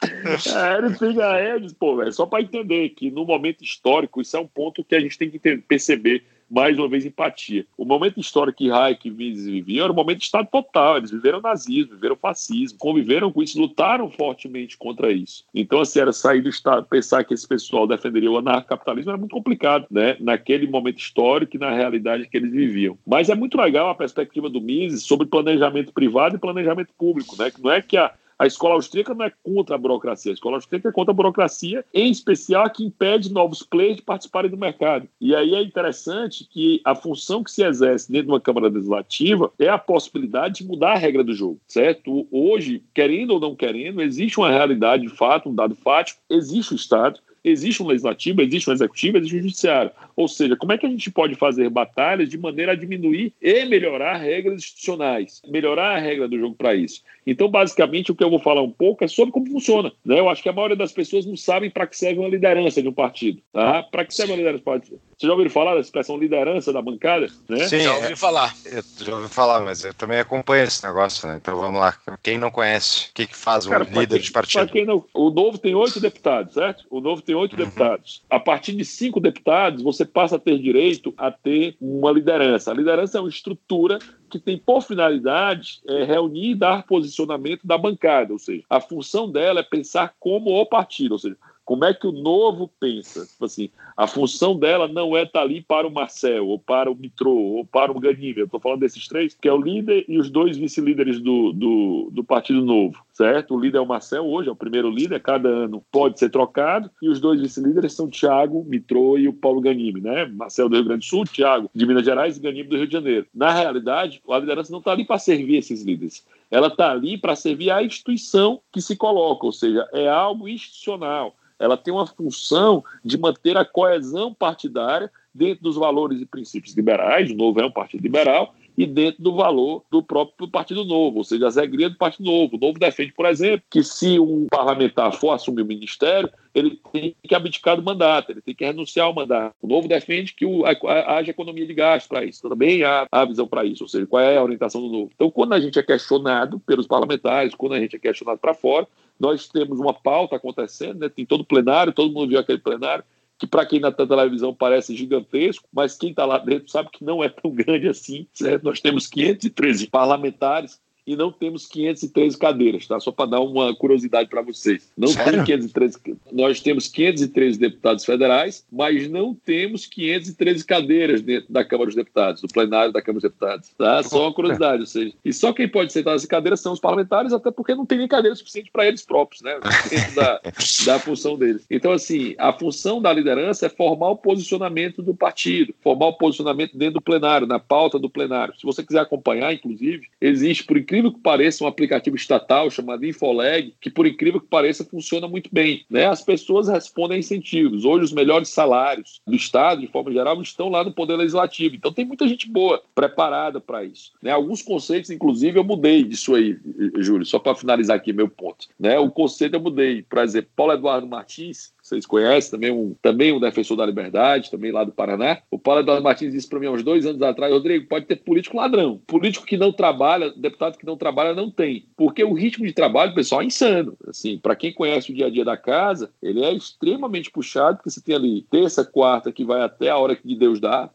Aí 0.54 0.78
ele 0.78 0.90
fica, 0.94 1.30
aí 1.30 1.50
eu 1.50 1.60
disse, 1.60 1.74
pô, 1.74 1.96
velho, 1.96 2.12
só 2.12 2.24
para 2.24 2.40
entender 2.42 2.90
que 2.90 3.10
no 3.10 3.24
momento 3.24 3.62
histórico, 3.62 4.20
isso 4.20 4.36
é 4.36 4.40
um 4.40 4.46
ponto 4.46 4.82
que 4.82 4.94
a 4.94 5.00
gente 5.00 5.18
tem 5.18 5.30
que 5.30 5.38
ter, 5.38 5.60
perceber 5.62 6.24
mais 6.50 6.76
uma 6.76 6.88
vez, 6.88 7.06
empatia. 7.06 7.64
O 7.78 7.84
momento 7.84 8.18
histórico 8.18 8.58
que 8.58 8.70
Hayek 8.70 9.06
e 9.06 9.10
Mises 9.10 9.46
viviam 9.46 9.84
era 9.84 9.92
um 9.92 9.96
momento 9.96 10.18
de 10.18 10.24
Estado 10.24 10.48
total. 10.50 10.96
Eles 10.96 11.10
viveram 11.10 11.40
nazismo, 11.40 11.94
viveram 11.94 12.16
fascismo, 12.16 12.78
conviveram 12.78 13.30
com 13.30 13.42
isso, 13.42 13.60
lutaram 13.60 14.10
fortemente 14.10 14.76
contra 14.76 15.12
isso. 15.12 15.44
Então, 15.54 15.80
assim, 15.80 16.00
era 16.00 16.12
sair 16.12 16.42
do 16.42 16.48
Estado, 16.48 16.86
pensar 16.86 17.22
que 17.24 17.32
esse 17.32 17.46
pessoal 17.46 17.86
defenderia 17.86 18.30
o 18.30 18.38
anarcapitalismo 18.38 19.10
era 19.10 19.18
muito 19.18 19.32
complicado, 19.32 19.86
né? 19.90 20.16
Naquele 20.18 20.66
momento 20.66 20.98
histórico 20.98 21.56
e 21.56 21.60
na 21.60 21.70
realidade 21.70 22.28
que 22.28 22.36
eles 22.36 22.50
viviam. 22.50 22.98
Mas 23.06 23.28
é 23.28 23.34
muito 23.34 23.56
legal 23.56 23.88
a 23.88 23.94
perspectiva 23.94 24.50
do 24.50 24.60
Mises 24.60 25.04
sobre 25.04 25.26
planejamento 25.26 25.92
privado 25.92 26.36
e 26.36 26.40
planejamento 26.40 26.92
público, 26.98 27.36
né? 27.38 27.50
Que 27.50 27.62
não 27.62 27.70
é 27.70 27.80
que 27.80 27.96
a 27.96 28.12
a 28.40 28.46
escola 28.46 28.72
austríaca 28.72 29.12
não 29.12 29.26
é 29.26 29.32
contra 29.44 29.74
a 29.74 29.78
burocracia, 29.78 30.32
a 30.32 30.34
escola 30.34 30.56
austríaca 30.56 30.88
é 30.88 30.92
contra 30.92 31.12
a 31.12 31.14
burocracia, 31.14 31.84
em 31.92 32.10
especial 32.10 32.64
a 32.64 32.70
que 32.70 32.82
impede 32.82 33.30
novos 33.30 33.62
players 33.62 33.96
de 33.96 34.02
participarem 34.02 34.50
do 34.50 34.56
mercado. 34.56 35.06
E 35.20 35.36
aí 35.36 35.54
é 35.54 35.62
interessante 35.62 36.48
que 36.50 36.80
a 36.82 36.94
função 36.94 37.44
que 37.44 37.50
se 37.50 37.62
exerce 37.62 38.10
dentro 38.10 38.28
de 38.28 38.32
uma 38.32 38.40
Câmara 38.40 38.68
Legislativa 38.68 39.52
é 39.58 39.68
a 39.68 39.76
possibilidade 39.76 40.62
de 40.62 40.66
mudar 40.66 40.92
a 40.92 40.96
regra 40.96 41.22
do 41.22 41.34
jogo, 41.34 41.60
certo? 41.68 42.26
Hoje, 42.30 42.82
querendo 42.94 43.32
ou 43.32 43.40
não 43.40 43.54
querendo, 43.54 44.00
existe 44.00 44.38
uma 44.38 44.50
realidade 44.50 45.02
de 45.02 45.14
fato, 45.14 45.50
um 45.50 45.54
dado 45.54 45.74
fático, 45.74 46.18
existe 46.30 46.72
o 46.72 46.76
Estado, 46.76 47.20
existe 47.44 47.82
um 47.82 47.86
legislativo, 47.86 48.42
existe 48.42 48.68
um 48.68 48.72
executivo, 48.72 49.18
existe 49.18 49.36
um 49.36 49.42
judiciário. 49.42 49.90
Ou 50.16 50.28
seja, 50.28 50.56
como 50.56 50.72
é 50.72 50.78
que 50.78 50.86
a 50.86 50.88
gente 50.88 51.10
pode 51.10 51.34
fazer 51.34 51.68
batalhas 51.70 52.28
de 52.28 52.38
maneira 52.38 52.72
a 52.72 52.76
diminuir 52.76 53.32
e 53.40 53.64
melhorar 53.64 54.16
regras 54.16 54.56
institucionais, 54.56 55.42
melhorar 55.48 55.96
a 55.96 55.98
regra 55.98 56.28
do 56.28 56.38
jogo 56.38 56.54
para 56.54 56.74
isso? 56.74 57.02
Então, 57.26 57.48
basicamente, 57.48 58.12
o 58.12 58.14
que 58.14 58.24
eu 58.24 58.30
vou 58.30 58.38
falar 58.38 58.62
um 58.62 58.70
pouco 58.70 59.04
é 59.04 59.08
sobre 59.08 59.32
como 59.32 59.46
funciona. 59.46 59.92
Né? 60.04 60.18
Eu 60.18 60.28
acho 60.28 60.42
que 60.42 60.48
a 60.48 60.52
maioria 60.52 60.76
das 60.76 60.92
pessoas 60.92 61.26
não 61.26 61.36
sabem 61.36 61.70
para 61.70 61.86
que 61.86 61.96
serve 61.96 62.20
uma 62.20 62.28
liderança 62.28 62.82
de 62.82 62.88
um 62.88 62.92
partido. 62.92 63.40
Tá? 63.52 63.82
Para 63.82 64.04
que 64.04 64.14
serve 64.14 64.32
uma 64.32 64.38
liderança 64.38 64.58
de 64.58 64.68
um 64.68 64.72
partido? 64.72 65.09
Você 65.20 65.26
já 65.26 65.34
ouviu 65.34 65.50
falar 65.50 65.74
da 65.74 65.80
expressão 65.80 66.16
liderança 66.16 66.72
da 66.72 66.80
bancada? 66.80 67.26
Né? 67.46 67.68
Sim, 67.68 67.80
Já 67.80 67.92
é, 67.92 67.96
ouvi 68.04 68.16
falar. 68.16 68.54
eu 68.64 68.82
já 69.04 69.14
ouvi 69.14 69.28
falar, 69.28 69.60
mas 69.60 69.84
eu 69.84 69.92
também 69.92 70.18
acompanho 70.18 70.64
esse 70.64 70.82
negócio, 70.82 71.28
né? 71.28 71.36
Então 71.36 71.60
vamos 71.60 71.78
lá. 71.78 71.94
Quem 72.22 72.38
não 72.38 72.50
conhece, 72.50 73.10
o 73.10 73.12
que, 73.14 73.26
que 73.26 73.36
faz 73.36 73.66
um 73.66 73.70
Cara, 73.70 73.84
pra 73.84 74.00
líder 74.00 74.14
quem- 74.14 74.24
de 74.24 74.32
partido? 74.32 74.72
quem 74.72 74.86
não- 74.86 75.04
o 75.12 75.28
Novo 75.28 75.58
tem 75.58 75.74
oito 75.74 76.00
deputados, 76.00 76.54
certo? 76.54 76.86
O 76.88 77.02
Novo 77.02 77.20
tem 77.20 77.34
oito 77.34 77.54
deputados. 77.54 78.22
A 78.30 78.40
partir 78.40 78.72
de 78.72 78.82
cinco 78.82 79.20
deputados, 79.20 79.82
você 79.82 80.06
passa 80.06 80.36
a 80.36 80.38
ter 80.38 80.58
direito 80.58 81.12
a 81.18 81.30
ter 81.30 81.76
uma 81.78 82.10
liderança. 82.10 82.70
A 82.70 82.74
liderança 82.74 83.18
é 83.18 83.20
uma 83.20 83.28
estrutura 83.28 83.98
que 84.30 84.38
tem 84.38 84.56
por 84.56 84.80
finalidade 84.80 85.80
é, 85.86 86.02
reunir 86.04 86.52
e 86.52 86.54
dar 86.54 86.84
posicionamento 86.86 87.66
da 87.66 87.76
bancada, 87.76 88.32
ou 88.32 88.38
seja, 88.38 88.62
a 88.70 88.80
função 88.80 89.30
dela 89.30 89.60
é 89.60 89.62
pensar 89.64 90.14
como 90.18 90.50
o 90.50 90.64
partido, 90.64 91.12
ou 91.12 91.18
seja, 91.18 91.36
como 91.70 91.84
é 91.84 91.94
que 91.94 92.04
o 92.04 92.10
novo 92.10 92.68
pensa? 92.80 93.24
Tipo 93.24 93.44
assim, 93.44 93.70
a 93.96 94.04
função 94.08 94.58
dela 94.58 94.88
não 94.88 95.16
é 95.16 95.22
estar 95.22 95.42
ali 95.42 95.62
para 95.62 95.86
o 95.86 95.90
Marcel, 95.90 96.48
ou 96.48 96.58
para 96.58 96.90
o 96.90 96.96
Mitrô, 96.96 97.32
ou 97.32 97.64
para 97.64 97.92
o 97.92 98.00
Ganime. 98.00 98.40
Eu 98.40 98.46
estou 98.46 98.58
falando 98.58 98.80
desses 98.80 99.06
três, 99.06 99.36
que 99.40 99.46
é 99.46 99.52
o 99.52 99.62
líder 99.62 100.04
e 100.08 100.18
os 100.18 100.28
dois 100.28 100.58
vice-líderes 100.58 101.20
do, 101.20 101.52
do, 101.52 102.08
do 102.10 102.24
Partido 102.24 102.60
Novo, 102.60 103.00
certo? 103.12 103.54
O 103.54 103.60
líder 103.60 103.78
é 103.78 103.80
o 103.80 103.86
Marcel 103.86 104.26
hoje, 104.26 104.48
é 104.48 104.52
o 104.52 104.56
primeiro 104.56 104.90
líder, 104.90 105.20
cada 105.20 105.48
ano 105.48 105.80
pode 105.92 106.18
ser 106.18 106.28
trocado, 106.28 106.90
e 107.00 107.08
os 107.08 107.20
dois 107.20 107.40
vice-líderes 107.40 107.92
são 107.92 108.06
o 108.06 108.10
Tiago 108.10 108.64
Mitrô 108.64 109.16
e 109.16 109.28
o 109.28 109.32
Paulo 109.32 109.60
Ganime, 109.60 110.00
né? 110.00 110.26
Marcel 110.26 110.68
do 110.68 110.74
Rio 110.74 110.86
Grande 110.86 111.06
do 111.06 111.08
Sul, 111.08 111.24
Tiago 111.24 111.70
de 111.72 111.86
Minas 111.86 112.04
Gerais 112.04 112.36
e 112.36 112.40
Ganime 112.40 112.68
do 112.68 112.78
Rio 112.78 112.88
de 112.88 112.92
Janeiro. 112.92 113.26
Na 113.32 113.52
realidade, 113.52 114.20
a 114.28 114.38
liderança 114.40 114.72
não 114.72 114.80
está 114.80 114.90
ali 114.90 115.04
para 115.04 115.20
servir 115.20 115.58
esses 115.58 115.84
líderes. 115.84 116.26
Ela 116.50 116.66
está 116.66 116.90
ali 116.90 117.16
para 117.16 117.36
servir 117.36 117.70
a 117.70 117.80
instituição 117.80 118.60
que 118.72 118.80
se 118.80 118.96
coloca, 118.96 119.46
ou 119.46 119.52
seja, 119.52 119.88
é 119.92 120.08
algo 120.08 120.48
institucional 120.48 121.36
ela 121.60 121.76
tem 121.76 121.92
uma 121.92 122.06
função 122.06 122.82
de 123.04 123.18
manter 123.18 123.56
a 123.56 123.64
coesão 123.64 124.32
partidária 124.34 125.12
dentro 125.32 125.62
dos 125.62 125.76
valores 125.76 126.20
e 126.20 126.26
princípios 126.26 126.74
liberais, 126.74 127.30
o 127.30 127.34
Novo 127.34 127.60
é 127.60 127.66
um 127.66 127.70
partido 127.70 128.02
liberal, 128.02 128.54
e 128.80 128.86
dentro 128.86 129.22
do 129.22 129.34
valor 129.34 129.84
do 129.90 130.02
próprio 130.02 130.48
Partido 130.48 130.86
Novo, 130.86 131.18
ou 131.18 131.24
seja, 131.24 131.46
as 131.46 131.56
regras 131.56 131.92
do 131.92 131.98
Partido 131.98 132.24
Novo. 132.24 132.56
O 132.56 132.58
Novo 132.58 132.78
defende, 132.78 133.12
por 133.12 133.26
exemplo, 133.26 133.62
que 133.68 133.84
se 133.84 134.18
um 134.18 134.46
parlamentar 134.50 135.12
for 135.12 135.32
assumir 135.32 135.60
o 135.60 135.66
ministério, 135.66 136.30
ele 136.54 136.80
tem 136.90 137.14
que 137.22 137.34
abdicar 137.34 137.76
do 137.76 137.82
mandato, 137.82 138.32
ele 138.32 138.40
tem 138.40 138.54
que 138.54 138.64
renunciar 138.64 139.04
ao 139.04 139.14
mandato. 139.14 139.54
O 139.60 139.68
Novo 139.68 139.86
defende 139.86 140.32
que 140.32 140.46
o, 140.46 140.64
a, 140.64 140.70
a, 140.70 141.18
haja 141.18 141.30
economia 141.30 141.66
de 141.66 141.74
gasto 141.74 142.08
para 142.08 142.24
isso, 142.24 142.48
também 142.48 142.82
há, 142.82 143.06
há 143.12 143.22
visão 143.26 143.46
para 143.46 143.66
isso, 143.66 143.84
ou 143.84 143.88
seja, 143.88 144.06
qual 144.06 144.22
é 144.22 144.38
a 144.38 144.42
orientação 144.42 144.80
do 144.80 144.88
Novo. 144.88 145.10
Então, 145.14 145.30
quando 145.30 145.52
a 145.52 145.60
gente 145.60 145.78
é 145.78 145.82
questionado 145.82 146.58
pelos 146.60 146.86
parlamentares, 146.86 147.54
quando 147.54 147.74
a 147.74 147.80
gente 147.80 147.96
é 147.96 147.98
questionado 147.98 148.38
para 148.38 148.54
fora, 148.54 148.88
nós 149.18 149.46
temos 149.46 149.78
uma 149.78 149.92
pauta 149.92 150.36
acontecendo, 150.36 151.00
né? 151.00 151.10
tem 151.10 151.26
todo 151.26 151.42
o 151.42 151.46
plenário, 151.46 151.92
todo 151.92 152.14
mundo 152.14 152.30
viu 152.30 152.38
aquele 152.38 152.58
plenário, 152.58 153.04
que 153.40 153.46
para 153.46 153.64
quem 153.64 153.80
na 153.80 153.90
televisão 153.90 154.54
parece 154.54 154.94
gigantesco, 154.94 155.66
mas 155.72 155.96
quem 155.96 156.10
está 156.10 156.26
lá 156.26 156.36
dentro 156.36 156.70
sabe 156.70 156.90
que 156.90 157.02
não 157.02 157.24
é 157.24 157.28
tão 157.30 157.50
grande 157.56 157.88
assim. 157.88 158.26
Certo? 158.34 158.62
Nós 158.62 158.80
temos 158.80 159.06
513 159.06 159.86
parlamentares 159.88 160.78
e 161.10 161.16
não 161.16 161.32
temos 161.32 161.66
513 161.66 162.38
cadeiras, 162.38 162.86
tá? 162.86 163.00
Só 163.00 163.10
para 163.10 163.30
dar 163.30 163.40
uma 163.40 163.74
curiosidade 163.74 164.28
para 164.28 164.42
vocês. 164.42 164.92
Não 164.96 165.08
Sério? 165.08 165.44
tem 165.44 165.58
513, 165.58 165.98
nós 166.32 166.60
temos 166.60 166.86
513 166.88 167.58
deputados 167.58 168.04
federais, 168.04 168.64
mas 168.70 169.08
não 169.10 169.34
temos 169.34 169.86
513 169.86 170.64
cadeiras 170.64 171.20
dentro 171.20 171.52
da 171.52 171.64
Câmara 171.64 171.86
dos 171.86 171.96
Deputados, 171.96 172.42
do 172.42 172.48
plenário 172.48 172.92
da 172.92 173.02
Câmara 173.02 173.20
dos 173.20 173.30
Deputados, 173.30 173.70
tá? 173.76 174.02
Só 174.02 174.22
uma 174.22 174.32
curiosidade, 174.32 174.82
ou 174.82 174.86
seja, 174.86 175.12
e 175.24 175.32
só 175.32 175.52
quem 175.52 175.68
pode 175.68 175.92
sentar 175.92 176.12
nessa 176.12 176.28
cadeira 176.28 176.56
são 176.56 176.72
os 176.72 176.80
parlamentares, 176.80 177.32
até 177.32 177.50
porque 177.50 177.74
não 177.74 177.84
tem 177.84 177.98
nem 177.98 178.08
cadeira 178.08 178.36
suficiente 178.36 178.70
para 178.70 178.86
eles 178.86 179.04
próprios, 179.04 179.42
né? 179.42 179.58
Dentro 179.90 180.14
da, 180.14 180.40
da 180.86 180.98
função 180.98 181.36
deles. 181.36 181.66
Então, 181.68 181.92
assim, 181.92 182.34
a 182.38 182.52
função 182.52 183.02
da 183.02 183.12
liderança 183.12 183.66
é 183.66 183.68
formar 183.68 184.10
o 184.10 184.16
posicionamento 184.16 185.02
do 185.02 185.14
partido, 185.14 185.74
formar 185.82 186.06
o 186.06 186.12
posicionamento 186.14 186.76
dentro 186.76 186.94
do 186.94 187.02
plenário, 187.02 187.46
na 187.46 187.58
pauta 187.58 187.98
do 187.98 188.10
plenário. 188.10 188.54
Se 188.58 188.64
você 188.64 188.82
quiser 188.82 189.00
acompanhar, 189.00 189.52
inclusive, 189.52 190.06
existe, 190.20 190.64
por 190.64 190.76
incrível 190.76 190.99
que 191.08 191.20
pareça, 191.20 191.62
um 191.62 191.66
aplicativo 191.68 192.16
estatal 192.16 192.68
chamado 192.70 193.06
Infoleg, 193.06 193.74
que, 193.80 193.88
por 193.88 194.06
incrível 194.06 194.40
que 194.40 194.48
pareça, 194.48 194.84
funciona 194.84 195.28
muito 195.28 195.48
bem. 195.52 195.84
Né? 195.88 196.06
As 196.06 196.22
pessoas 196.22 196.68
respondem 196.68 197.16
a 197.16 197.20
incentivos. 197.20 197.84
Hoje, 197.84 198.04
os 198.04 198.12
melhores 198.12 198.48
salários 198.48 199.20
do 199.24 199.36
Estado, 199.36 199.80
de 199.80 199.86
forma 199.86 200.12
geral, 200.12 200.40
estão 200.42 200.68
lá 200.68 200.82
no 200.82 200.92
Poder 200.92 201.16
Legislativo. 201.16 201.76
Então, 201.76 201.92
tem 201.92 202.04
muita 202.04 202.26
gente 202.26 202.50
boa, 202.50 202.82
preparada 202.94 203.60
para 203.60 203.84
isso. 203.84 204.12
Né? 204.20 204.32
Alguns 204.32 204.60
conceitos, 204.60 205.10
inclusive, 205.10 205.58
eu 205.58 205.64
mudei 205.64 206.02
disso 206.02 206.34
aí, 206.34 206.58
Júlio, 206.98 207.24
só 207.24 207.38
para 207.38 207.54
finalizar 207.54 207.96
aqui 207.96 208.12
meu 208.12 208.28
ponto. 208.28 208.66
Né? 208.78 208.98
O 208.98 209.10
conceito 209.10 209.54
eu 209.54 209.60
mudei. 209.60 210.02
Por 210.02 210.18
exemplo, 210.18 210.50
Paulo 210.56 210.72
Eduardo 210.72 211.06
Martins, 211.06 211.72
vocês 211.90 212.06
conhecem, 212.06 212.50
também 212.50 212.70
um, 212.70 212.94
também 213.02 213.32
um 213.32 213.40
defensor 213.40 213.76
da 213.76 213.84
liberdade, 213.84 214.50
também 214.50 214.70
lá 214.70 214.84
do 214.84 214.92
Paraná. 214.92 215.38
O 215.50 215.58
Paulo 215.58 215.80
Eduardo 215.80 216.02
Martins 216.02 216.32
disse 216.32 216.48
para 216.48 216.60
mim 216.60 216.66
há 216.66 216.70
uns 216.70 216.82
dois 216.82 217.04
anos 217.04 217.20
atrás, 217.20 217.52
Rodrigo, 217.52 217.86
pode 217.86 218.06
ter 218.06 218.16
político 218.16 218.56
ladrão. 218.56 219.00
Político 219.06 219.44
que 219.44 219.56
não 219.56 219.72
trabalha, 219.72 220.30
deputado 220.30 220.78
que 220.78 220.86
não 220.86 220.96
trabalha, 220.96 221.34
não 221.34 221.50
tem. 221.50 221.86
Porque 221.96 222.22
o 222.22 222.32
ritmo 222.32 222.64
de 222.66 222.72
trabalho, 222.72 223.14
pessoal, 223.14 223.42
é 223.42 223.44
insano. 223.44 223.96
Assim, 224.06 224.38
para 224.38 224.54
quem 224.54 224.72
conhece 224.72 225.10
o 225.10 225.14
dia 225.14 225.26
a 225.26 225.30
dia 225.30 225.44
da 225.44 225.56
casa, 225.56 226.10
ele 226.22 226.44
é 226.44 226.52
extremamente 226.52 227.30
puxado, 227.30 227.78
porque 227.78 227.90
você 227.90 228.00
tem 228.00 228.14
ali 228.14 228.46
terça, 228.50 228.84
quarta, 228.84 229.32
que 229.32 229.44
vai 229.44 229.62
até 229.62 229.90
a 229.90 229.98
hora 229.98 230.14
que 230.14 230.34
Deus 230.36 230.60
dá. 230.60 230.88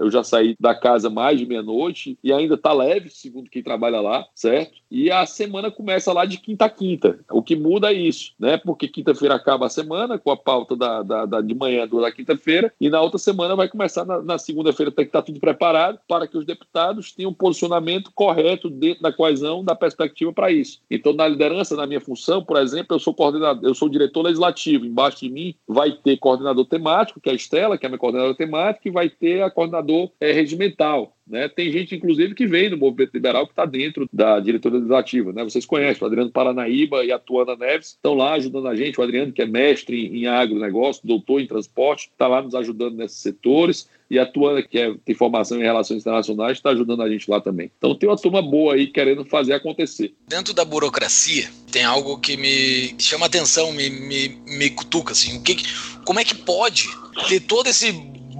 Eu 0.00 0.10
já 0.10 0.24
saí 0.24 0.56
da 0.58 0.74
casa 0.74 1.08
mais 1.08 1.38
de 1.38 1.46
meia-noite 1.46 2.18
e 2.22 2.32
ainda 2.32 2.56
tá 2.56 2.72
leve, 2.72 3.08
segundo 3.10 3.50
quem 3.50 3.62
trabalha 3.62 4.00
lá, 4.00 4.26
certo? 4.34 4.72
E 4.90 5.10
a 5.10 5.24
semana 5.26 5.70
começa 5.70 6.12
lá 6.12 6.24
de 6.24 6.38
quinta 6.38 6.64
a 6.64 6.70
quinta. 6.70 7.20
O 7.30 7.42
que 7.42 7.54
muda 7.54 7.92
é 7.92 7.94
isso, 7.94 8.32
né? 8.38 8.56
Porque 8.56 8.88
quinta-feira 8.88 9.34
acaba 9.34 9.66
a 9.66 9.70
semana 9.70 10.18
com 10.18 10.30
a 10.30 10.36
pauta 10.40 10.74
da, 10.74 11.02
da, 11.02 11.26
da 11.26 11.40
de 11.40 11.54
manhã 11.54 11.86
da 11.86 12.10
quinta-feira 12.12 12.72
e 12.80 12.88
na 12.88 13.00
outra 13.00 13.18
semana 13.18 13.54
vai 13.54 13.68
começar 13.68 14.04
na, 14.04 14.22
na 14.22 14.38
segunda-feira 14.38 14.90
tem 14.90 15.04
que 15.04 15.10
estar 15.10 15.22
tudo 15.22 15.38
preparado 15.38 15.98
para 16.08 16.26
que 16.26 16.36
os 16.36 16.44
deputados 16.44 17.12
tenham 17.12 17.30
um 17.30 17.34
posicionamento 17.34 18.10
correto 18.14 18.68
dentro 18.68 19.02
da 19.02 19.12
coesão 19.12 19.64
da 19.64 19.74
perspectiva 19.74 20.32
para 20.32 20.50
isso. 20.50 20.80
Então 20.90 21.12
na 21.12 21.28
liderança, 21.28 21.76
na 21.76 21.86
minha 21.86 22.00
função, 22.00 22.42
por 22.42 22.56
exemplo, 22.56 22.94
eu 22.94 22.98
sou 22.98 23.14
coordenador, 23.14 23.68
eu 23.68 23.74
sou 23.74 23.88
diretor 23.88 24.22
legislativo. 24.22 24.84
Embaixo 24.84 25.20
de 25.20 25.28
mim 25.28 25.54
vai 25.66 25.92
ter 25.92 26.16
coordenador 26.16 26.64
temático, 26.64 27.20
que 27.20 27.28
é 27.28 27.32
a 27.32 27.36
Estela, 27.36 27.76
que 27.76 27.84
é 27.84 27.88
a 27.88 27.90
minha 27.90 27.98
coordenadora 27.98 28.34
temática, 28.34 28.88
e 28.88 28.92
vai 28.92 29.08
ter 29.08 29.42
a 29.42 29.50
coordenador 29.50 30.10
é, 30.20 30.32
regimental. 30.32 31.16
Né? 31.30 31.48
Tem 31.48 31.70
gente, 31.70 31.94
inclusive, 31.94 32.34
que 32.34 32.46
vem 32.46 32.68
do 32.68 32.76
movimento 32.76 33.14
liberal 33.14 33.46
que 33.46 33.52
está 33.52 33.64
dentro 33.64 34.08
da 34.12 34.40
diretoria 34.40 34.78
legislativa. 34.78 35.32
Né? 35.32 35.44
Vocês 35.44 35.64
conhecem, 35.64 36.02
o 36.02 36.06
Adriano 36.06 36.30
Paranaíba 36.30 37.04
e 37.04 37.12
a 37.12 37.18
Tuana 37.18 37.54
Neves 37.54 37.88
estão 37.88 38.14
lá 38.14 38.32
ajudando 38.34 38.66
a 38.66 38.74
gente. 38.74 38.98
O 39.00 39.02
Adriano, 39.02 39.32
que 39.32 39.40
é 39.40 39.46
mestre 39.46 40.06
em 40.06 40.26
agronegócio, 40.26 41.06
doutor 41.06 41.40
em 41.40 41.46
transporte, 41.46 42.10
está 42.12 42.26
lá 42.26 42.42
nos 42.42 42.54
ajudando 42.54 42.96
nesses 42.96 43.18
setores. 43.18 43.88
E 44.10 44.18
a 44.18 44.26
Tuana, 44.26 44.60
que 44.60 44.76
é, 44.76 44.92
tem 45.04 45.14
formação 45.14 45.58
em 45.60 45.62
relações 45.62 46.00
internacionais, 46.00 46.58
está 46.58 46.70
ajudando 46.70 47.00
a 47.00 47.08
gente 47.08 47.30
lá 47.30 47.40
também. 47.40 47.70
Então 47.78 47.94
tem 47.94 48.08
uma 48.08 48.16
turma 48.16 48.42
boa 48.42 48.74
aí 48.74 48.88
querendo 48.88 49.24
fazer 49.24 49.52
acontecer. 49.52 50.12
Dentro 50.26 50.52
da 50.52 50.64
burocracia, 50.64 51.48
tem 51.70 51.84
algo 51.84 52.18
que 52.18 52.36
me 52.36 53.00
chama 53.00 53.26
atenção, 53.26 53.72
me, 53.72 53.88
me, 53.88 54.28
me 54.46 54.70
cutuca. 54.70 55.12
Assim, 55.12 55.38
o 55.38 55.42
que, 55.42 55.58
como 56.04 56.18
é 56.18 56.24
que 56.24 56.34
pode 56.34 56.88
ter 57.28 57.38
todo 57.38 57.68
esse 57.68 57.92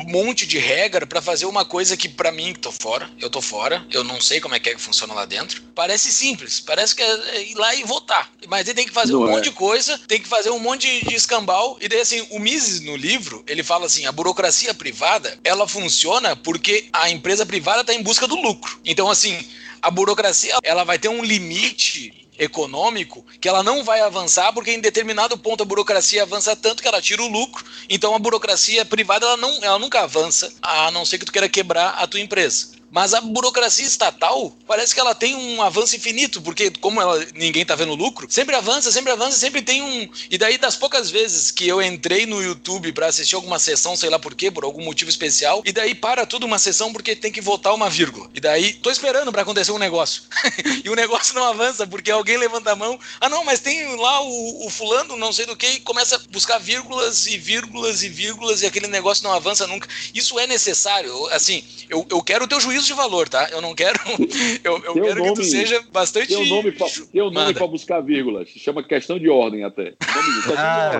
monte 0.06 0.46
de 0.46 0.58
regra 0.58 1.06
para 1.06 1.22
fazer 1.22 1.46
uma 1.46 1.64
coisa 1.64 1.96
que 1.96 2.08
para 2.08 2.32
mim 2.32 2.52
que 2.52 2.60
tô 2.60 2.72
fora, 2.72 3.10
eu 3.20 3.30
tô 3.30 3.40
fora, 3.40 3.84
eu 3.90 4.04
não 4.04 4.20
sei 4.20 4.40
como 4.40 4.54
é 4.54 4.60
que 4.60 4.70
é 4.70 4.74
que 4.74 4.80
funciona 4.80 5.14
lá 5.14 5.24
dentro. 5.24 5.62
Parece 5.74 6.12
simples, 6.12 6.60
parece 6.60 6.94
que 6.94 7.02
é 7.02 7.42
ir 7.42 7.54
lá 7.54 7.74
e 7.74 7.84
votar. 7.84 8.30
Mas 8.48 8.66
ele 8.66 8.74
tem 8.74 8.86
que 8.86 8.92
fazer 8.92 9.12
Não 9.12 9.22
um 9.22 9.28
é. 9.28 9.30
monte 9.32 9.44
de 9.44 9.52
coisa, 9.52 9.98
tem 10.06 10.20
que 10.20 10.28
fazer 10.28 10.50
um 10.50 10.58
monte 10.58 10.88
de, 10.88 11.08
de 11.08 11.14
escambau 11.14 11.78
e 11.80 11.88
daí 11.88 12.00
assim, 12.00 12.26
o 12.30 12.38
Mises 12.38 12.80
no 12.80 12.96
livro, 12.96 13.44
ele 13.46 13.62
fala 13.62 13.86
assim, 13.86 14.06
a 14.06 14.12
burocracia 14.12 14.74
privada, 14.74 15.38
ela 15.44 15.66
funciona 15.66 16.36
porque 16.36 16.88
a 16.92 17.10
empresa 17.10 17.44
privada 17.44 17.84
tá 17.84 17.94
em 17.94 18.02
busca 18.02 18.26
do 18.26 18.36
lucro. 18.36 18.80
Então 18.84 19.10
assim, 19.10 19.38
a 19.82 19.90
burocracia, 19.90 20.56
ela 20.62 20.84
vai 20.84 20.98
ter 20.98 21.08
um 21.08 21.24
limite 21.24 22.28
econômico 22.40 23.24
que 23.38 23.48
ela 23.48 23.62
não 23.62 23.84
vai 23.84 24.00
avançar 24.00 24.52
porque 24.52 24.72
em 24.72 24.80
determinado 24.80 25.36
ponto 25.36 25.62
a 25.62 25.66
burocracia 25.66 26.22
avança 26.22 26.56
tanto 26.56 26.82
que 26.82 26.88
ela 26.88 27.02
tira 27.02 27.22
o 27.22 27.28
lucro. 27.28 27.64
Então 27.88 28.14
a 28.14 28.18
burocracia 28.18 28.84
privada 28.84 29.26
ela, 29.26 29.36
não, 29.36 29.62
ela 29.62 29.78
nunca 29.78 30.00
avança, 30.00 30.52
a 30.62 30.90
não 30.90 31.04
ser 31.04 31.18
que 31.18 31.26
tu 31.26 31.32
queira 31.32 31.48
quebrar 31.48 31.90
a 31.90 32.06
tua 32.06 32.20
empresa. 32.20 32.79
Mas 32.90 33.14
a 33.14 33.20
burocracia 33.20 33.86
estatal 33.86 34.52
parece 34.66 34.94
que 34.94 35.00
ela 35.00 35.14
tem 35.14 35.36
um 35.36 35.62
avanço 35.62 35.94
infinito, 35.94 36.42
porque 36.42 36.70
como 36.80 37.00
ela, 37.00 37.24
ninguém 37.34 37.64
tá 37.64 37.74
vendo 37.74 37.94
lucro, 37.94 38.26
sempre 38.28 38.54
avança, 38.56 38.90
sempre 38.90 39.12
avança, 39.12 39.38
sempre 39.38 39.62
tem 39.62 39.82
um. 39.82 40.08
E 40.28 40.36
daí, 40.36 40.58
das 40.58 40.76
poucas 40.76 41.10
vezes 41.10 41.50
que 41.50 41.66
eu 41.66 41.80
entrei 41.80 42.26
no 42.26 42.42
YouTube 42.42 42.92
para 42.92 43.06
assistir 43.06 43.36
alguma 43.36 43.58
sessão, 43.58 43.96
sei 43.96 44.10
lá 44.10 44.18
por 44.18 44.34
quê, 44.34 44.50
por 44.50 44.64
algum 44.64 44.84
motivo 44.84 45.10
especial, 45.10 45.62
e 45.64 45.72
daí 45.72 45.94
para 45.94 46.26
tudo 46.26 46.46
uma 46.46 46.58
sessão 46.58 46.92
porque 46.92 47.14
tem 47.14 47.30
que 47.30 47.40
votar 47.40 47.74
uma 47.74 47.88
vírgula. 47.88 48.28
E 48.34 48.40
daí 48.40 48.72
tô 48.74 48.90
esperando 48.90 49.30
para 49.30 49.42
acontecer 49.42 49.72
um 49.72 49.78
negócio. 49.78 50.22
e 50.84 50.90
o 50.90 50.96
negócio 50.96 51.34
não 51.34 51.44
avança 51.44 51.86
porque 51.86 52.10
alguém 52.10 52.36
levanta 52.36 52.72
a 52.72 52.76
mão. 52.76 52.98
Ah, 53.20 53.28
não, 53.28 53.44
mas 53.44 53.60
tem 53.60 53.96
lá 53.96 54.20
o, 54.22 54.66
o 54.66 54.70
fulano, 54.70 55.16
não 55.16 55.32
sei 55.32 55.46
do 55.46 55.56
que, 55.56 55.66
e 55.66 55.80
começa 55.80 56.16
a 56.16 56.20
buscar 56.30 56.58
vírgulas 56.58 57.26
e 57.26 57.38
vírgulas 57.38 58.02
e 58.02 58.08
vírgulas 58.08 58.62
e 58.62 58.66
aquele 58.66 58.88
negócio 58.88 59.22
não 59.22 59.32
avança 59.32 59.66
nunca. 59.66 59.88
Isso 60.12 60.38
é 60.38 60.46
necessário. 60.46 61.26
Assim, 61.28 61.62
eu, 61.88 62.06
eu 62.10 62.22
quero 62.22 62.44
o 62.44 62.48
teu 62.48 62.60
juízo 62.60 62.79
juízo 62.80 62.86
de 62.86 62.92
valor, 62.94 63.28
tá? 63.28 63.48
Eu 63.50 63.60
não 63.60 63.74
quero. 63.74 63.98
Eu, 64.64 64.74
eu 64.84 64.92
Teu 64.94 65.02
quero 65.04 65.16
que 65.22 65.28
tu 65.32 65.36
nome- 65.40 65.44
seja 65.44 65.82
bastante. 65.92 66.28
Tem 66.28 66.36
um 66.36 66.46
nome 66.46 66.72
pra, 66.72 66.86
um 67.14 67.30
nome 67.30 67.54
pra 67.54 67.66
buscar 67.66 68.00
vírgula. 68.00 68.44
Se 68.44 68.58
chama 68.58 68.82
questão 68.82 69.18
de 69.18 69.28
ordem 69.28 69.64
até. 69.64 69.94
Nome 70.14 70.56
Ah, 70.56 70.90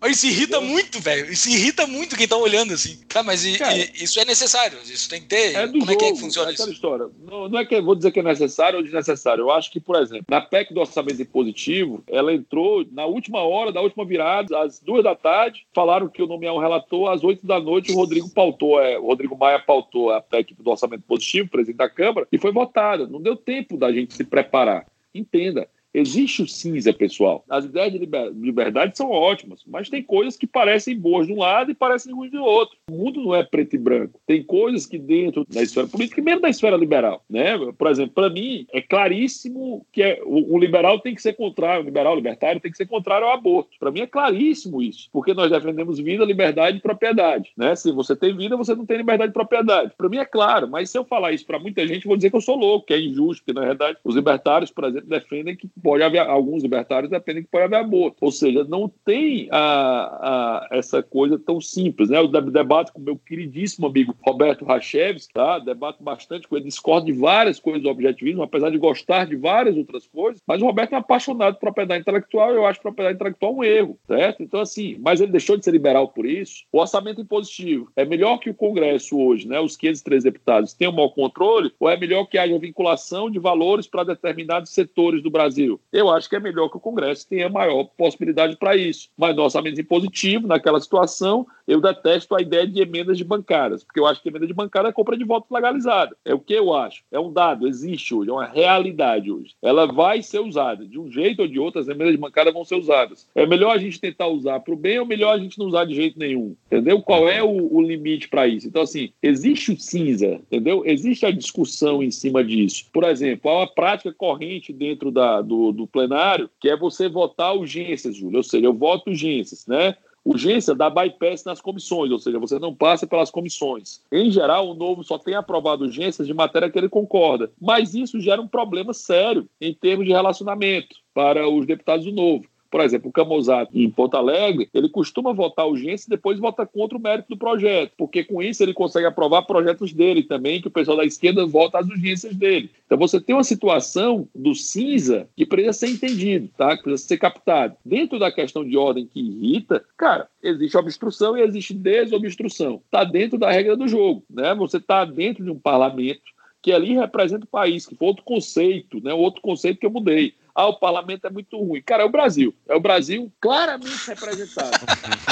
Mas 0.00 0.16
Isso 0.16 0.26
irrita 0.26 0.60
muito, 0.60 1.00
velho. 1.00 1.30
Isso 1.32 1.48
irrita 1.48 1.86
muito 1.86 2.16
quem 2.16 2.26
tá 2.28 2.36
olhando 2.36 2.72
assim. 2.74 2.98
Tá, 3.08 3.22
mas 3.22 3.44
e- 3.44 3.58
Cara, 3.58 3.76
e- 3.76 3.90
isso 3.94 4.18
é 4.20 4.24
necessário. 4.24 4.78
Isso 4.84 5.08
tem 5.08 5.20
que 5.20 5.26
ter. 5.28 5.54
É 5.54 5.66
do 5.66 5.78
Como 5.78 5.84
é 5.84 5.86
jogo, 5.94 5.98
que 5.98 6.04
é 6.04 6.12
que 6.12 6.20
funciona 6.20 6.50
é 6.50 6.54
isso? 6.54 6.70
história. 6.70 7.06
Não, 7.24 7.48
não 7.48 7.58
é 7.58 7.64
que 7.64 7.74
eu 7.74 7.82
vou 7.84 7.94
dizer 7.94 8.10
que 8.10 8.20
é 8.20 8.22
necessário 8.22 8.78
ou 8.78 8.82
desnecessário. 8.84 9.42
Eu 9.42 9.50
acho 9.50 9.70
que, 9.70 9.80
por 9.80 9.96
exemplo, 10.00 10.24
na 10.28 10.40
PEC 10.40 10.72
do 10.72 10.80
orçamento 10.80 11.20
impositivo, 11.20 12.02
ela 12.08 12.32
entrou 12.32 12.84
na 12.92 13.04
última 13.06 13.42
hora 13.42 13.72
da 13.72 13.80
última 13.80 14.04
virada, 14.04 14.58
às 14.62 14.80
duas 14.80 15.04
da 15.04 15.14
tarde, 15.14 15.66
falaram 15.74 16.08
que 16.08 16.22
o 16.22 16.26
nomear 16.26 16.54
um 16.54 16.58
relator, 16.60 17.10
às 17.10 17.22
oito 17.22 17.46
da 17.46 17.60
noite 17.60 17.92
o 17.92 17.94
Rodrigo 17.96 18.28
pautou, 18.30 18.80
é, 18.80 18.98
o 18.98 19.06
Rodrigo 19.06 19.36
Maia 19.36 19.58
pautou 19.58 20.10
a 20.10 20.20
PEC 20.20 20.54
do 20.58 20.70
orçamento 20.70 20.89
positivo, 20.98 21.48
presidente 21.48 21.78
da 21.78 21.88
Câmara, 21.88 22.26
e 22.30 22.38
foi 22.38 22.52
votada. 22.52 23.06
Não 23.06 23.20
deu 23.20 23.36
tempo 23.36 23.76
da 23.76 23.92
gente 23.92 24.14
se 24.14 24.24
preparar. 24.24 24.86
Entenda. 25.14 25.68
Existe 25.92 26.42
o 26.42 26.48
cinza, 26.48 26.92
pessoal. 26.92 27.44
As 27.48 27.64
ideias 27.64 27.92
de 27.92 27.98
liber- 27.98 28.32
liberdade 28.32 28.96
são 28.96 29.10
ótimas, 29.10 29.62
mas 29.66 29.88
tem 29.88 30.02
coisas 30.02 30.36
que 30.36 30.46
parecem 30.46 30.96
boas 30.96 31.26
de 31.26 31.32
um 31.32 31.38
lado 31.38 31.70
e 31.70 31.74
parecem 31.74 32.14
ruins 32.14 32.30
do 32.30 32.42
outro. 32.42 32.76
O 32.90 32.94
mundo 32.94 33.20
não 33.22 33.34
é 33.34 33.42
preto 33.42 33.74
e 33.74 33.78
branco. 33.78 34.20
Tem 34.26 34.42
coisas 34.42 34.86
que 34.86 34.98
dentro 34.98 35.44
da 35.48 35.62
esfera 35.62 35.88
política 35.88 36.22
mesmo 36.22 36.42
da 36.42 36.48
esfera 36.48 36.76
liberal, 36.76 37.24
né? 37.28 37.56
Por 37.76 37.88
exemplo, 37.88 38.14
para 38.14 38.30
mim 38.30 38.66
é 38.72 38.80
claríssimo 38.80 39.84
que 39.92 40.02
é, 40.02 40.20
o, 40.24 40.54
o 40.54 40.58
liberal 40.58 41.00
tem 41.00 41.14
que 41.14 41.22
ser 41.22 41.32
contrário, 41.32 41.82
o 41.82 41.84
liberal 41.84 42.14
libertário 42.14 42.60
tem 42.60 42.70
que 42.70 42.76
ser 42.76 42.86
contrário 42.86 43.26
ao 43.26 43.32
aborto. 43.32 43.70
Para 43.78 43.90
mim 43.90 44.00
é 44.00 44.06
claríssimo 44.06 44.80
isso, 44.80 45.08
porque 45.12 45.34
nós 45.34 45.50
defendemos 45.50 45.98
vida, 45.98 46.24
liberdade 46.24 46.78
e 46.78 46.80
propriedade, 46.80 47.50
né? 47.56 47.74
Se 47.74 47.90
você 47.90 48.14
tem 48.14 48.36
vida, 48.36 48.56
você 48.56 48.74
não 48.74 48.86
tem 48.86 48.96
liberdade 48.96 49.30
e 49.30 49.34
propriedade. 49.34 49.92
Para 49.96 50.08
mim 50.08 50.18
é 50.18 50.24
claro, 50.24 50.68
mas 50.68 50.90
se 50.90 50.98
eu 50.98 51.04
falar 51.04 51.32
isso 51.32 51.46
para 51.46 51.58
muita 51.58 51.86
gente, 51.86 52.06
vou 52.06 52.16
dizer 52.16 52.30
que 52.30 52.36
eu 52.36 52.40
sou 52.40 52.56
louco, 52.56 52.86
que 52.86 52.94
é 52.94 53.00
injusto, 53.00 53.44
porque 53.44 53.58
na 53.58 53.66
verdade 53.66 53.98
os 54.04 54.14
libertários, 54.14 54.70
por 54.70 54.84
exemplo, 54.84 55.08
defendem 55.08 55.56
que 55.56 55.68
pode 55.80 56.02
haver 56.02 56.20
alguns 56.20 56.62
libertários 56.62 57.10
defendem 57.10 57.42
que 57.42 57.48
pode 57.50 57.64
haver 57.64 57.76
aborto. 57.76 58.18
Ou 58.20 58.30
seja, 58.32 58.64
não 58.64 58.88
tem 59.04 59.48
a, 59.50 60.68
a- 60.68 60.68
essa 60.72 61.02
coisa 61.02 61.38
tão 61.38 61.60
simples, 61.60 62.08
né? 62.10 62.18
Eu 62.18 62.28
de- 62.28 62.50
debato 62.50 62.92
com 62.92 63.00
meu 63.00 63.16
queridíssimo 63.16 63.86
amigo 63.86 64.14
Roberto 64.22 64.64
Rachevski, 64.64 65.32
tá? 65.32 65.58
Debato 65.58 66.02
bastante 66.02 66.46
com 66.48 66.56
ele, 66.56 66.66
discordo 66.66 67.06
de 67.06 67.12
várias 67.12 67.58
coisas 67.60 67.82
do 67.82 67.88
objetivismo, 67.88 68.42
apesar 68.42 68.70
de 68.70 68.78
gostar 68.78 69.26
de 69.26 69.36
várias 69.36 69.76
outras 69.76 70.06
coisas, 70.06 70.40
mas 70.46 70.60
o 70.62 70.66
Roberto 70.66 70.92
é 70.92 70.96
apaixonado 70.96 71.54
por 71.54 71.60
propriedade 71.60 72.00
intelectual 72.02 72.52
eu 72.52 72.66
acho 72.66 72.80
propriedade 72.80 73.16
intelectual 73.16 73.54
um 73.54 73.62
erro, 73.64 73.98
certo? 74.06 74.42
Então, 74.42 74.60
assim, 74.60 74.96
mas 75.00 75.20
ele 75.20 75.30
deixou 75.32 75.56
de 75.56 75.64
ser 75.64 75.70
liberal 75.70 76.08
por 76.08 76.26
isso. 76.26 76.64
O 76.72 76.78
orçamento 76.80 77.20
impositivo 77.20 77.90
é 77.94 78.04
melhor 78.04 78.38
que 78.38 78.50
o 78.50 78.54
Congresso 78.54 79.18
hoje, 79.18 79.46
né? 79.46 79.60
Os 79.60 79.76
503 79.76 80.24
deputados 80.24 80.72
tenham 80.74 80.92
mau 80.92 81.10
controle, 81.10 81.72
ou 81.78 81.88
é 81.88 81.96
melhor 81.96 82.24
que 82.26 82.38
haja 82.38 82.58
vinculação 82.58 83.30
de 83.30 83.38
valores 83.38 83.86
para 83.86 84.04
determinados 84.04 84.70
setores 84.70 85.22
do 85.22 85.30
Brasil? 85.30 85.69
Eu 85.92 86.10
acho 86.10 86.28
que 86.28 86.36
é 86.36 86.40
melhor 86.40 86.68
que 86.68 86.76
o 86.76 86.80
Congresso 86.80 87.28
tenha 87.28 87.48
maior 87.48 87.84
possibilidade 87.96 88.56
para 88.56 88.74
isso. 88.76 89.08
Mas 89.16 89.36
no 89.36 89.42
orçamento 89.42 89.80
impositivo, 89.80 90.46
naquela 90.46 90.80
situação, 90.80 91.46
eu 91.66 91.80
detesto 91.80 92.34
a 92.34 92.42
ideia 92.42 92.66
de 92.66 92.80
emendas 92.80 93.18
de 93.18 93.24
bancadas, 93.24 93.84
porque 93.84 94.00
eu 94.00 94.06
acho 94.06 94.20
que 94.20 94.28
emenda 94.28 94.46
de 94.46 94.54
bancada 94.54 94.88
é 94.88 94.92
compra 94.92 95.16
de 95.16 95.24
voto 95.24 95.52
legalizada. 95.52 96.16
É 96.24 96.34
o 96.34 96.40
que 96.40 96.54
eu 96.54 96.74
acho. 96.74 97.02
É 97.12 97.20
um 97.20 97.32
dado, 97.32 97.68
existe 97.68 98.14
hoje, 98.14 98.30
é 98.30 98.32
uma 98.32 98.46
realidade 98.46 99.30
hoje. 99.30 99.54
Ela 99.62 99.86
vai 99.86 100.22
ser 100.22 100.40
usada. 100.40 100.84
De 100.84 100.98
um 100.98 101.10
jeito 101.10 101.42
ou 101.42 101.48
de 101.48 101.58
outro, 101.58 101.80
as 101.80 101.88
emendas 101.88 102.12
de 102.12 102.18
bancada 102.18 102.50
vão 102.50 102.64
ser 102.64 102.76
usadas. 102.76 103.28
É 103.34 103.46
melhor 103.46 103.74
a 103.74 103.78
gente 103.78 104.00
tentar 104.00 104.26
usar 104.28 104.60
para 104.60 104.74
o 104.74 104.76
bem 104.76 104.98
ou 104.98 105.06
melhor 105.06 105.34
a 105.34 105.38
gente 105.38 105.58
não 105.58 105.66
usar 105.66 105.84
de 105.84 105.94
jeito 105.94 106.18
nenhum. 106.18 106.56
Entendeu? 106.66 107.00
Qual 107.02 107.28
é 107.28 107.42
o, 107.42 107.74
o 107.74 107.80
limite 107.80 108.28
para 108.28 108.46
isso? 108.46 108.66
Então, 108.66 108.82
assim, 108.82 109.10
existe 109.22 109.72
o 109.72 109.80
cinza, 109.80 110.40
entendeu? 110.50 110.82
Existe 110.84 111.26
a 111.26 111.30
discussão 111.30 112.02
em 112.02 112.10
cima 112.10 112.42
disso. 112.42 112.86
Por 112.92 113.04
exemplo, 113.04 113.50
há 113.50 113.58
uma 113.58 113.66
prática 113.66 114.12
corrente 114.12 114.72
dentro 114.72 115.10
da, 115.10 115.40
do, 115.40 115.59
do 115.72 115.86
plenário 115.86 116.50
que 116.60 116.68
é 116.68 116.76
você 116.76 117.08
votar 117.08 117.54
urgências, 117.54 118.16
Júlio. 118.16 118.38
Ou 118.38 118.42
seja, 118.42 118.66
eu 118.66 118.74
voto 118.74 119.10
urgências, 119.10 119.66
né? 119.66 119.94
Urgência 120.24 120.74
dá 120.74 120.90
bypass 120.90 121.44
nas 121.44 121.60
comissões, 121.62 122.10
ou 122.10 122.18
seja, 122.18 122.38
você 122.38 122.58
não 122.58 122.74
passa 122.74 123.06
pelas 123.06 123.30
comissões. 123.30 124.02
Em 124.12 124.30
geral, 124.30 124.68
o 124.68 124.74
novo 124.74 125.02
só 125.02 125.18
tem 125.18 125.34
aprovado 125.34 125.84
urgências 125.84 126.26
de 126.26 126.34
matéria 126.34 126.70
que 126.70 126.78
ele 126.78 126.90
concorda. 126.90 127.50
Mas 127.60 127.94
isso 127.94 128.20
gera 128.20 128.40
um 128.40 128.48
problema 128.48 128.92
sério 128.92 129.48
em 129.60 129.72
termos 129.72 130.04
de 130.04 130.12
relacionamento 130.12 130.96
para 131.14 131.48
os 131.48 131.66
deputados 131.66 132.04
do 132.04 132.12
novo. 132.12 132.44
Por 132.70 132.80
exemplo, 132.80 133.08
o 133.08 133.12
Camozato 133.12 133.76
em 133.76 133.90
Porto 133.90 134.16
Alegre, 134.16 134.68
ele 134.72 134.88
costuma 134.88 135.32
votar 135.32 135.66
urgência 135.66 136.06
e 136.06 136.10
depois 136.10 136.38
vota 136.38 136.64
contra 136.64 136.96
o 136.96 137.00
mérito 137.00 137.30
do 137.30 137.36
projeto, 137.36 137.92
porque 137.96 138.22
com 138.22 138.40
isso 138.42 138.62
ele 138.62 138.72
consegue 138.72 139.06
aprovar 139.06 139.42
projetos 139.42 139.92
dele 139.92 140.22
também, 140.22 140.60
que 140.60 140.68
o 140.68 140.70
pessoal 140.70 140.96
da 140.96 141.04
esquerda 141.04 141.44
vota 141.46 141.78
as 141.78 141.88
urgências 141.88 142.34
dele. 142.34 142.70
Então 142.86 142.96
você 142.96 143.20
tem 143.20 143.34
uma 143.34 143.44
situação 143.44 144.28
do 144.34 144.54
cinza 144.54 145.28
que 145.36 145.44
precisa 145.44 145.72
ser 145.72 145.88
entendido, 145.88 146.48
tá? 146.56 146.76
que 146.76 146.84
precisa 146.84 147.08
ser 147.08 147.18
captado. 147.18 147.76
Dentro 147.84 148.18
da 148.18 148.30
questão 148.30 148.64
de 148.64 148.76
ordem 148.76 149.06
que 149.06 149.20
irrita, 149.20 149.84
cara, 149.96 150.28
existe 150.42 150.76
obstrução 150.76 151.36
e 151.36 151.42
existe 151.42 151.74
desobstrução. 151.74 152.80
Está 152.84 153.04
dentro 153.04 153.38
da 153.38 153.50
regra 153.50 153.76
do 153.76 153.88
jogo. 153.88 154.22
Né? 154.30 154.54
Você 154.54 154.76
está 154.76 155.04
dentro 155.04 155.44
de 155.44 155.50
um 155.50 155.58
parlamento 155.58 156.22
que 156.62 156.72
ali 156.72 156.94
representa 156.94 157.44
o 157.44 157.48
país, 157.48 157.86
que 157.86 157.94
foi 157.94 158.08
outro 158.08 158.24
conceito, 158.24 159.02
né? 159.02 159.14
outro 159.14 159.40
conceito 159.40 159.80
que 159.80 159.86
eu 159.86 159.90
mudei. 159.90 160.34
Ah, 160.54 160.66
o 160.66 160.78
parlamento 160.78 161.26
é 161.26 161.30
muito 161.30 161.58
ruim. 161.58 161.82
Cara, 161.82 162.02
é 162.02 162.06
o 162.06 162.10
Brasil. 162.10 162.54
É 162.68 162.74
o 162.74 162.80
Brasil 162.80 163.30
claramente 163.40 164.08
representado. 164.08 164.70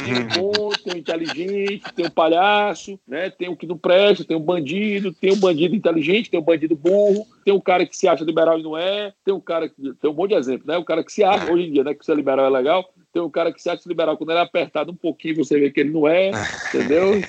Tem 0.04 0.14
um 0.14 0.28
bom, 0.28 0.70
tem 0.70 0.94
um 0.94 0.98
inteligente, 0.98 1.92
tem 1.94 2.06
um 2.06 2.10
palhaço, 2.10 2.98
né? 3.06 3.30
tem 3.30 3.48
o 3.48 3.56
que 3.56 3.66
não 3.66 3.76
presta, 3.76 4.24
tem 4.24 4.36
um 4.36 4.40
bandido, 4.40 5.12
tem 5.12 5.32
um 5.32 5.38
bandido 5.38 5.74
inteligente, 5.74 6.30
tem 6.30 6.40
um 6.40 6.44
bandido 6.44 6.76
burro, 6.76 7.26
tem 7.44 7.54
um 7.54 7.60
cara 7.60 7.86
que 7.86 7.96
se 7.96 8.08
acha 8.08 8.24
liberal 8.24 8.58
e 8.58 8.62
não 8.62 8.76
é, 8.76 9.12
tem 9.24 9.34
um 9.34 9.40
cara 9.40 9.68
que. 9.68 9.94
Tem 10.00 10.10
um 10.10 10.14
monte 10.14 10.30
de 10.30 10.36
exemplo, 10.36 10.66
né? 10.66 10.76
O 10.76 10.84
cara 10.84 11.04
que 11.04 11.12
se 11.12 11.24
acha, 11.24 11.52
hoje 11.52 11.66
em 11.66 11.72
dia, 11.72 11.84
né? 11.84 11.94
Que 11.94 12.04
ser 12.04 12.16
liberal 12.16 12.46
é 12.46 12.50
legal, 12.50 12.88
tem 13.12 13.22
um 13.22 13.30
cara 13.30 13.52
que 13.52 13.60
se 13.60 13.70
acha 13.70 13.88
liberal 13.88 14.16
quando 14.16 14.30
ele 14.30 14.38
é 14.38 14.42
apertado 14.42 14.92
um 14.92 14.96
pouquinho, 14.96 15.36
você 15.36 15.58
vê 15.58 15.70
que 15.70 15.80
ele 15.80 15.90
não 15.90 16.06
é, 16.06 16.30
entendeu? 16.68 17.20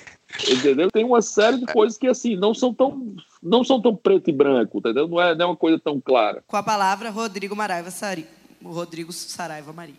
Entendeu? 0.47 0.91
Tem 0.91 1.03
uma 1.03 1.21
série 1.21 1.57
de 1.57 1.65
coisas 1.65 1.97
que, 1.97 2.07
assim, 2.07 2.35
não 2.35 2.53
são 2.53 2.73
tão, 2.73 3.15
não 3.41 3.63
são 3.63 3.81
tão 3.81 3.95
preto 3.95 4.29
e 4.29 4.33
branco, 4.33 4.77
entendeu? 4.77 5.07
Não 5.07 5.21
é, 5.21 5.35
não 5.35 5.45
é 5.45 5.47
uma 5.47 5.55
coisa 5.55 5.79
tão 5.79 5.99
clara. 5.99 6.43
Com 6.45 6.57
a 6.57 6.63
palavra, 6.63 7.09
Rodrigo 7.09 7.55
Maraiva 7.55 7.89
Sari. 7.89 8.27
Rodrigo 8.63 9.11
Saraiva 9.11 9.73
Maria. 9.73 9.95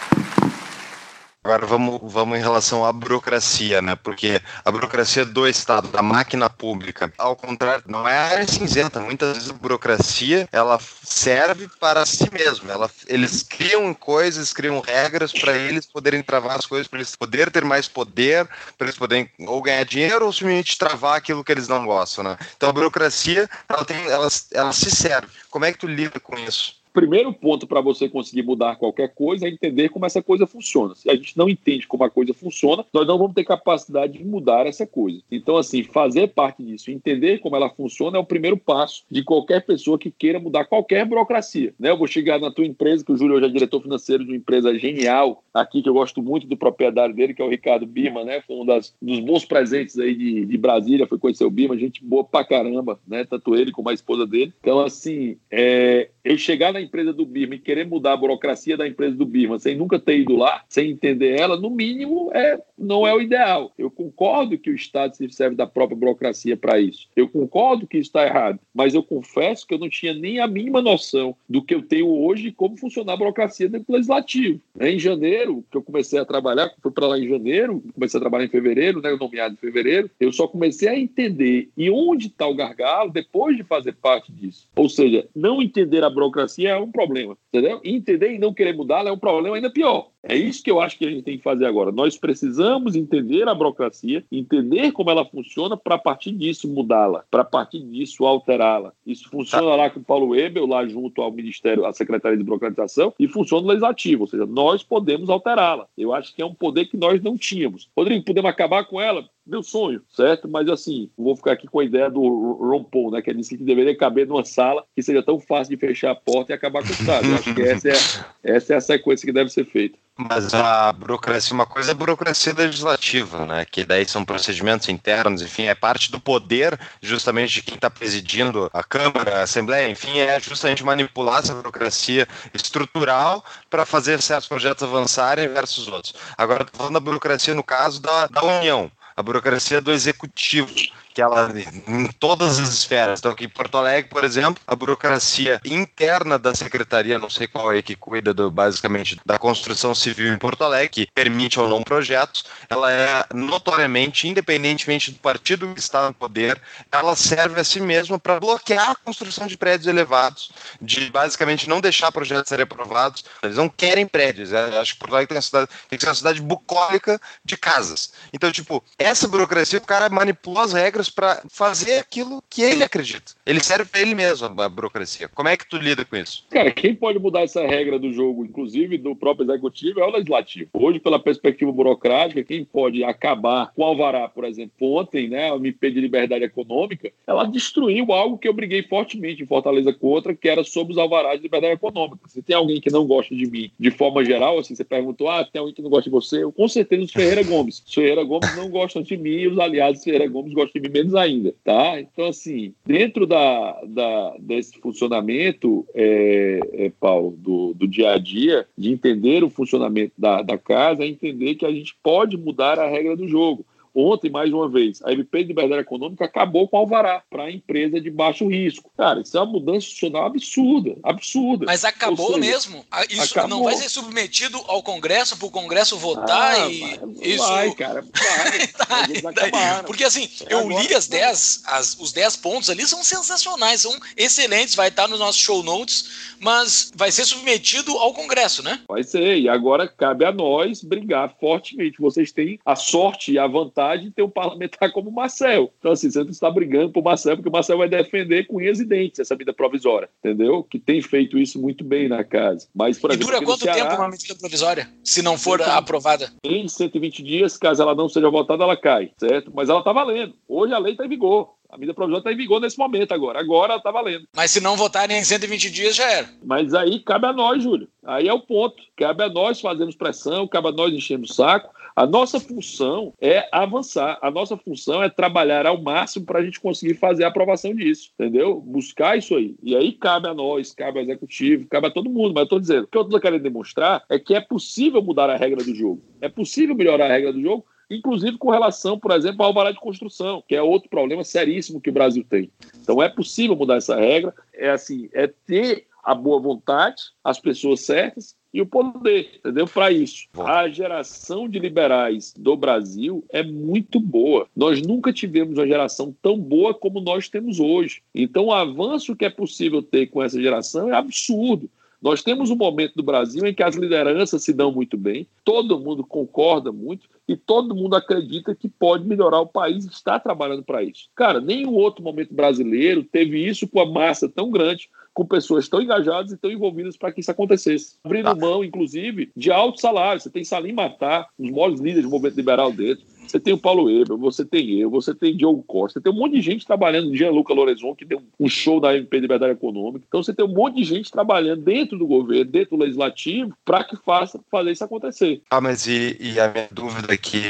Agora 1.44 1.66
vamos, 1.66 2.00
vamos 2.04 2.40
em 2.40 2.42
relação 2.42 2.86
à 2.86 2.94
burocracia, 2.94 3.82
né? 3.82 3.98
Porque 3.98 4.42
a 4.64 4.72
burocracia 4.72 5.26
do 5.26 5.46
Estado, 5.46 5.90
da 5.90 6.02
máquina 6.02 6.50
pública, 6.50 7.12
ao 7.18 7.36
contrário, 7.36 7.84
não 7.86 8.08
é 8.08 8.18
a 8.18 8.24
área 8.28 8.48
cinzenta. 8.48 9.02
Muitas 9.02 9.34
vezes 9.34 9.50
a 9.50 9.54
burocracia 9.54 10.48
ela 10.54 10.80
serve 11.04 11.68
para 11.82 12.06
si 12.06 12.30
mesma. 12.32 12.72
Ela, 12.72 12.90
eles 13.08 13.44
criam 13.44 13.94
coisas, 13.94 14.54
criam 14.54 14.80
regras 14.80 15.34
para 15.34 15.54
eles 15.58 15.86
poderem 15.86 16.24
travar 16.24 16.58
as 16.58 16.66
coisas, 16.66 16.88
para 16.88 17.00
eles 17.00 17.14
poderem 17.14 17.52
ter 17.52 17.66
mais 17.66 17.90
poder, 17.90 18.48
para 18.78 18.88
eles 18.88 18.98
poderem 18.98 19.30
ou 19.40 19.62
ganhar 19.62 19.84
dinheiro 19.84 20.26
ou 20.26 20.32
simplesmente 20.32 20.78
travar 20.78 21.18
aquilo 21.18 21.44
que 21.44 21.52
eles 21.52 21.68
não 21.68 21.86
gostam, 21.86 22.24
né? 22.24 22.38
Então 22.56 22.70
a 22.70 22.74
burocracia 22.74 23.50
ela 23.68 23.84
tem, 23.84 23.98
ela, 24.08 24.30
ela 24.54 24.72
se 24.72 24.90
serve. 24.90 25.28
Como 25.50 25.66
é 25.66 25.74
que 25.74 25.80
tu 25.80 25.88
lida 25.88 26.22
com 26.22 26.40
isso? 26.40 26.83
Primeiro 26.94 27.34
ponto 27.34 27.66
para 27.66 27.82
você 27.82 28.08
conseguir 28.08 28.44
mudar 28.44 28.76
qualquer 28.76 29.14
coisa 29.14 29.48
é 29.48 29.50
entender 29.50 29.90
como 29.90 30.06
essa 30.06 30.22
coisa 30.22 30.46
funciona. 30.46 30.96
Se 30.96 31.10
a 31.10 31.16
gente 31.16 31.36
não 31.38 31.50
entende 31.50 31.88
como 31.88 32.04
a 32.04 32.10
coisa 32.10 32.34
funciona, 32.34 32.86
nós 32.94 33.08
não 33.08 33.18
vamos 33.18 33.34
ter 33.34 33.44
capacidade 33.44 34.18
de 34.18 34.24
mudar 34.24 34.68
essa 34.68 34.86
coisa. 34.86 35.22
Então, 35.32 35.58
assim, 35.58 35.84
fazer 35.84 36.30
parte 36.30 36.64
disso, 36.64 36.92
entender 36.92 37.40
como 37.40 37.56
ela 37.56 37.70
funciona 37.70 38.18
é 38.18 38.20
o 38.20 38.26
primeiro 38.26 38.56
passo 38.56 39.04
de 39.10 39.24
qualquer 39.24 39.66
pessoa 39.66 39.98
que 39.98 40.12
queira 40.12 40.40
mudar 40.40 40.66
qualquer 40.66 41.06
burocracia. 41.06 41.74
Né? 41.80 41.90
Eu 41.90 41.98
vou 41.98 42.08
chegar 42.08 42.40
na 42.40 42.52
tua 42.52 42.66
empresa, 42.66 43.04
que 43.04 43.12
o 43.12 43.18
Júlio 43.18 43.36
hoje 43.38 43.46
é 43.46 43.50
diretor 43.50 43.82
financeiro 43.82 44.24
de 44.24 44.30
uma 44.30 44.38
empresa 44.38 44.78
genial 44.78 45.44
aqui, 45.54 45.82
que 45.82 45.90
eu 45.90 45.94
gosto 45.94 46.22
muito 46.22 46.46
do 46.46 46.56
proprietário 46.56 47.16
dele, 47.16 47.34
que 47.34 47.42
é 47.42 47.46
o 47.46 47.50
Ricardo 47.50 47.86
Birman, 47.86 48.26
né? 48.26 48.42
Foi 48.42 48.56
um 48.56 48.66
das, 48.66 48.94
dos 49.02 49.20
bons 49.20 49.46
presentes 49.46 49.98
aí 49.98 50.16
de, 50.16 50.46
de 50.46 50.58
Brasília, 50.58 51.08
foi 51.08 51.18
conhecer 51.18 51.46
o 51.46 51.50
Birman, 51.50 51.80
gente 51.80 52.04
boa 52.04 52.24
pra 52.24 52.46
caramba, 52.46 53.00
né? 53.08 53.26
Tanto 53.26 53.56
ele 53.56 53.72
como 53.72 53.90
a 53.90 53.94
esposa 53.94 54.28
dele. 54.28 54.54
Então, 54.60 54.80
assim, 54.80 55.38
é, 55.50 56.10
eu 56.24 56.38
chegar 56.38 56.72
na 56.72 56.83
empresa 56.84 57.14
do 57.14 57.26
Birman 57.26 57.58
e 57.58 57.62
querer 57.62 57.88
mudar 57.88 58.14
a 58.14 58.18
burocracia 58.18 58.78
da 58.78 58.88
empresa 58.88 59.16
do 59.16 59.26
Birman 59.26 59.60
sem 59.60 59.76
nunca 59.76 60.00
ter 60.00 60.20
ido 60.20 60.36
lá, 60.36 60.64
sem 60.68 60.92
entender 60.92 61.40
ela, 61.40 61.60
no 61.60 61.70
mínimo 61.70 62.30
é, 62.34 62.60
não 62.78 63.08
é 63.08 63.14
o 63.14 63.22
ideal. 63.22 63.72
Eu 63.78 63.90
concordo 63.90 64.58
que 64.58 64.70
o 64.70 64.76
Estado 64.76 65.16
se 65.16 65.30
serve 65.30 65.56
da 65.56 65.66
própria 65.66 65.98
burocracia 65.98 66.56
para 66.58 66.80
isso. 66.80 67.08
Eu 67.16 67.28
concordo 67.28 67.88
que 67.88 67.98
isso 67.98 68.10
está 68.10 68.26
errado, 68.26 68.60
mas 68.74 68.94
eu 68.94 69.04
confesso 69.04 69.66
que 69.66 69.74
eu 69.74 69.80
não 69.80 69.90
tinha 69.90 70.14
nem 70.14 70.40
a 70.40 70.48
mínima 70.48 70.82
noção 70.82 71.36
do 71.48 71.64
que 71.64 71.74
eu 71.74 71.82
tenho 71.82 72.08
hoje 72.08 72.48
e 72.48 72.52
como 72.52 72.78
funcionar 72.78 73.14
a 73.14 73.18
burocracia 73.18 73.70
dentro 73.70 73.88
do 73.88 73.94
legislativo. 73.94 74.60
Em 74.80 75.00
janeiro, 75.00 75.64
que 75.72 75.78
eu 75.78 75.84
comecei 75.84 76.20
a 76.20 76.26
trabalhar, 76.26 76.72
fui 76.82 76.92
para 76.92 77.08
lá 77.08 77.18
em 77.18 77.28
janeiro, 77.28 77.84
comecei 77.94 78.18
a 78.18 78.22
trabalhar 78.22 78.46
em 78.46 78.50
fevereiro, 78.50 79.02
né, 79.02 79.16
nomeado 79.20 79.54
em 79.56 79.58
fevereiro, 79.58 80.10
eu 80.20 80.32
só 80.32 80.48
comecei 80.48 80.88
a 80.88 80.98
entender 80.98 81.70
e 81.78 81.90
onde 81.90 82.28
está 82.28 82.48
o 82.48 82.56
gargalo 82.56 83.12
depois 83.12 83.56
de 83.56 83.64
fazer 83.64 83.94
parte 83.94 84.32
disso. 84.32 84.68
Ou 84.76 84.90
seja, 84.90 85.28
não 85.36 85.62
entender 85.62 86.04
a 86.04 86.10
burocracia 86.10 86.73
é 86.74 86.80
um 86.80 86.92
problema, 86.92 87.38
entendeu? 87.50 87.80
E 87.84 87.96
entender 87.96 88.34
e 88.34 88.40
não 88.40 88.54
querer 88.54 88.76
mudá-la 88.76 89.10
é 89.10 89.14
um 89.14 89.18
problema 89.18 89.56
ainda 89.56 89.70
pior. 89.70 90.10
É 90.26 90.36
isso 90.36 90.64
que 90.64 90.72
eu 90.72 90.80
acho 90.80 90.98
que 90.98 91.06
a 91.06 91.10
gente 91.10 91.24
tem 91.24 91.38
que 91.38 91.44
fazer 91.44 91.66
agora. 91.66 91.92
Nós 91.92 92.18
precisamos 92.18 92.96
entender 92.96 93.48
a 93.48 93.54
burocracia, 93.54 94.24
entender 94.32 94.94
como 94.94 95.12
ela 95.12 95.26
funciona 95.26 95.76
para 95.76 95.96
a 95.96 95.98
partir 96.00 96.32
disso 96.32 96.68
mudá-la, 96.68 97.26
para 97.30 97.42
a 97.42 97.46
partir 97.46 97.82
disso 97.82 98.26
alterá-la. 98.26 98.94
Isso 99.06 99.30
funciona 99.30 99.68
tá. 99.68 99.76
lá 99.76 99.90
com 99.90 100.00
o 100.00 100.04
Paulo 100.04 100.28
Webel, 100.28 100.66
lá 100.66 100.88
junto 100.88 101.22
ao 101.22 101.32
Ministério, 101.32 101.86
à 101.86 101.92
Secretaria 101.92 102.38
de 102.38 102.44
Burocratização, 102.44 103.14
e 103.20 103.28
funciona 103.28 103.64
no 103.64 103.68
Legislativo, 103.70 104.24
ou 104.24 104.28
seja, 104.28 104.46
nós 104.46 104.82
podemos 104.82 105.30
alterá-la. 105.30 105.88
Eu 105.98 106.14
acho 106.14 106.34
que 106.34 106.42
é 106.42 106.46
um 106.46 106.54
poder 106.54 106.86
que 106.86 106.96
nós 106.96 107.22
não 107.22 107.38
tínhamos. 107.38 107.90
Rodrigo, 107.96 108.24
podemos 108.24 108.50
acabar 108.50 108.86
com 108.86 109.02
ela? 109.02 109.28
Meu 109.46 109.62
sonho, 109.62 110.02
certo? 110.10 110.48
Mas 110.48 110.70
assim, 110.70 111.10
vou 111.18 111.36
ficar 111.36 111.52
aqui 111.52 111.68
com 111.68 111.80
a 111.80 111.84
ideia 111.84 112.10
do 112.10 112.22
Ron 112.22 113.12
né? 113.12 113.22
Que 113.22 113.30
ele 113.30 113.40
disse 113.40 113.58
que 113.58 113.64
deveria 113.64 113.96
caber 113.96 114.26
numa 114.26 114.46
sala 114.46 114.86
que 114.96 115.04
seja 115.04 115.22
tão 115.22 115.40
fácil 115.40 115.76
de 115.76 115.80
fechar 115.80 116.12
a 116.12 116.16
porta 116.16 116.54
e 116.54 116.56
acabar 116.56 116.82
com 116.82 116.90
o 116.90 116.92
Estado. 116.92 117.28
Eu 117.28 117.36
acho 117.36 117.54
que 117.54 117.62
essa 117.62 117.90
é, 117.90 118.56
essa 118.56 118.74
é 118.74 118.78
a 118.78 118.82
sequência 118.82 119.26
que 119.26 119.34
deve 119.34 119.50
ser 119.50 119.66
feita. 119.66 119.98
Mas 120.16 120.54
a 120.54 120.94
burocracia, 120.94 121.56
uma 121.56 121.66
coisa 121.66 121.92
é 121.92 121.94
a 121.94 121.96
burocracia 121.96 122.54
legislativa, 122.54 123.46
né? 123.46 123.66
Que 123.66 123.84
daí 123.84 124.06
são 124.06 124.24
procedimentos 124.24 124.88
internos, 124.88 125.42
enfim, 125.42 125.64
é 125.64 125.76
parte 125.76 126.12
do 126.12 126.20
poder 126.20 126.80
justamente 127.02 127.56
de 127.56 127.64
quem 127.64 127.76
está 127.76 127.90
presidindo 127.90 128.70
a 128.72 128.84
Câmara, 128.84 129.40
a 129.40 129.44
Assembleia, 129.44 129.90
enfim, 129.90 130.20
é 130.20 130.40
justamente 130.40 130.84
manipular 130.84 131.40
essa 131.40 131.56
burocracia 131.56 132.28
estrutural 132.54 133.44
para 133.70 133.86
fazer 133.86 134.22
certos 134.22 134.48
projetos 134.48 134.84
avançarem 134.84 135.48
versus 135.48 135.88
outros. 135.88 136.14
Agora, 136.38 136.62
estou 136.62 136.78
falando 136.78 136.94
da 136.94 137.00
burocracia 137.00 137.56
no 137.56 137.64
caso 137.64 138.00
da, 138.00 138.28
da 138.28 138.44
União 138.44 138.92
a 139.16 139.24
burocracia 139.24 139.82
do 139.82 139.92
executivo 139.92 140.70
que 141.14 141.22
ela 141.22 141.52
em 141.88 142.08
todas 142.20 142.60
as 142.60 142.70
esferas. 142.70 143.20
Então, 143.20 143.32
aqui 143.32 143.46
em 143.46 143.50
Porto 143.50 143.78
Alegre, 143.78 144.10
por 144.10 144.24
exemplo, 144.24 144.62
a 144.66 144.76
burocracia 144.76 145.62
interna 145.64 146.40
da 146.40 146.56
secretaria, 146.56 147.20
não 147.20 147.30
sei 147.30 147.48
qual 147.48 147.72
é 147.72 147.82
que 147.82 147.96
cuida 147.96 148.34
do, 148.34 148.50
basicamente 148.50 149.20
da 149.26 149.38
construção 149.38 149.94
civil 149.94 150.34
em 150.34 150.38
Porto 150.38 150.64
Alegre, 150.64 150.90
que 150.90 151.08
permite 151.14 151.60
ou 151.60 151.70
não 151.70 151.84
projetos, 151.84 152.46
ela 152.70 152.92
é 152.92 153.26
notoriamente, 153.34 154.28
independentemente 154.28 155.12
do 155.12 155.20
partido 155.20 155.72
que 155.74 155.80
está 155.80 156.08
no 156.08 156.14
poder, 156.14 156.60
ela 156.92 157.16
serve 157.16 157.60
a 157.60 157.64
si 157.64 157.80
mesma 157.80 158.18
para 158.18 158.40
bloquear 158.40 158.92
a 158.92 158.96
construção 158.96 159.46
de 159.46 159.58
prédios 159.58 159.88
elevados, 159.88 160.52
de 160.82 161.10
basicamente 161.12 161.70
não 161.70 161.80
deixar 161.80 162.12
projetos 162.12 162.50
serem 162.50 162.64
aprovados. 162.64 163.24
Eles 163.42 163.58
não 163.58 163.70
querem 163.70 164.08
prédios. 164.08 164.52
É, 164.52 164.80
acho 164.80 164.94
que 164.94 165.00
Porto 165.00 165.16
Alegre 165.16 165.34
tem, 165.34 165.42
cidade, 165.42 165.70
tem 165.90 165.98
que 165.98 166.04
ser 166.04 166.10
uma 166.10 166.16
cidade 166.16 166.42
bucólica 166.42 167.20
de 167.44 167.56
casas. 167.58 168.14
Então, 168.32 168.52
tipo, 168.52 168.84
essa 168.98 169.28
burocracia, 169.28 169.80
o 169.80 169.82
cara 169.82 170.10
manipula 170.10 170.64
as 170.64 170.74
regras 170.74 171.03
para 171.10 171.44
fazer 171.50 172.00
aquilo 172.00 172.44
que 172.50 172.62
ele 172.62 172.84
acredita. 172.84 173.34
Ele 173.46 173.64
serve 173.64 173.86
para 173.86 174.02
ele 174.02 174.16
mesmo, 174.16 174.62
a 174.62 174.70
burocracia. 174.70 175.28
Como 175.28 175.50
é 175.50 175.58
que 175.58 175.68
tu 175.68 175.78
lida 175.78 176.06
com 176.06 176.16
isso? 176.16 176.46
Cara, 176.50 176.72
quem 176.72 176.96
pode 176.96 177.20
mudar 177.20 177.42
essa 177.42 177.66
regra 177.66 178.00
do 178.00 178.12
jogo, 178.12 178.46
inclusive 178.46 178.98
do 178.98 179.16
próprio 179.16 179.46
executivo, 179.46 180.00
é 180.00 180.06
o 180.06 180.12
legislativo. 180.12 180.70
Hoje, 180.74 181.00
pela 181.00 181.20
perspectiva 181.20 181.72
burocrática, 181.72 182.44
quem 182.44 182.64
pode 182.64 183.04
acabar 183.04 183.72
com 183.76 183.82
o 183.82 183.86
Alvará, 183.86 184.28
por 184.28 184.46
exemplo, 184.46 184.74
ontem, 184.80 185.28
né, 185.28 185.52
a 185.52 185.56
MP 185.56 185.92
de 185.92 186.00
Liberdade 186.00 186.44
Econômica, 186.44 187.12
ela 187.26 187.46
destruiu 187.46 188.12
algo 188.12 188.38
que 188.38 188.48
eu 188.48 188.54
briguei 188.54 188.84
fortemente 188.84 189.44
em 189.44 189.48
Fortaleza 189.48 189.94
contra, 189.94 190.36
que 190.36 190.50
era 190.50 190.64
sobre 190.64 190.94
os 190.94 191.00
alvarás 191.00 191.38
de 191.38 191.44
liberdade 191.44 191.74
econômica. 191.74 192.20
Se 192.28 192.42
tem 192.42 192.56
alguém 192.56 192.80
que 192.80 192.92
não 192.92 193.06
gosta 193.06 193.36
de 193.36 193.46
mim, 193.46 193.72
de 193.80 193.92
forma 193.92 194.24
geral, 194.24 194.60
assim, 194.60 194.76
você 194.76 194.84
perguntou, 194.84 195.30
ah, 195.30 195.44
tem 195.46 195.60
alguém 195.60 195.74
que 195.74 195.82
não 195.82 195.90
gosta 195.90 196.10
de 196.10 196.10
você? 196.10 196.44
Eu, 196.44 196.52
com 196.52 196.68
certeza 196.68 197.04
os 197.04 197.12
Ferreira 197.12 197.44
Gomes. 197.44 197.84
Os 197.86 197.94
Ferreira 197.94 198.24
Gomes 198.24 198.56
não 198.56 198.70
gostam 198.70 199.02
de 199.02 199.18
mim 199.18 199.30
e 199.30 199.48
os 199.48 199.60
aliados 199.60 200.04
Ferreira 200.04 200.28
Gomes 200.28 200.54
gostam 200.54 200.82
de 200.82 200.90
mim 200.90 200.93
menos 200.94 201.16
ainda, 201.16 201.54
tá? 201.64 202.00
Então, 202.00 202.28
assim, 202.28 202.74
dentro 202.86 203.26
da, 203.26 203.82
da 203.86 204.36
desse 204.40 204.78
funcionamento, 204.80 205.86
é, 205.94 206.60
é, 206.74 206.92
Paulo, 207.00 207.36
do, 207.38 207.74
do 207.74 207.88
dia 207.88 208.12
a 208.12 208.18
dia, 208.18 208.68
de 208.78 208.92
entender 208.92 209.44
o 209.44 209.50
funcionamento 209.50 210.14
da, 210.18 210.42
da 210.42 210.58
casa, 210.58 211.04
é 211.04 211.08
entender 211.08 211.56
que 211.56 211.66
a 211.66 211.72
gente 211.72 211.96
pode 212.04 212.38
mudar 212.38 212.78
a 212.80 212.88
regra 212.88 213.16
do 213.16 213.28
jogo. 213.28 213.66
Ontem, 213.96 214.30
mais 214.32 214.52
uma 214.52 214.68
vez, 214.68 215.02
a 215.04 215.14
MP 215.14 215.44
de 215.44 215.50
Liberdade 215.50 215.82
Econômica 215.82 216.26
acabou 216.26 216.68
com 216.68 216.78
o 216.78 216.80
alvará 216.80 217.22
para 217.30 217.44
a 217.44 217.52
empresa 217.52 218.02
de 218.02 218.10
baixo 218.10 218.48
risco. 218.48 218.90
Cara, 218.98 219.22
isso 219.22 219.38
é 219.38 219.42
uma 219.42 219.52
mudança 219.52 219.86
institucional 219.86 220.26
absurda, 220.26 220.96
absurda. 221.04 221.66
Mas 221.68 221.86
acabou 221.86 222.28
seja, 222.30 222.40
mesmo? 222.40 222.84
Ah, 222.90 223.06
isso 223.08 223.34
acabou. 223.34 223.50
não 223.50 223.64
vai 223.64 223.76
ser 223.76 223.90
submetido 223.90 224.58
ao 224.68 224.82
Congresso 224.82 225.38
para 225.38 225.48
o 225.48 225.52
Congresso 225.52 225.96
votar 225.98 226.56
ah, 226.56 226.70
e 226.72 226.80
vai, 226.80 227.00
isso. 227.22 227.48
Vai, 227.48 227.72
cara, 227.76 228.02
vai. 228.02 228.68
tá, 229.22 229.84
Porque 229.86 230.04
assim, 230.04 230.28
eu 230.50 230.60
Agora, 230.60 230.82
li 230.82 230.96
as 230.96 231.08
10, 231.08 231.64
as, 231.68 232.00
os 232.00 232.12
10 232.12 232.38
pontos 232.38 232.70
ali 232.72 232.88
são 232.88 233.04
sensacionais, 233.04 233.82
são 233.82 233.96
excelentes, 234.18 234.74
vai 234.74 234.88
estar 234.88 235.08
nos 235.08 235.20
nossos 235.20 235.40
show 235.40 235.62
notes, 235.62 236.36
mas 236.40 236.92
vai 236.96 237.12
ser 237.12 237.26
submetido 237.26 237.96
ao 238.00 238.12
Congresso, 238.12 238.64
né? 238.64 238.82
Vai 238.88 239.04
ser, 239.04 239.38
e 239.38 239.48
agora 239.48 239.88
cabe 239.88 240.26
a 240.26 240.32
nós 240.32 240.82
brigar 240.84 241.36
fortemente. 241.40 242.02
Vocês 242.02 242.32
têm 242.32 242.60
a 242.66 242.76
sorte 242.76 243.34
e 243.34 243.38
a 243.38 243.46
vantagem 243.46 243.83
vantagem 243.84 244.06
de 244.08 244.12
ter 244.12 244.24
um 244.24 244.30
parlamentar 244.30 244.92
como 244.92 245.10
o 245.10 245.14
Marcel. 245.14 245.72
Então, 245.80 245.92
assim, 245.92 246.10
você 246.10 246.24
não 246.24 246.30
está 246.30 246.50
brigando 246.50 246.92
por 246.92 247.04
Marcel, 247.04 247.36
porque 247.36 247.50
o 247.50 247.52
Marcel 247.52 247.78
vai 247.78 247.90
defender 247.90 248.48
com 248.48 248.58
unhas 248.58 248.80
e 248.80 248.86
dentes 248.86 249.20
essa 249.20 249.36
medida 249.36 249.54
provisória, 249.54 250.10
entendeu? 250.20 250.64
Que 250.64 250.80
tem 250.80 251.02
feito 251.02 251.38
isso 251.38 251.60
muito 251.60 251.84
bem 251.84 252.08
na 252.08 252.24
casa. 252.24 252.68
Mas, 252.74 252.98
por 252.98 253.12
e 253.12 253.14
exemplo, 253.14 253.32
dura 253.32 253.46
quanto 253.46 253.64
Ceará, 253.64 253.90
tempo 253.90 254.02
uma 254.02 254.10
medida 254.10 254.36
provisória, 254.36 254.90
se 255.04 255.22
não 255.22 255.38
for 255.38 255.60
então, 255.60 255.74
aprovada? 255.74 256.32
Em 256.44 256.68
120 256.68 257.24
dias, 257.24 257.58
caso 257.58 257.82
ela 257.82 257.96
não 257.96 258.08
seja 258.08 258.30
votada, 258.30 258.64
ela 258.64 258.78
cai, 258.78 259.12
certo? 259.18 259.52
Mas 259.54 259.70
ela 259.70 259.80
está 259.80 259.92
valendo. 259.92 260.34
Hoje 260.48 260.74
a 260.74 260.80
lei 260.80 260.94
está 260.94 261.06
em 261.06 261.10
vigor. 261.10 261.54
A 261.74 261.78
medida 261.78 261.94
provisória 261.96 262.20
está 262.20 262.32
em 262.32 262.38
vigor 262.38 262.62
nesse 262.62 262.78
momento 262.78 263.14
agora. 263.14 263.40
Agora 263.40 263.78
está 263.78 263.90
valendo. 263.90 264.28
Mas 264.36 264.52
se 264.52 264.62
não 264.62 264.78
votarem 264.78 265.18
em 265.18 265.24
120 265.24 265.72
dias, 265.72 265.96
já 265.96 266.10
era. 266.12 266.30
Mas 266.46 266.72
aí 266.76 267.00
cabe 267.00 267.26
a 267.26 267.34
nós, 267.34 267.64
Júlio. 267.64 267.88
Aí 268.06 268.28
é 268.28 268.34
o 268.34 268.40
ponto. 268.40 268.76
Cabe 268.96 269.24
a 269.24 269.30
nós 269.30 269.60
fazermos 269.60 269.96
pressão, 269.96 270.48
cabe 270.48 270.68
a 270.68 270.72
nós 270.72 270.94
enchendo 270.94 271.24
o 271.24 271.34
saco. 271.34 271.74
A 271.96 272.06
nossa 272.06 272.40
função 272.40 273.14
é 273.20 273.48
avançar, 273.52 274.18
a 274.22 274.32
nossa 274.32 274.58
função 274.58 275.04
é 275.04 275.10
trabalhar 275.10 275.68
ao 275.68 275.80
máximo 275.80 276.26
para 276.26 276.40
a 276.40 276.44
gente 276.44 276.60
conseguir 276.60 276.96
fazer 276.96 277.24
a 277.24 277.28
aprovação 277.28 277.74
disso, 277.74 278.10
entendeu? 278.20 278.60
Buscar 278.60 279.16
isso 279.16 279.36
aí. 279.36 279.56
E 279.62 279.76
aí 279.76 279.92
cabe 279.92 280.28
a 280.28 280.34
nós, 280.34 280.74
cabe 280.74 281.00
ao 281.00 281.06
executivo, 281.06 281.68
cabe 281.68 281.88
a 281.88 281.92
todo 281.92 282.10
mundo. 282.10 282.34
Mas 282.34 282.42
eu 282.42 282.44
estou 282.44 282.60
dizendo, 282.60 282.84
o 282.86 282.88
que 282.88 282.98
eu 282.98 283.04
estou 283.04 283.20
querendo 283.20 283.44
demonstrar 283.44 284.04
é 284.10 284.18
que 284.18 284.34
é 284.34 284.42
possível 284.42 285.04
mudar 285.04 285.30
a 285.30 285.38
regra 285.38 285.64
do 285.64 285.74
jogo, 285.74 286.02
é 286.20 286.30
possível 286.30 286.76
melhorar 286.76 287.06
a 287.06 287.14
regra 287.14 287.32
do 287.32 287.42
jogo, 287.42 287.64
inclusive 287.96 288.38
com 288.38 288.50
relação, 288.50 289.00
por 289.00 289.12
exemplo, 289.12 289.42
ao 289.42 289.48
alvará 289.48 289.72
de 289.72 289.80
construção, 289.80 290.44
que 290.48 290.56
é 290.56 290.62
outro 290.62 290.90
problema 290.90 291.24
seríssimo 291.24 291.82
que 291.82 291.90
o 291.90 291.94
Brasil 291.94 292.26
tem. 292.28 292.50
Então 292.82 293.02
é 293.02 293.10
possível 293.10 293.56
mudar 293.56 293.78
essa 293.78 293.96
regra, 293.96 294.34
é 294.54 294.70
assim, 294.70 295.10
é 295.14 295.28
ter 295.28 295.86
a 296.04 296.14
boa 296.14 296.40
vontade, 296.40 297.02
as 297.24 297.40
pessoas 297.40 297.82
certas 297.82 298.36
e 298.54 298.62
o 298.62 298.66
poder, 298.66 299.32
entendeu? 299.40 299.66
Para 299.66 299.92
isso. 299.92 300.28
A 300.38 300.68
geração 300.70 301.50
de 301.50 301.58
liberais 301.58 302.34
do 302.38 302.56
Brasil 302.56 303.24
é 303.30 303.42
muito 303.42 304.00
boa. 304.00 304.48
Nós 304.56 304.82
nunca 304.82 305.12
tivemos 305.12 305.58
uma 305.58 305.66
geração 305.66 306.16
tão 306.22 306.38
boa 306.38 306.74
como 306.74 307.02
nós 307.02 307.28
temos 307.28 307.60
hoje. 307.60 308.04
Então, 308.14 308.46
o 308.46 308.54
avanço 308.54 309.16
que 309.16 309.26
é 309.26 309.30
possível 309.30 309.82
ter 309.82 310.08
com 310.08 310.22
essa 310.22 310.40
geração 310.40 310.90
é 310.90 310.96
absurdo. 310.96 311.70
Nós 312.04 312.22
temos 312.22 312.50
um 312.50 312.56
momento 312.58 312.96
do 312.96 313.02
Brasil 313.02 313.46
em 313.46 313.54
que 313.54 313.64
as 313.64 313.78
lideranças 313.78 314.44
se 314.44 314.52
dão 314.52 314.74
muito 314.74 314.98
bem, 314.98 315.26
todo 315.42 315.80
mundo 315.80 316.04
concorda 316.04 316.70
muito 316.70 317.08
e 317.26 317.38
todo 317.38 317.74
mundo 317.74 317.96
acredita 317.96 318.54
que 318.54 318.68
pode 318.68 319.08
melhorar 319.08 319.40
o 319.40 319.48
país 319.48 319.86
e 319.86 319.88
está 319.88 320.20
trabalhando 320.20 320.64
para 320.64 320.84
isso. 320.84 321.08
Cara, 321.16 321.40
nenhum 321.40 321.74
outro 321.74 322.04
momento 322.04 322.34
brasileiro 322.34 323.06
teve 323.06 323.40
isso 323.40 323.66
com 323.70 323.80
a 323.80 323.90
massa 323.90 324.28
tão 324.28 324.52
grande 324.52 324.90
com 325.14 325.26
pessoas 325.26 325.70
tão 325.70 325.82
engajadas 325.82 326.32
e 326.32 326.38
tão 326.38 326.52
envolvidas 326.52 326.98
para 326.98 327.12
que 327.12 327.22
isso 327.22 327.32
acontecesse. 327.32 327.98
Abrindo 328.04 328.26
tá. 328.26 328.36
mão, 328.36 328.64
inclusive, 328.64 329.32
de 329.36 329.52
altos 329.52 329.82
salários. 329.82 330.24
Você 330.24 330.30
tem 330.30 330.44
Salim 330.44 330.74
Matar, 330.74 331.28
os 331.38 331.52
maiores 331.52 331.80
líderes 331.80 332.04
do 332.04 332.10
movimento 332.10 332.36
liberal 332.36 332.72
dentro. 332.72 333.06
Você 333.28 333.40
tem 333.40 333.54
o 333.54 333.58
Paulo 333.58 333.86
Weber, 333.86 334.16
você 334.16 334.46
tem 334.46 334.80
eu, 334.80 334.90
você 334.90 335.14
tem 335.16 335.36
Diogo 335.36 335.64
Costa, 335.64 336.00
você 336.00 336.04
tem 336.04 336.14
um 336.14 336.16
monte 336.16 336.34
de 336.34 336.42
gente 336.42 336.66
trabalhando, 336.66 337.16
Gianluca 337.16 337.54
Lorenzon, 337.54 337.96
que 337.96 338.06
deu 338.06 338.22
um 338.40 338.48
show 338.48 338.80
da 338.80 338.96
MP 338.96 339.18
de 339.18 339.22
Liberdade 339.22 339.54
Econômica. 339.54 340.06
Então 340.08 340.22
você 340.22 340.34
tem 340.34 340.46
um 340.46 340.54
monte 340.54 340.76
de 340.76 340.84
gente 340.84 341.12
trabalhando 341.12 341.64
dentro 341.64 341.98
do 341.98 342.06
governo, 342.06 342.52
dentro 342.52 342.78
do 342.78 342.84
legislativo, 342.84 343.54
para 343.66 343.84
que 343.84 343.96
faça 343.96 344.40
fazer 344.52 344.72
isso 344.72 344.84
acontecer. 344.84 345.42
Ah, 345.50 345.60
mas 345.60 345.88
e, 345.88 346.16
e 346.20 346.40
a 346.40 346.48
minha 346.48 346.68
dúvida 346.72 347.14
aqui, 347.14 347.42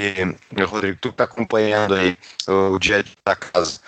Rodrigo, 0.65 0.97
tu 1.01 1.09
que 1.09 1.15
está 1.15 1.25
acompanhando 1.25 1.95
aí 1.95 2.15
o 2.47 2.79
dia 2.79 2.93
dia 3.03 3.15
da 3.25 3.35
casa, 3.35 3.79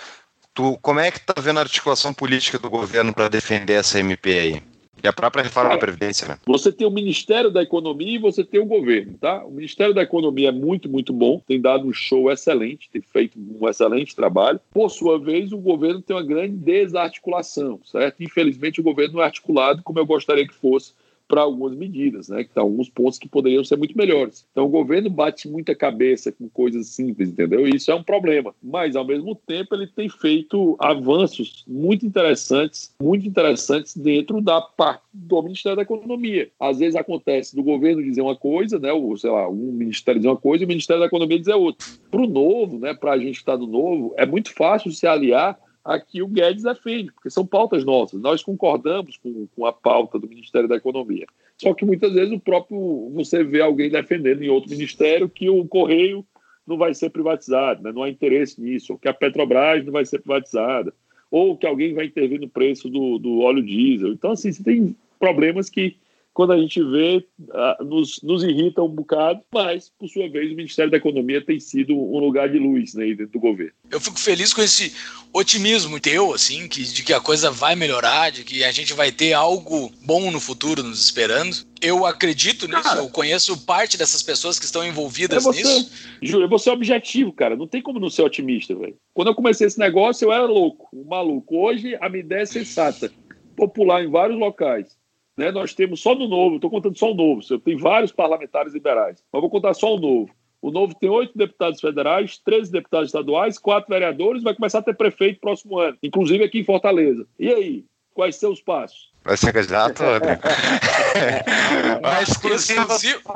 Tu, 0.53 0.77
como 0.81 1.01
é 1.01 1.11
que 1.11 1.19
tá 1.19 1.33
vendo 1.41 1.57
a 1.59 1.63
articulação 1.63 2.13
política 2.13 2.57
do 2.57 2.69
governo 2.69 3.13
para 3.13 3.27
defender 3.27 3.73
essa 3.73 3.99
MP 3.99 4.39
aí? 4.39 4.63
E 5.05 5.07
a 5.07 5.13
própria 5.13 5.43
reforma 5.43 5.69
da 5.69 5.77
Previdência, 5.77 6.27
né? 6.27 6.39
Você 6.47 6.71
tem 6.71 6.87
o 6.87 6.89
Ministério 6.89 7.51
da 7.51 7.61
Economia 7.61 8.15
e 8.15 8.17
você 8.17 8.43
tem 8.43 8.59
o 8.59 8.65
governo, 8.65 9.15
tá? 9.19 9.45
O 9.45 9.51
Ministério 9.51 9.93
da 9.93 10.01
Economia 10.01 10.49
é 10.49 10.51
muito, 10.51 10.89
muito 10.89 11.13
bom, 11.13 11.39
tem 11.47 11.61
dado 11.61 11.87
um 11.87 11.93
show 11.93 12.31
excelente, 12.31 12.89
tem 12.89 13.03
feito 13.03 13.37
um 13.37 13.69
excelente 13.69 14.15
trabalho. 14.15 14.59
Por 14.71 14.89
sua 14.89 15.19
vez, 15.19 15.51
o 15.51 15.59
governo 15.59 16.01
tem 16.01 16.15
uma 16.15 16.23
grande 16.23 16.57
desarticulação, 16.57 17.79
certo? 17.85 18.23
Infelizmente, 18.23 18.81
o 18.81 18.83
governo 18.83 19.13
não 19.13 19.21
é 19.21 19.25
articulado 19.25 19.83
como 19.83 19.99
eu 19.99 20.07
gostaria 20.07 20.47
que 20.47 20.55
fosse 20.55 20.93
para 21.27 21.41
algumas 21.41 21.75
medidas, 21.75 22.29
né? 22.29 22.43
Que 22.43 22.51
tem 22.51 22.61
alguns 22.61 22.89
pontos 22.89 23.17
que 23.17 23.27
poderiam 23.27 23.63
ser 23.63 23.77
muito 23.77 23.97
melhores. 23.97 24.47
Então 24.51 24.65
o 24.65 24.69
governo 24.69 25.09
bate 25.09 25.47
muita 25.47 25.75
cabeça 25.75 26.31
com 26.31 26.47
coisas 26.49 26.87
simples, 26.87 27.29
entendeu? 27.29 27.67
E 27.67 27.75
isso 27.75 27.91
é 27.91 27.95
um 27.95 28.03
problema. 28.03 28.53
Mas 28.61 28.95
ao 28.95 29.05
mesmo 29.05 29.35
tempo 29.35 29.75
ele 29.75 29.87
tem 29.87 30.09
feito 30.09 30.75
avanços 30.79 31.63
muito 31.67 32.05
interessantes, 32.05 32.93
muito 33.01 33.27
interessantes 33.27 33.95
dentro 33.95 34.41
da 34.41 34.61
parte 34.61 35.03
do 35.13 35.41
Ministério 35.41 35.75
da 35.75 35.81
Economia. 35.81 36.49
Às 36.59 36.79
vezes 36.79 36.95
acontece 36.95 37.55
do 37.55 37.63
governo 37.63 38.03
dizer 38.03 38.21
uma 38.21 38.35
coisa, 38.35 38.77
né? 38.77 38.93
Ou 38.93 39.17
sei 39.17 39.31
lá, 39.31 39.49
um 39.49 39.71
ministério 39.71 40.19
dizer 40.19 40.29
uma 40.29 40.37
coisa 40.37 40.63
e 40.63 40.65
o 40.65 40.67
Ministério 40.67 41.01
da 41.01 41.07
Economia 41.07 41.39
dizer 41.39 41.55
outra. 41.55 41.87
Para 42.11 42.21
o 42.21 42.27
novo, 42.27 42.79
né? 42.79 42.93
Para 42.93 43.13
a 43.13 43.17
gente 43.17 43.35
que 43.35 43.41
está 43.41 43.57
no 43.57 43.67
novo, 43.67 44.13
é 44.17 44.25
muito 44.25 44.53
fácil 44.53 44.91
se 44.91 45.07
aliar 45.07 45.59
aqui 45.85 46.23
o 46.23 46.27
Guedes 46.27 46.63
defende, 46.63 47.11
porque 47.11 47.29
são 47.29 47.45
pautas 47.45 47.85
nossas. 47.85 48.19
Nós 48.19 48.43
concordamos 48.43 49.17
com, 49.17 49.47
com, 49.55 49.65
a 49.65 49.71
pauta 49.71 50.17
do 50.17 50.27
Ministério 50.27 50.67
da 50.67 50.75
Economia. 50.75 51.27
Só 51.61 51.75
que 51.75 51.85
muitas 51.85 52.11
vezes 52.13 52.33
o 52.33 52.39
próprio 52.39 53.11
você 53.13 53.43
vê 53.43 53.61
alguém 53.61 53.91
defendendo 53.91 54.43
em 54.43 54.49
outro 54.49 54.71
ministério 54.71 55.29
que 55.29 55.47
o 55.47 55.63
Correio 55.67 56.25
não 56.65 56.77
vai 56.77 56.95
ser 56.95 57.11
privatizado, 57.11 57.83
né? 57.83 57.91
não 57.91 58.01
há 58.01 58.09
interesse 58.09 58.59
nisso, 58.59 58.93
ou 58.93 58.99
que 58.99 59.07
a 59.07 59.13
Petrobras 59.13 59.85
não 59.85 59.93
vai 59.93 60.03
ser 60.03 60.19
privatizada, 60.19 60.91
ou 61.29 61.55
que 61.55 61.67
alguém 61.67 61.93
vai 61.93 62.05
intervir 62.05 62.41
no 62.41 62.49
preço 62.49 62.89
do, 62.89 63.19
do 63.19 63.41
óleo 63.41 63.63
diesel. 63.63 64.11
Então, 64.11 64.31
assim, 64.31 64.51
você 64.51 64.63
tem 64.63 64.95
problemas 65.19 65.69
que 65.69 65.95
quando 66.35 66.51
a 66.51 66.57
gente 66.57 66.83
vê, 66.83 67.25
uh, 67.39 67.83
nos, 67.85 68.21
nos 68.21 68.43
irrita 68.43 68.83
um 68.83 68.89
bocado, 68.89 69.39
mas, 69.53 69.89
por 69.97 70.09
sua 70.09 70.29
vez, 70.29 70.51
o 70.51 70.55
Ministério 70.55 70.91
da 70.91 70.97
Economia 70.97 71.41
tem 71.41 71.61
sido 71.61 71.95
um 71.95 72.19
lugar 72.19 72.49
de 72.49 72.59
luz 72.59 72.93
né, 72.93 73.05
dentro 73.05 73.29
do 73.29 73.39
governo. 73.39 73.71
Eu 73.89 74.01
fico 74.01 74.19
feliz 74.19 74.53
com 74.53 74.61
esse 74.61 74.93
otimismo 75.31 75.97
teu, 75.97 76.33
assim, 76.33 76.67
que, 76.67 76.83
de 76.83 77.03
que 77.05 77.13
a 77.13 77.21
coisa 77.21 77.49
vai 77.49 77.73
melhorar, 77.73 78.31
de 78.31 78.43
que 78.43 78.65
a 78.65 78.71
gente 78.73 78.91
vai 78.91 79.13
ter 79.13 79.31
algo 79.31 79.89
bom 80.05 80.29
no 80.29 80.41
futuro 80.41 80.83
nos 80.83 81.05
esperando. 81.05 81.55
Eu 81.81 82.05
acredito 82.05 82.67
nisso, 82.67 82.83
cara, 82.83 82.99
eu 82.99 83.09
conheço 83.09 83.65
parte 83.65 83.97
dessas 83.97 84.21
pessoas 84.21 84.59
que 84.59 84.65
estão 84.65 84.85
envolvidas 84.85 85.45
é 85.45 85.47
você, 85.47 85.63
nisso. 85.63 85.91
Júlio, 86.21 86.49
você 86.49 86.69
é 86.69 86.73
objetivo, 86.73 87.31
cara. 87.31 87.55
Não 87.55 87.65
tem 87.65 87.81
como 87.81 87.97
não 87.97 88.09
ser 88.09 88.23
otimista, 88.23 88.75
velho. 88.75 88.97
Quando 89.13 89.29
eu 89.29 89.35
comecei 89.35 89.67
esse 89.67 89.79
negócio, 89.79 90.25
eu 90.25 90.33
era 90.33 90.43
louco, 90.43 90.89
um 90.93 91.05
maluco. 91.05 91.55
Hoje, 91.55 91.97
a 92.01 92.09
minha 92.09 92.25
ideia 92.25 92.41
é 92.41 92.45
sensata. 92.45 93.09
Popular 93.55 94.03
em 94.03 94.11
vários 94.11 94.37
locais 94.37 94.97
né, 95.37 95.51
nós 95.51 95.73
temos 95.73 96.01
só 96.01 96.15
no 96.15 96.27
Novo, 96.27 96.55
estou 96.55 96.69
contando 96.69 96.97
só 96.97 97.11
o 97.11 97.15
Novo, 97.15 97.41
eu 97.49 97.59
tenho 97.59 97.79
vários 97.79 98.11
parlamentares 98.11 98.73
liberais, 98.73 99.23
mas 99.31 99.41
vou 99.41 99.49
contar 99.49 99.73
só 99.73 99.95
o 99.95 99.99
Novo. 99.99 100.33
O 100.61 100.71
Novo 100.71 100.95
tem 100.95 101.09
oito 101.09 101.37
deputados 101.37 101.79
federais, 101.79 102.39
13 102.39 102.71
deputados 102.71 103.09
estaduais, 103.09 103.59
quatro 103.59 103.89
vereadores, 103.89 104.41
vai 104.41 104.55
começar 104.55 104.79
a 104.79 104.83
ter 104.83 104.95
prefeito 104.95 105.39
próximo 105.39 105.77
ano, 105.77 105.97
inclusive 106.01 106.43
aqui 106.43 106.59
em 106.59 106.63
Fortaleza. 106.63 107.27
E 107.37 107.49
aí, 107.49 107.85
quais 108.13 108.37
são 108.37 108.51
os 108.51 108.61
passos? 108.61 109.14
Vai 109.25 109.35
ser 109.37 109.51
candidato, 109.51 110.03
André? 110.03 110.39
exclusivo. 112.21 112.87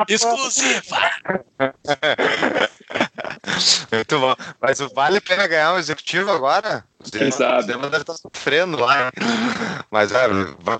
Exclusivo. 0.08 0.96
Muito 3.92 4.20
bom. 4.20 4.36
Mas 4.62 4.78
vale 4.94 5.18
a 5.18 5.22
pena 5.22 5.48
ganhar 5.48 5.74
um 5.74 5.80
executivo 5.80 6.30
agora? 6.30 6.86
Quem 7.12 7.32
sabe? 7.32 7.74
O 7.74 7.80
deve 7.90 7.98
estar 7.98 8.14
sofrendo 8.14 8.80
lá. 8.80 9.12
Mas 9.90 10.12
é, 10.12 10.28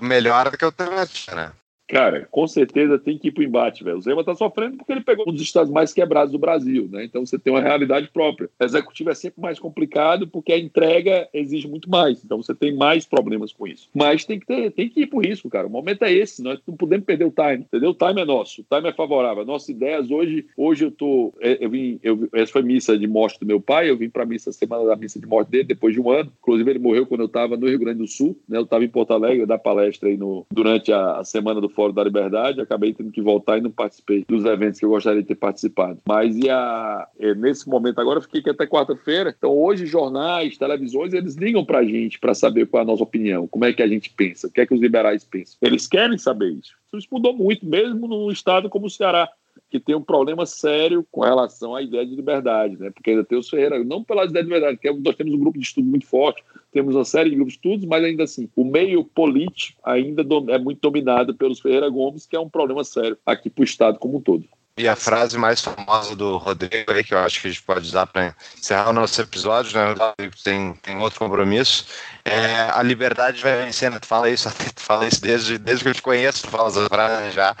melhor 0.00 0.48
do 0.48 0.56
que 0.56 0.64
o 0.64 0.68
alternativa, 0.68 1.34
né? 1.34 1.50
Cara, 1.90 2.28
com 2.30 2.46
certeza 2.46 2.98
tem 2.98 3.18
que 3.18 3.28
ir 3.28 3.30
pro 3.32 3.42
embate, 3.42 3.82
velho. 3.82 3.98
O 3.98 4.00
Zema 4.00 4.22
tá 4.22 4.32
sofrendo 4.34 4.76
porque 4.76 4.92
ele 4.92 5.00
pegou 5.00 5.28
um 5.28 5.32
dos 5.32 5.42
estados 5.42 5.72
mais 5.72 5.92
quebrados 5.92 6.30
do 6.30 6.38
Brasil, 6.38 6.88
né? 6.90 7.04
Então 7.04 7.26
você 7.26 7.36
tem 7.36 7.52
uma 7.52 7.60
realidade 7.60 8.08
própria. 8.12 8.48
O 8.60 8.64
executivo 8.64 9.10
é 9.10 9.14
sempre 9.14 9.40
mais 9.40 9.58
complicado 9.58 10.28
porque 10.28 10.52
a 10.52 10.58
entrega 10.58 11.28
exige 11.34 11.66
muito 11.66 11.90
mais. 11.90 12.22
Então 12.24 12.40
você 12.40 12.54
tem 12.54 12.72
mais 12.76 13.04
problemas 13.04 13.52
com 13.52 13.66
isso. 13.66 13.88
Mas 13.92 14.24
tem 14.24 14.38
que, 14.38 14.46
ter, 14.46 14.70
tem 14.70 14.88
que 14.88 15.00
ir 15.00 15.06
pro 15.08 15.18
risco, 15.18 15.50
cara. 15.50 15.66
O 15.66 15.70
momento 15.70 16.04
é 16.04 16.12
esse. 16.12 16.42
Nós 16.44 16.60
não 16.64 16.76
podemos 16.76 17.04
perder 17.04 17.24
o 17.24 17.32
time, 17.32 17.64
entendeu? 17.64 17.90
O 17.90 17.94
time 17.94 18.20
é 18.20 18.24
nosso. 18.24 18.62
O 18.62 18.76
time 18.76 18.88
é 18.88 18.92
favorável. 18.92 19.44
Nossas 19.44 19.70
ideias 19.70 20.12
hoje, 20.12 20.46
hoje 20.56 20.84
eu 20.84 20.92
tô. 20.92 21.34
É, 21.40 21.58
eu 21.60 21.70
vim, 21.70 21.98
eu, 22.04 22.28
essa 22.32 22.52
foi 22.52 22.62
missa 22.62 22.96
de 22.96 23.08
morte 23.08 23.40
do 23.40 23.46
meu 23.46 23.60
pai. 23.60 23.90
Eu 23.90 23.96
vim 23.96 24.08
pra 24.08 24.24
missa 24.24 24.52
semana 24.52 24.84
da 24.84 24.94
missa 24.94 25.18
de 25.18 25.26
morte 25.26 25.50
dele, 25.50 25.64
depois 25.64 25.92
de 25.92 26.00
um 26.00 26.08
ano. 26.08 26.32
Inclusive, 26.40 26.70
ele 26.70 26.78
morreu 26.78 27.04
quando 27.04 27.22
eu 27.22 27.28
tava 27.28 27.56
no 27.56 27.66
Rio 27.66 27.80
Grande 27.80 27.98
do 27.98 28.06
Sul, 28.06 28.38
né? 28.48 28.58
Eu 28.58 28.66
tava 28.66 28.84
em 28.84 28.88
Porto 28.88 29.12
Alegre, 29.12 29.44
dar 29.44 29.58
palestra 29.58 30.08
aí 30.08 30.16
no, 30.16 30.46
durante 30.52 30.92
a, 30.92 31.18
a 31.18 31.24
semana 31.24 31.60
do 31.60 31.68
Fórum 31.80 31.94
da 31.94 32.04
Liberdade, 32.04 32.60
acabei 32.60 32.92
tendo 32.92 33.10
que 33.10 33.22
voltar 33.22 33.56
e 33.56 33.62
não 33.62 33.70
participei 33.70 34.22
dos 34.28 34.44
eventos 34.44 34.78
que 34.78 34.84
eu 34.84 34.90
gostaria 34.90 35.22
de 35.22 35.28
ter 35.28 35.34
participado. 35.34 35.98
Mas 36.06 36.36
e 36.36 36.50
a, 36.50 37.08
é, 37.18 37.34
nesse 37.34 37.66
momento 37.66 37.98
agora, 37.98 38.18
eu 38.18 38.22
fiquei 38.22 38.40
aqui 38.40 38.50
até 38.50 38.66
quarta-feira. 38.66 39.34
Então, 39.36 39.50
hoje, 39.50 39.86
jornais, 39.86 40.58
televisões, 40.58 41.14
eles 41.14 41.36
ligam 41.36 41.64
para 41.64 41.78
a 41.78 41.84
gente 41.84 42.18
para 42.18 42.34
saber 42.34 42.66
qual 42.66 42.82
é 42.82 42.84
a 42.84 42.86
nossa 42.86 43.02
opinião, 43.02 43.48
como 43.48 43.64
é 43.64 43.72
que 43.72 43.82
a 43.82 43.88
gente 43.88 44.10
pensa, 44.10 44.46
o 44.46 44.50
que 44.50 44.60
é 44.60 44.66
que 44.66 44.74
os 44.74 44.80
liberais 44.80 45.24
pensam. 45.24 45.56
Eles 45.62 45.86
querem 45.86 46.18
saber 46.18 46.50
isso. 46.50 46.74
Isso 46.92 47.08
mudou 47.10 47.34
muito, 47.34 47.64
mesmo 47.64 48.06
num 48.06 48.30
estado 48.30 48.68
como 48.68 48.86
o 48.86 48.90
Ceará 48.90 49.30
que 49.70 49.78
tem 49.78 49.94
um 49.94 50.02
problema 50.02 50.44
sério 50.44 51.06
com 51.12 51.20
relação 51.20 51.76
à 51.76 51.82
ideia 51.82 52.04
de 52.04 52.14
liberdade, 52.14 52.76
né? 52.76 52.90
Porque 52.90 53.10
ainda 53.10 53.24
tem 53.24 53.38
os 53.38 53.48
Ferreira, 53.48 53.82
não 53.84 54.02
pela 54.02 54.24
ideia 54.24 54.44
de 54.44 54.50
liberdade, 54.50 54.76
porque 54.76 55.00
nós 55.08 55.14
temos 55.14 55.32
um 55.32 55.38
grupo 55.38 55.58
de 55.58 55.64
estudo 55.64 55.86
muito 55.86 56.06
forte, 56.06 56.42
temos 56.72 56.94
uma 56.94 57.04
série 57.04 57.30
de 57.30 57.36
grupos 57.36 57.54
de 57.54 57.58
estudos, 57.58 57.86
mas 57.86 58.04
ainda 58.04 58.24
assim, 58.24 58.48
o 58.56 58.64
meio 58.64 59.04
político 59.04 59.80
ainda 59.84 60.22
é 60.52 60.58
muito 60.58 60.80
dominado 60.80 61.34
pelos 61.34 61.60
Ferreira 61.60 61.88
Gomes, 61.88 62.26
que 62.26 62.34
é 62.34 62.40
um 62.40 62.48
problema 62.48 62.82
sério 62.82 63.16
aqui 63.24 63.48
para 63.48 63.62
o 63.62 63.64
Estado 63.64 63.98
como 63.98 64.18
um 64.18 64.20
todo. 64.20 64.44
E 64.80 64.88
a 64.88 64.96
frase 64.96 65.36
mais 65.36 65.60
famosa 65.60 66.16
do 66.16 66.38
Rodrigo 66.38 66.90
aí, 66.90 67.04
que 67.04 67.12
eu 67.12 67.18
acho 67.18 67.40
que 67.40 67.48
a 67.48 67.50
gente 67.50 67.62
pode 67.62 67.86
usar 67.86 68.06
para 68.06 68.34
encerrar 68.58 68.88
o 68.88 68.94
nosso 68.94 69.20
episódio, 69.20 69.78
né? 69.78 69.94
Tem, 70.42 70.72
tem 70.82 70.96
outro 70.96 71.18
compromisso. 71.18 71.86
É, 72.30 72.70
a 72.72 72.80
liberdade 72.82 73.42
vai 73.42 73.64
vencendo. 73.64 73.98
Tu 73.98 74.06
fala 74.06 74.30
isso, 74.30 74.48
tu 74.74 74.80
fala 74.80 75.06
isso 75.06 75.20
desde, 75.20 75.58
desde 75.58 75.82
que 75.82 75.90
eu 75.90 75.94
te 75.94 76.02
conheço, 76.02 76.44
tu 76.44 76.50
fala 76.50 76.68
essa 76.68 76.88
frase 76.88 77.30
já. 77.32 77.56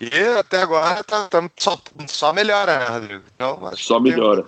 E 0.00 0.38
até 0.38 0.62
agora 0.62 1.04
tá, 1.04 1.28
tá 1.28 1.50
só, 1.56 1.80
só 2.08 2.32
melhora, 2.32 2.78
né, 2.78 2.86
Rodrigo? 2.86 3.24
Então, 3.34 3.70
só 3.76 4.00
melhora. 4.00 4.44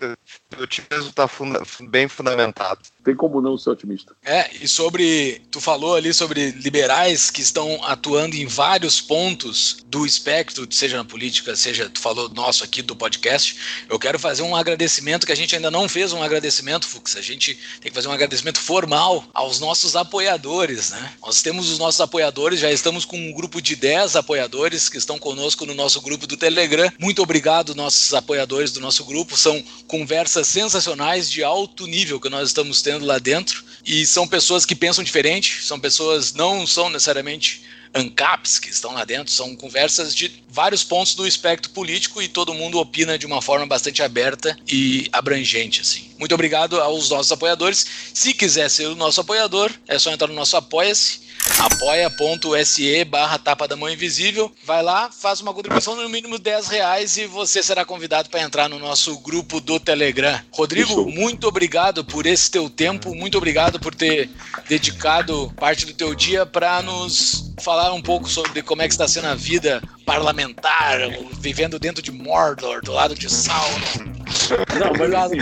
O 0.58 0.62
otimismo 0.62 1.08
está 1.08 1.28
funda 1.28 1.62
bem 1.82 2.08
fundamentado. 2.08 2.80
Tem 3.04 3.14
como 3.14 3.40
não 3.40 3.56
ser 3.56 3.70
otimista. 3.70 4.16
É, 4.24 4.50
e 4.60 4.66
sobre. 4.66 5.40
Tu 5.50 5.60
falou 5.60 5.94
ali 5.94 6.12
sobre 6.12 6.50
liberais 6.50 7.30
que 7.30 7.40
estão 7.40 7.78
atuando 7.84 8.34
em 8.34 8.46
vários 8.46 9.00
pontos 9.00 9.84
do 9.86 10.04
espectro, 10.04 10.66
seja 10.70 10.96
na 10.96 11.04
política, 11.04 11.54
seja, 11.54 11.88
tu 11.88 12.00
falou 12.00 12.28
nosso 12.30 12.64
aqui 12.64 12.82
do 12.82 12.96
podcast. 12.96 13.86
Eu 13.88 13.98
quero 13.98 14.18
fazer 14.18 14.42
um 14.42 14.56
agradecimento 14.56 15.26
que 15.26 15.32
a 15.32 15.36
gente 15.36 15.54
ainda 15.54 15.70
não 15.70 15.88
fez 15.88 16.12
um 16.12 16.22
agradecimento, 16.22 16.88
Fux. 16.88 17.16
A 17.16 17.22
gente 17.22 17.54
tem 17.80 17.90
que 17.90 17.94
fazer 17.94 18.08
um 18.08 18.12
agradecimento 18.12 18.60
formal 18.60 19.24
aos 19.32 19.60
nossos 19.66 19.96
apoiadores, 19.96 20.90
né? 20.90 21.12
Nós 21.20 21.42
temos 21.42 21.68
os 21.68 21.76
nossos 21.76 22.00
apoiadores, 22.00 22.60
já 22.60 22.70
estamos 22.70 23.04
com 23.04 23.16
um 23.16 23.32
grupo 23.32 23.60
de 23.60 23.74
10 23.74 24.14
apoiadores 24.14 24.88
que 24.88 24.96
estão 24.96 25.18
conosco 25.18 25.66
no 25.66 25.74
nosso 25.74 26.00
grupo 26.00 26.24
do 26.24 26.36
Telegram. 26.36 26.88
Muito 27.00 27.20
obrigado, 27.20 27.74
nossos 27.74 28.14
apoiadores 28.14 28.70
do 28.70 28.78
nosso 28.78 29.04
grupo. 29.04 29.36
São 29.36 29.60
conversas 29.88 30.46
sensacionais 30.46 31.28
de 31.28 31.42
alto 31.42 31.84
nível 31.84 32.20
que 32.20 32.28
nós 32.28 32.48
estamos 32.48 32.80
tendo 32.80 33.04
lá 33.04 33.18
dentro. 33.18 33.64
E 33.84 34.06
são 34.06 34.28
pessoas 34.28 34.64
que 34.64 34.76
pensam 34.76 35.02
diferente, 35.02 35.64
são 35.64 35.80
pessoas 35.80 36.32
não 36.32 36.64
são 36.64 36.88
necessariamente 36.88 37.62
ANCAPs 37.94 38.58
que 38.58 38.70
estão 38.70 38.92
lá 38.92 39.04
dentro, 39.04 39.32
são 39.32 39.54
conversas 39.56 40.14
de 40.14 40.42
vários 40.48 40.82
pontos 40.84 41.14
do 41.14 41.26
espectro 41.26 41.70
político 41.70 42.22
e 42.22 42.28
todo 42.28 42.54
mundo 42.54 42.78
opina 42.78 43.18
de 43.18 43.26
uma 43.26 43.42
forma 43.42 43.66
bastante 43.66 44.02
aberta 44.02 44.56
e 44.66 45.08
abrangente, 45.12 45.80
assim. 45.80 46.10
Muito 46.18 46.34
obrigado 46.34 46.80
aos 46.80 47.10
nossos 47.10 47.32
apoiadores. 47.32 47.86
Se 48.14 48.32
quiser 48.32 48.70
ser 48.70 48.86
o 48.86 48.94
nosso 48.94 49.20
apoiador, 49.20 49.72
é 49.86 49.98
só 49.98 50.10
entrar 50.10 50.28
no 50.28 50.34
nosso 50.34 50.56
Apoia-se 50.56 51.25
apoia.se 51.58 53.04
barra 53.04 53.38
tapa 53.38 53.66
da 53.66 53.76
mão 53.76 53.88
invisível. 53.88 54.52
Vai 54.64 54.82
lá, 54.82 55.10
faz 55.10 55.40
uma 55.40 55.54
contribuição 55.54 55.96
no 55.96 56.08
mínimo 56.08 56.38
10 56.38 56.68
reais 56.68 57.16
e 57.16 57.26
você 57.26 57.62
será 57.62 57.84
convidado 57.84 58.28
para 58.28 58.42
entrar 58.42 58.68
no 58.68 58.78
nosso 58.78 59.18
grupo 59.18 59.60
do 59.60 59.78
Telegram. 59.80 60.40
Rodrigo, 60.50 61.10
muito 61.10 61.46
obrigado 61.46 62.04
por 62.04 62.26
esse 62.26 62.50
teu 62.50 62.68
tempo, 62.68 63.14
muito 63.14 63.38
obrigado 63.38 63.78
por 63.78 63.94
ter 63.94 64.30
dedicado 64.68 65.52
parte 65.56 65.86
do 65.86 65.94
teu 65.94 66.14
dia 66.14 66.44
para 66.44 66.82
nos 66.82 67.52
falar 67.60 67.92
um 67.92 68.02
pouco 68.02 68.28
sobre 68.28 68.62
como 68.62 68.82
é 68.82 68.86
que 68.86 68.94
está 68.94 69.08
sendo 69.08 69.28
a 69.28 69.34
vida 69.34 69.82
parlamentar, 70.04 70.98
vivendo 71.40 71.78
dentro 71.78 72.02
de 72.02 72.12
Mordor, 72.12 72.82
do 72.82 72.92
lado 72.92 73.14
de 73.14 73.28
Sauron. 73.28 74.15
Não, 74.50 74.92
mas 74.98 75.14
assim, 75.14 75.38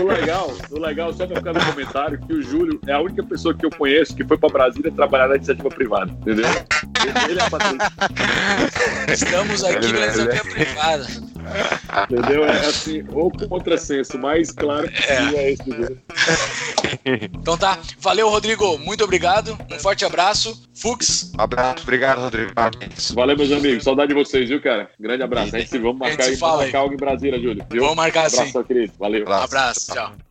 o 0.00 0.06
legal, 0.06 0.52
o 0.70 0.78
legal, 0.78 1.12
só 1.12 1.26
pra 1.26 1.36
ficar 1.36 1.52
no 1.52 1.64
comentário, 1.64 2.18
que 2.26 2.32
o 2.32 2.42
Júlio 2.42 2.80
é 2.86 2.92
a 2.92 3.00
única 3.00 3.22
pessoa 3.22 3.54
que 3.54 3.64
eu 3.64 3.70
conheço 3.70 4.14
que 4.14 4.24
foi 4.24 4.38
pra 4.38 4.48
Brasília 4.48 4.90
trabalhar 4.90 5.28
na 5.28 5.36
iniciativa 5.36 5.68
privada, 5.68 6.10
entendeu? 6.12 6.46
Ele 7.28 7.40
é 7.40 7.50
patente. 7.50 7.84
Estamos 9.12 9.64
aqui 9.64 9.92
na 9.92 10.06
iniciativa 10.06 10.44
privada. 10.44 11.06
Entendeu? 12.10 12.44
É 12.44 12.66
assim, 12.66 13.04
ou 13.12 13.30
contrassenso, 13.30 14.18
mais 14.18 14.50
claro 14.50 14.88
que 14.88 15.02
é, 15.04 15.34
é 15.36 15.52
esse 15.52 15.62
Então 17.40 17.56
tá, 17.56 17.78
valeu, 17.98 18.28
Rodrigo. 18.28 18.78
Muito 18.78 19.04
obrigado. 19.04 19.56
Um 19.70 19.78
forte 19.78 20.04
abraço. 20.04 20.68
Fux. 20.74 21.32
Um 21.36 21.40
abraço, 21.40 21.82
obrigado, 21.82 22.20
Rodrigo. 22.20 22.52
Valeu, 23.14 23.36
meus 23.36 23.52
amigos. 23.52 23.84
Saudade 23.84 24.08
de 24.08 24.14
vocês, 24.14 24.48
viu, 24.48 24.60
cara? 24.60 24.90
Grande 24.98 25.22
abraço. 25.22 25.56
A 25.56 25.58
gente 25.58 25.70
se 25.70 25.78
vamos 25.78 25.98
marcar, 25.98 26.24
aí, 26.24 26.38
marcar 26.38 26.78
algo 26.78 26.94
em 26.94 26.98
Brasília, 26.98 27.40
Júlio. 27.40 27.64
Viu? 27.70 27.82
Vamos 27.82 27.96
marcar 27.96 28.24
um 28.24 28.26
abraço, 28.26 28.52
sim. 28.52 28.64
querido. 28.64 28.92
Valeu. 28.98 29.26
Um 29.26 29.32
abraço, 29.32 29.92
tchau. 29.92 30.27